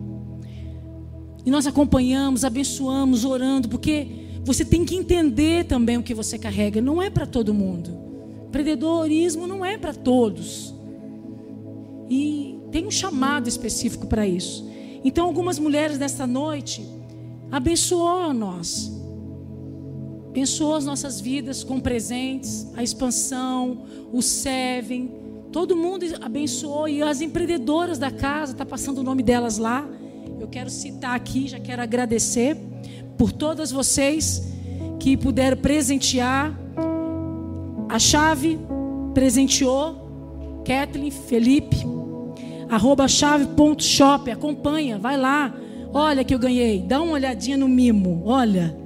[1.44, 4.06] E nós acompanhamos, abençoamos, orando, porque
[4.44, 6.80] você tem que entender também o que você carrega.
[6.80, 7.90] Não é para todo mundo.
[8.48, 10.74] Empreendedorismo não é para todos.
[12.08, 14.68] E tem um chamado específico para isso.
[15.04, 16.84] Então, algumas mulheres nesta noite
[17.50, 18.92] abençoou nós.
[20.28, 25.17] Abençoou as nossas vidas com presentes, a expansão, o Seven.
[25.52, 26.88] Todo mundo abençoou.
[26.88, 29.86] E as empreendedoras da casa, está passando o nome delas lá.
[30.40, 32.56] Eu quero citar aqui, já quero agradecer
[33.16, 34.52] por todas vocês
[35.00, 36.56] que puderam presentear.
[37.88, 38.58] A chave
[39.14, 41.78] presenteou Kathleen, Felipe,
[42.68, 45.54] arroba chave.shop, acompanha, vai lá.
[45.92, 48.76] Olha que eu ganhei, dá uma olhadinha no mimo, olha.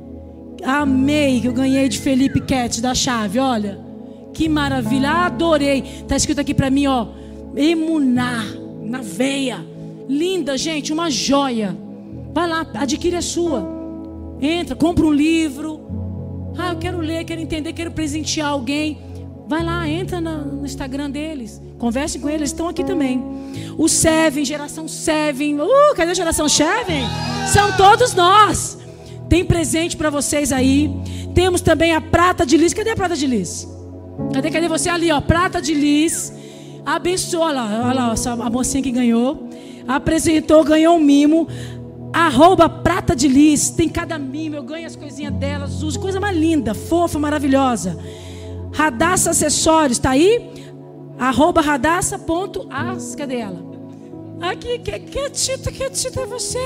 [0.62, 3.81] Amei que eu ganhei de Felipe Cat da chave, olha.
[4.32, 6.04] Que maravilha, adorei.
[6.08, 7.06] Tá escrito aqui para mim, ó,
[7.56, 8.46] emunar
[8.82, 9.64] na veia.
[10.08, 11.76] Linda, gente, uma joia.
[12.32, 13.68] Vai lá, adquire a sua.
[14.40, 15.80] Entra, compra um livro.
[16.58, 18.98] Ah, eu quero ler, quero entender, quero presentear alguém.
[19.46, 21.60] Vai lá, entra no Instagram deles.
[21.78, 23.22] Converse com eles, estão aqui também.
[23.76, 25.60] O Seven, geração Seven.
[25.60, 27.04] Uh, cadê a geração Seven?
[27.52, 28.78] São todos nós.
[29.28, 30.90] Tem presente para vocês aí.
[31.34, 32.74] Temos também a prata de lis.
[32.74, 33.66] Cadê a prata de lis?
[34.32, 35.20] Cadê, cadê você ali, ó?
[35.20, 36.32] Prata de lis.
[36.84, 39.48] Abençoa olha lá, olha lá, a mocinha que ganhou.
[39.86, 41.48] Apresentou, ganhou um mimo.
[42.12, 46.36] Arroba prata de lis, tem cada mimo, eu ganho as coisinhas delas, uso, coisa mais
[46.36, 47.98] linda, fofa, maravilhosa.
[48.74, 50.52] Radassa Acessórios, tá aí?
[51.18, 53.64] Arroba radassa.as, cadê ela?
[54.42, 56.58] Aqui, quietita, quietita é você.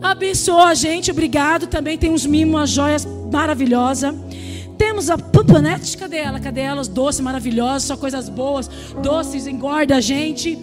[0.00, 1.66] Abençoa a gente, obrigado.
[1.66, 4.14] Também tem uns mimos, umas joias maravilhosas.
[4.76, 6.40] Temos a Pupanete, cadê ela?
[6.40, 6.88] Cadê elas?
[6.88, 8.68] Doce, maravilhosa, só coisas boas.
[9.02, 10.58] Doces, engorda a gente.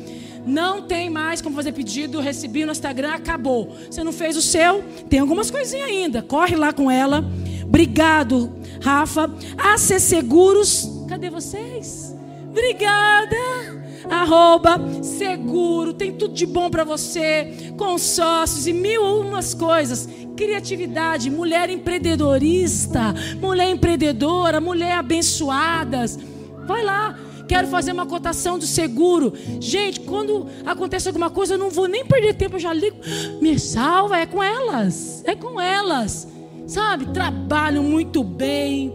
[0.45, 3.75] Não tem mais como fazer pedido, recebi no Instagram, acabou.
[3.89, 6.21] Você não fez o seu, tem algumas coisinhas ainda.
[6.21, 7.23] Corre lá com ela.
[7.63, 8.51] Obrigado,
[8.81, 9.29] Rafa.
[9.57, 12.15] AC Seguros, cadê vocês?
[12.49, 13.80] Obrigada.
[14.09, 20.07] Arroba seguro, tem tudo de bom para você, consórcios e mil umas coisas.
[20.35, 26.17] Criatividade, mulher empreendedorista, mulher empreendedora, mulher abençoadas.
[26.65, 29.33] Vai lá, quero fazer uma cotação do seguro.
[29.59, 32.97] Gente, quando acontece alguma coisa, eu não vou nem perder tempo, eu já ligo.
[33.41, 35.23] Me salva, é com elas.
[35.25, 36.27] É com elas.
[36.65, 37.07] Sabe?
[37.07, 38.93] Trabalham muito bem.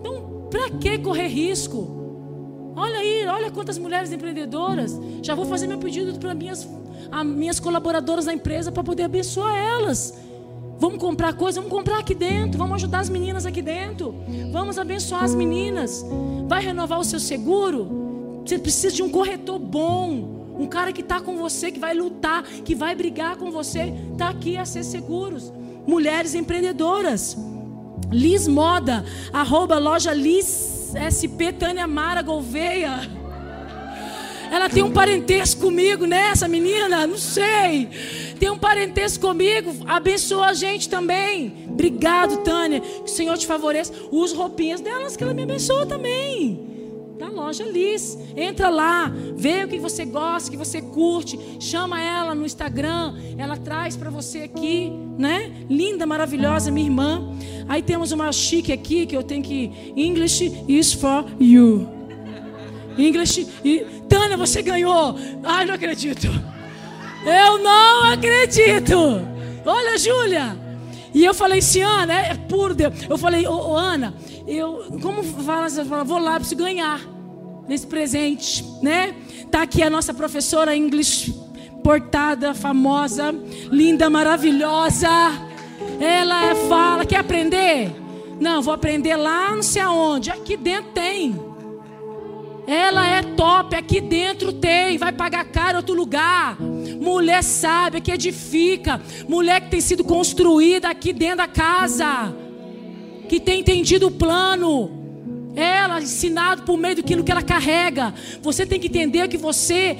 [0.00, 2.05] Então, para que correr risco?
[2.76, 5.00] Olha aí, olha quantas mulheres empreendedoras.
[5.22, 6.68] Já vou fazer meu pedido para minhas,
[7.24, 10.12] minhas colaboradoras da empresa para poder abençoar elas.
[10.78, 14.14] Vamos comprar coisa, vamos comprar aqui dentro, vamos ajudar as meninas aqui dentro,
[14.52, 16.04] vamos abençoar as meninas.
[16.46, 18.42] Vai renovar o seu seguro?
[18.44, 22.42] Você precisa de um corretor bom, Um cara que está com você, que vai lutar,
[22.42, 25.52] que vai brigar com você, está aqui a ser seguros.
[25.86, 27.36] Mulheres empreendedoras.
[28.10, 33.10] Liz Moda, arroba loja Liz SP Tânia Mara Gouveia.
[34.50, 36.30] Ela tem um parentesco comigo, né?
[36.30, 37.06] Essa menina?
[37.06, 37.88] Não sei.
[38.38, 39.74] Tem um parentesco comigo.
[39.86, 41.66] Abençoa a gente também.
[41.68, 42.80] Obrigado, Tânia.
[42.80, 43.92] Que o Senhor te favoreça.
[44.10, 46.75] Use roupinhas delas que ela me abençoa também
[47.18, 48.18] da loja Liz.
[48.36, 53.56] Entra lá, vê o que você gosta, que você curte, chama ela no Instagram, ela
[53.56, 55.52] traz para você aqui, né?
[55.68, 57.36] Linda, maravilhosa, minha irmã.
[57.68, 61.88] Aí temos uma chique aqui que eu tenho que English is for you.
[62.98, 65.16] English e Tânia, você ganhou.
[65.42, 66.28] Ai, não acredito.
[67.24, 68.96] Eu não acredito.
[69.64, 70.56] Olha, Júlia.
[71.12, 72.94] E eu falei assim, Ana, é por Deus.
[73.08, 74.14] Eu falei, ô, ô Ana,
[74.46, 77.00] eu, como fala, você fala, vou lá, preciso ganhar
[77.66, 79.14] nesse presente, né?
[79.50, 81.34] Tá aqui a nossa professora English
[81.82, 83.34] portada, famosa,
[83.70, 85.08] linda, maravilhosa.
[86.00, 87.92] Ela fala, quer aprender?
[88.40, 90.30] Não, vou aprender lá, não sei aonde.
[90.30, 91.34] Aqui dentro tem.
[92.68, 96.56] Ela é top, aqui dentro tem, vai pagar caro outro lugar.
[96.60, 102.45] Mulher sábia que edifica, mulher que tem sido construída aqui dentro da casa
[103.26, 104.90] que tem entendido o plano.
[105.54, 108.14] Ela ensinado por meio daquilo que ela carrega.
[108.42, 109.96] Você tem que entender que você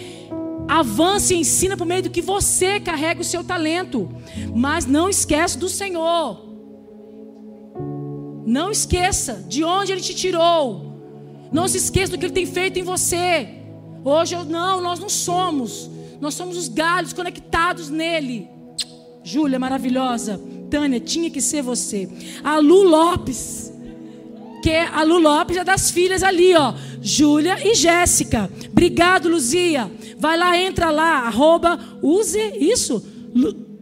[0.69, 4.11] avança e ensina por meio do que você carrega o seu talento.
[4.55, 6.44] Mas não esquece do Senhor.
[8.47, 10.94] Não esqueça de onde Ele te tirou.
[11.51, 13.48] Não se esqueça do que Ele tem feito em você.
[14.05, 15.90] Hoje eu não, nós não somos.
[16.20, 18.48] Nós somos os galhos conectados nele.
[19.23, 20.40] Júlia, maravilhosa.
[20.71, 22.09] Tânia, tinha que ser você.
[22.43, 23.73] A Lu Lopes,
[24.63, 26.75] que é a Lu Lopes é das filhas ali, ó.
[27.01, 28.51] Júlia e Jéssica.
[28.71, 29.91] Obrigado, Luzia.
[30.19, 33.05] Vai lá, entra lá, arroba, use isso.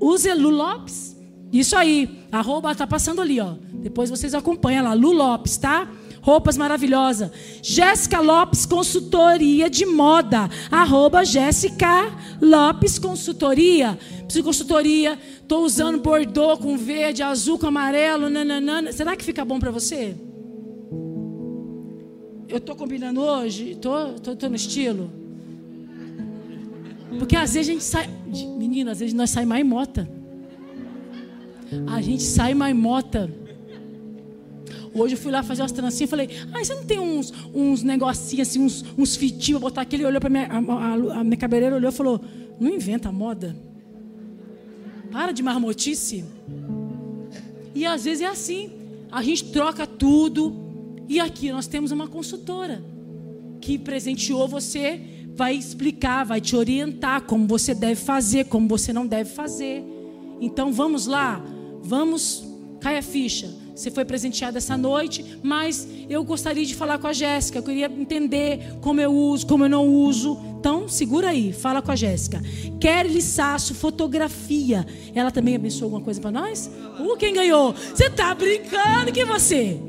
[0.01, 1.17] Use Lu Lopes.
[1.53, 2.25] Isso aí.
[2.31, 3.55] Arroba tá passando ali, ó.
[3.73, 4.93] Depois vocês acompanham lá.
[4.93, 5.89] Lu Lopes, tá?
[6.25, 7.31] Roupas maravilhosas.
[7.63, 10.49] Jéssica Lopes Consultoria de Moda.
[10.71, 12.11] Arroba Jéssica
[12.41, 13.99] Lopes Consultoria.
[14.23, 15.19] Preciso consultoria.
[15.43, 18.31] Estou usando bordô com verde, azul com amarelo.
[18.31, 18.91] Nananana.
[18.91, 20.17] Será que fica bom para você?
[22.49, 23.73] Eu estou combinando hoje?
[23.73, 25.13] Estou tô, tô, tô no estilo?
[27.19, 28.09] Porque às vezes a gente sai.
[28.57, 30.09] Menina, às vezes nós saímos mais mota.
[31.87, 33.31] A gente sai mais mota.
[34.95, 37.83] Hoje eu fui lá fazer umas trancinhas e falei, ah, você não tem uns, uns
[37.83, 39.97] negocinhos assim, uns, uns fitinhos botar aqui?
[39.97, 42.21] Ele olhou para minha, a, a, a minha cabeleireira olhou e falou,
[42.61, 43.57] não inventa moda.
[45.11, 46.25] Para de marmotice.
[47.75, 48.71] E às vezes é assim.
[49.11, 50.55] A gente troca tudo.
[51.09, 52.83] E aqui nós temos uma consultora
[53.61, 55.01] que presenteou você,
[55.35, 59.83] vai explicar, vai te orientar como você deve fazer, como você não deve fazer.
[60.41, 61.43] Então vamos lá,
[61.83, 62.45] vamos,
[62.81, 63.64] cai a ficha.
[63.75, 67.59] Você foi presenteada essa noite, mas eu gostaria de falar com a Jéssica.
[67.59, 70.39] Eu queria entender como eu uso, como eu não uso.
[70.61, 72.41] Então, segura aí, fala com a Jéssica.
[72.81, 74.87] Kelly Sasso, fotografia.
[75.15, 76.71] Ela também abençoou alguma coisa para nós?
[76.99, 77.75] Uh, quem ganhou?
[77.75, 79.81] Você tá brincando que você?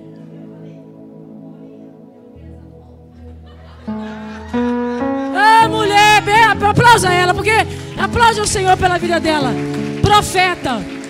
[3.88, 6.24] Ah, mulher,
[6.66, 7.52] aplausa ela, porque
[7.98, 9.53] aplaude o Senhor pela vida dela.
[10.02, 11.05] Profeta.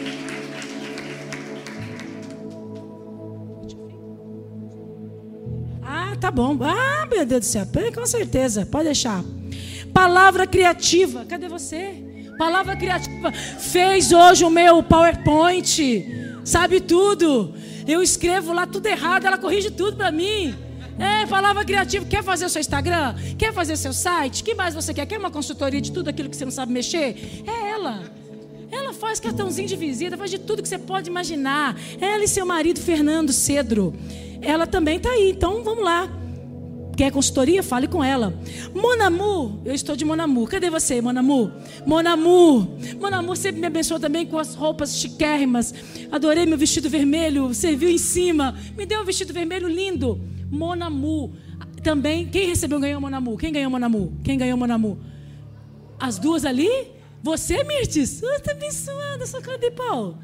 [6.35, 6.57] Bom.
[6.61, 9.23] Ah, meu Deus do céu, com certeza, pode deixar.
[9.93, 12.03] Palavra criativa, cadê você?
[12.37, 16.05] Palavra criativa fez hoje o meu PowerPoint,
[16.43, 17.53] sabe tudo.
[17.87, 20.53] Eu escrevo lá tudo errado, ela corrige tudo para mim.
[20.99, 22.05] É, palavra criativa.
[22.05, 23.15] Quer fazer seu Instagram?
[23.37, 24.43] Quer fazer seu site?
[24.43, 25.05] que mais você quer?
[25.05, 27.43] Quer uma consultoria de tudo aquilo que você não sabe mexer?
[27.47, 28.03] É ela.
[28.71, 31.77] Ela faz cartãozinho de visita, faz de tudo que você pode imaginar.
[32.01, 33.93] Ela e seu marido Fernando Cedro
[34.45, 35.31] ela também está aí.
[35.31, 36.07] Então vamos lá.
[36.95, 37.61] Quer consultoria?
[37.61, 38.33] Fale com ela.
[38.73, 40.47] Monamu, eu estou de Monamu.
[40.47, 41.51] Cadê você, Monamu?
[41.85, 42.77] Monamu.
[42.99, 45.73] Monamu sempre me abençoou também com as roupas chiquérrimas.
[46.11, 48.55] Adorei meu vestido vermelho, serviu em cima.
[48.77, 50.19] Me deu um vestido vermelho lindo.
[50.49, 51.33] Monamu.
[51.83, 53.37] Também, quem recebeu ganhou Monamu?
[53.37, 54.17] Quem ganhou Monamu?
[54.23, 54.97] Quem ganhou Monamu?
[55.99, 56.69] As duas ali?
[57.21, 58.21] Você, Mirtes?
[58.21, 60.17] Você está abençoada, sua cara de pau.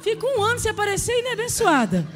[0.00, 2.06] Fica um ano sem aparecer e não é abençoada.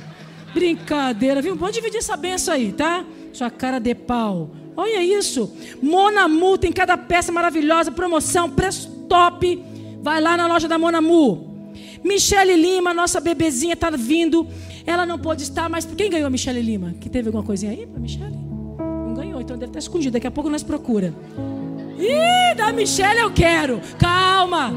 [0.54, 1.56] Brincadeira, viu?
[1.56, 3.04] Pode dividir essa benção aí, tá?
[3.38, 4.50] Sua cara de pau.
[4.76, 5.56] Olha isso.
[5.80, 9.62] Monamu tem cada peça maravilhosa, promoção, preço top.
[10.02, 11.72] Vai lá na loja da Monamu.
[12.02, 14.44] Michele Lima, nossa bebezinha, tá vindo.
[14.84, 16.96] Ela não pôde estar, mas quem ganhou a Michele Lima?
[17.00, 18.34] Que teve alguma coisinha aí para Michele?
[18.76, 20.14] Não ganhou, então deve estar escondido.
[20.14, 21.14] Daqui a pouco nós procura.
[21.96, 23.80] Ih, da Michelle eu quero.
[24.00, 24.72] Calma.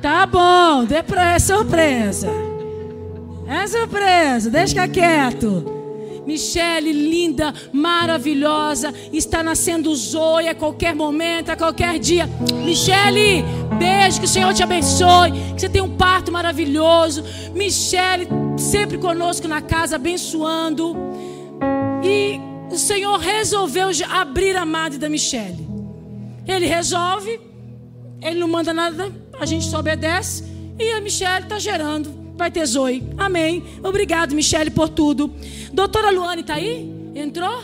[0.00, 2.30] Tá bom, é surpresa.
[3.46, 5.75] É surpresa, deixa quieto.
[6.26, 12.28] Michele, linda, maravilhosa, está nascendo Zoe a qualquer momento, a qualquer dia.
[12.64, 13.44] Michele,
[13.78, 17.22] beijo, que o Senhor te abençoe, que você tenha um parto maravilhoso.
[17.54, 18.26] Michele,
[18.58, 20.96] sempre conosco na casa, abençoando.
[22.02, 22.40] E
[22.72, 25.64] o Senhor resolveu abrir a madre da Michele.
[26.44, 27.40] Ele resolve,
[28.20, 30.44] ele não manda nada, a gente só obedece.
[30.76, 33.02] E a Michele está gerando vai ter Zoe.
[33.16, 33.62] Amém.
[33.82, 35.32] Obrigado, Michele, por tudo.
[35.72, 36.92] Doutora Luane está aí?
[37.14, 37.62] Entrou?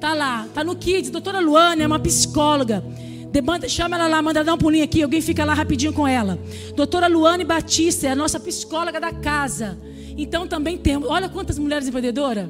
[0.00, 1.10] Tá lá, tá no Kids.
[1.10, 2.82] Doutora Luane é uma psicóloga.
[3.30, 5.02] Demanda, chama ela lá, manda dar um pulinho aqui.
[5.02, 6.38] Alguém fica lá rapidinho com ela.
[6.76, 9.78] Doutora Luane Batista é a nossa psicóloga da casa.
[10.16, 11.08] Então também temos.
[11.08, 12.48] Olha quantas mulheres empreendedoras.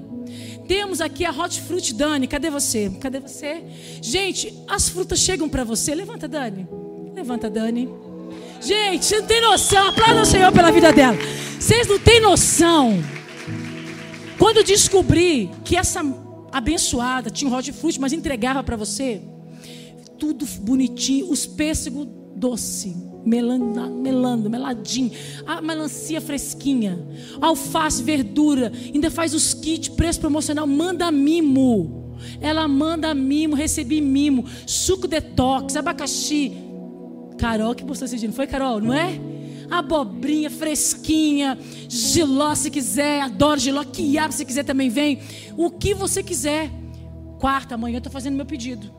[0.67, 2.27] Temos aqui a Hot Fruit Dani.
[2.27, 2.91] Cadê você?
[3.01, 3.63] Cadê você?
[4.01, 5.95] Gente, as frutas chegam para você.
[5.95, 6.67] Levanta, Dani.
[7.15, 7.89] Levanta, Dani.
[8.63, 9.89] Gente, você não tem noção.
[9.89, 11.17] Aplauda o Senhor pela vida dela.
[11.59, 13.03] Vocês não têm noção.
[14.39, 16.01] Quando descobri que essa
[16.53, 19.21] abençoada tinha um hot fruit, mas entregava para você,
[20.19, 22.07] tudo bonitinho, os pêssegos
[22.37, 25.11] doce, melando, melando, meladinho,
[25.47, 27.05] a melancia fresquinha,
[27.41, 32.17] alface, verdura, ainda faz os kits, preço promocional, manda mimo.
[32.41, 36.53] Ela manda mimo, recebi mimo, suco detox, abacaxi,
[37.43, 38.81] Carol que postou esse dia, não foi, Carol?
[38.81, 39.19] Não é?
[39.69, 41.59] Abobrinha fresquinha,
[41.89, 45.19] giló se quiser, adoro giló, quiabo se quiser também vem.
[45.57, 46.71] O que você quiser.
[47.41, 48.95] Quarta, amanhã eu estou fazendo meu pedido.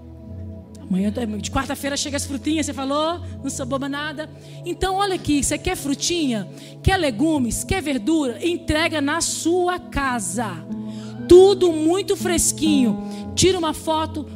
[0.82, 1.10] Amanhã,
[1.40, 4.30] de quarta-feira chega as frutinhas, você falou, não sou boba nada.
[4.66, 6.46] Então, olha aqui, você quer frutinha,
[6.84, 10.52] quer legumes, quer verdura, entrega na sua casa.
[11.30, 13.32] Tudo muito fresquinho.
[13.36, 14.28] Tira uma foto,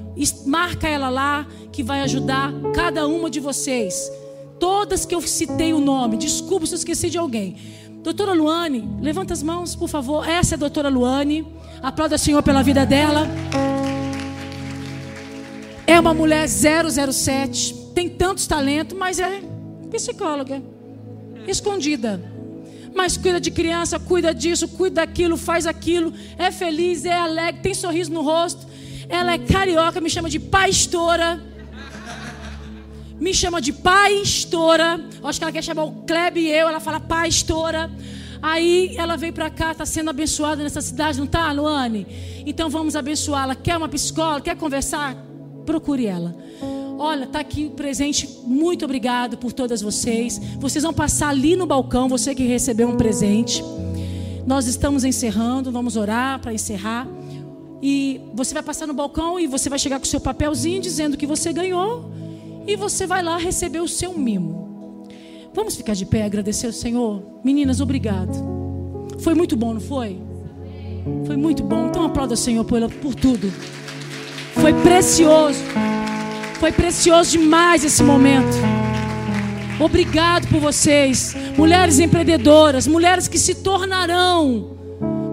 [0.46, 4.12] marca ela lá, que vai ajudar cada uma de vocês.
[4.60, 7.56] Todas que eu citei o nome, desculpa se eu esqueci de alguém.
[8.02, 10.28] Doutora Luane, levanta as mãos, por favor.
[10.28, 11.46] Essa é a doutora Luane.
[11.82, 13.28] Aplauda o Senhor pela vida dela.
[15.86, 17.74] É uma mulher 007.
[17.94, 19.42] Tem tantos talentos, mas é
[19.92, 20.62] psicóloga.
[21.48, 22.22] Escondida.
[22.96, 26.12] Mas cuida de criança, cuida disso, cuida daquilo, faz aquilo.
[26.38, 28.66] É feliz, é alegre, tem sorriso no rosto.
[29.10, 31.42] Ela é carioca, me chama de pastora
[33.20, 35.00] me chama de pastora.
[35.24, 36.68] Acho que ela quer chamar o Kleb e eu.
[36.68, 37.90] Ela fala pastora.
[38.42, 42.06] Aí ela veio para cá, está sendo abençoada nessa cidade, não está, Luane?
[42.46, 43.56] Então vamos abençoá-la.
[43.56, 44.42] Quer uma psicóloga?
[44.42, 45.16] Quer conversar?
[45.66, 46.36] Procure ela.
[47.00, 48.30] Olha, está aqui presente.
[48.44, 50.40] Muito obrigado por todas vocês.
[50.60, 53.64] Vocês vão passar ali no balcão, você que recebeu um presente.
[54.46, 57.08] Nós estamos encerrando, vamos orar para encerrar.
[57.82, 61.18] E você vai passar no balcão e você vai chegar com o seu papelzinho dizendo
[61.18, 62.12] que você ganhou
[62.66, 65.08] e você vai lá receber o seu mimo.
[65.54, 67.24] Vamos ficar de pé agradecer ao Senhor?
[67.44, 68.32] Meninas, obrigado.
[69.20, 70.20] Foi muito bom, não foi?
[71.26, 71.88] Foi muito bom.
[71.88, 73.52] Então aplauda o Senhor por, por tudo.
[74.54, 75.60] Foi precioso.
[76.60, 78.58] Foi precioso demais esse momento.
[79.80, 84.76] Obrigado por vocês, mulheres empreendedoras, mulheres que se tornarão,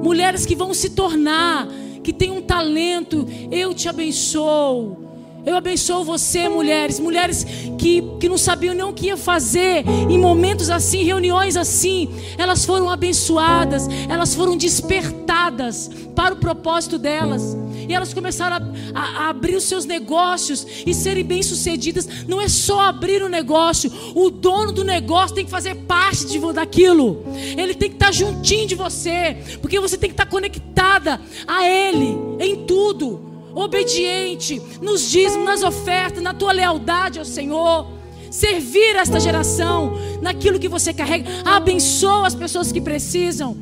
[0.03, 1.67] mulheres que vão se tornar,
[2.05, 3.27] que têm um talento.
[3.51, 5.03] Eu te abençoo.
[5.45, 7.45] Eu abençoo você, mulheres, mulheres
[7.79, 12.09] que, que não sabiam nem o que ia fazer em momentos assim, reuniões assim.
[12.39, 17.55] Elas foram abençoadas, elas foram despertadas para o propósito delas.
[17.89, 18.57] E elas começaram
[18.95, 22.09] a, a, a abrir os seus negócios e serem bem-sucedidas.
[22.27, 26.27] Não é só abrir o um negócio, o dono do negócio tem que fazer parte
[26.27, 27.25] de, daquilo.
[27.57, 32.17] Ele tem que estar juntinho de você, porque você tem que estar conectada a Ele
[32.41, 37.87] em tudo obediente nos dízimos, nas ofertas, na tua lealdade ao Senhor.
[38.31, 41.31] Servir esta geração naquilo que você carrega.
[41.45, 43.57] Abençoa as pessoas que precisam.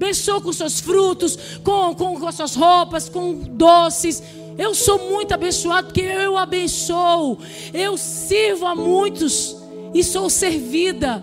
[0.00, 4.22] Abençoa com seus frutos, com, com, com as suas roupas, com doces.
[4.56, 7.36] Eu sou muito abençoado porque eu abençoo.
[7.74, 9.54] Eu sirvo a muitos
[9.92, 11.22] e sou servida.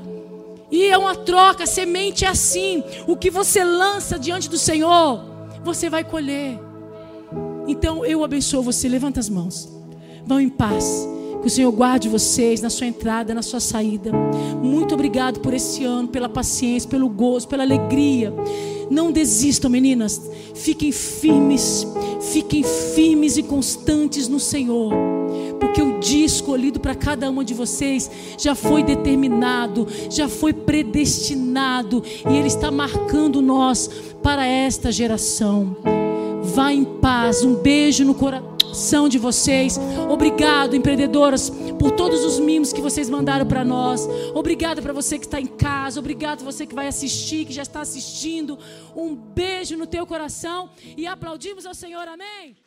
[0.70, 2.84] E é uma troca, semente é assim.
[3.08, 5.26] O que você lança diante do Senhor,
[5.64, 6.60] você vai colher.
[7.68, 8.88] Então eu abençoo você.
[8.88, 9.68] Levanta as mãos.
[10.24, 10.86] Vão em paz.
[11.48, 14.12] Que o Senhor guarde vocês na sua entrada, na sua saída.
[14.62, 18.34] Muito obrigado por esse ano, pela paciência, pelo gozo, pela alegria.
[18.92, 20.22] Não desistam, meninas.
[20.54, 21.88] Fiquem firmes.
[22.34, 24.92] Fiquem firmes e constantes no Senhor.
[25.58, 32.04] Porque o dia escolhido para cada uma de vocês já foi determinado, já foi predestinado.
[32.30, 33.90] E Ele está marcando nós
[34.22, 35.78] para esta geração.
[36.44, 37.42] Vá em paz.
[37.42, 38.57] Um beijo no coração.
[38.78, 39.80] Opção de vocês.
[40.08, 41.50] Obrigado, empreendedoras,
[41.80, 44.08] por todos os mimos que vocês mandaram para nós.
[44.36, 46.00] Obrigado para você que está em casa.
[46.00, 48.60] Obrigado você que vai assistir, que já está assistindo.
[48.96, 52.08] Um beijo no teu coração e aplaudimos ao Senhor.
[52.08, 52.67] Amém.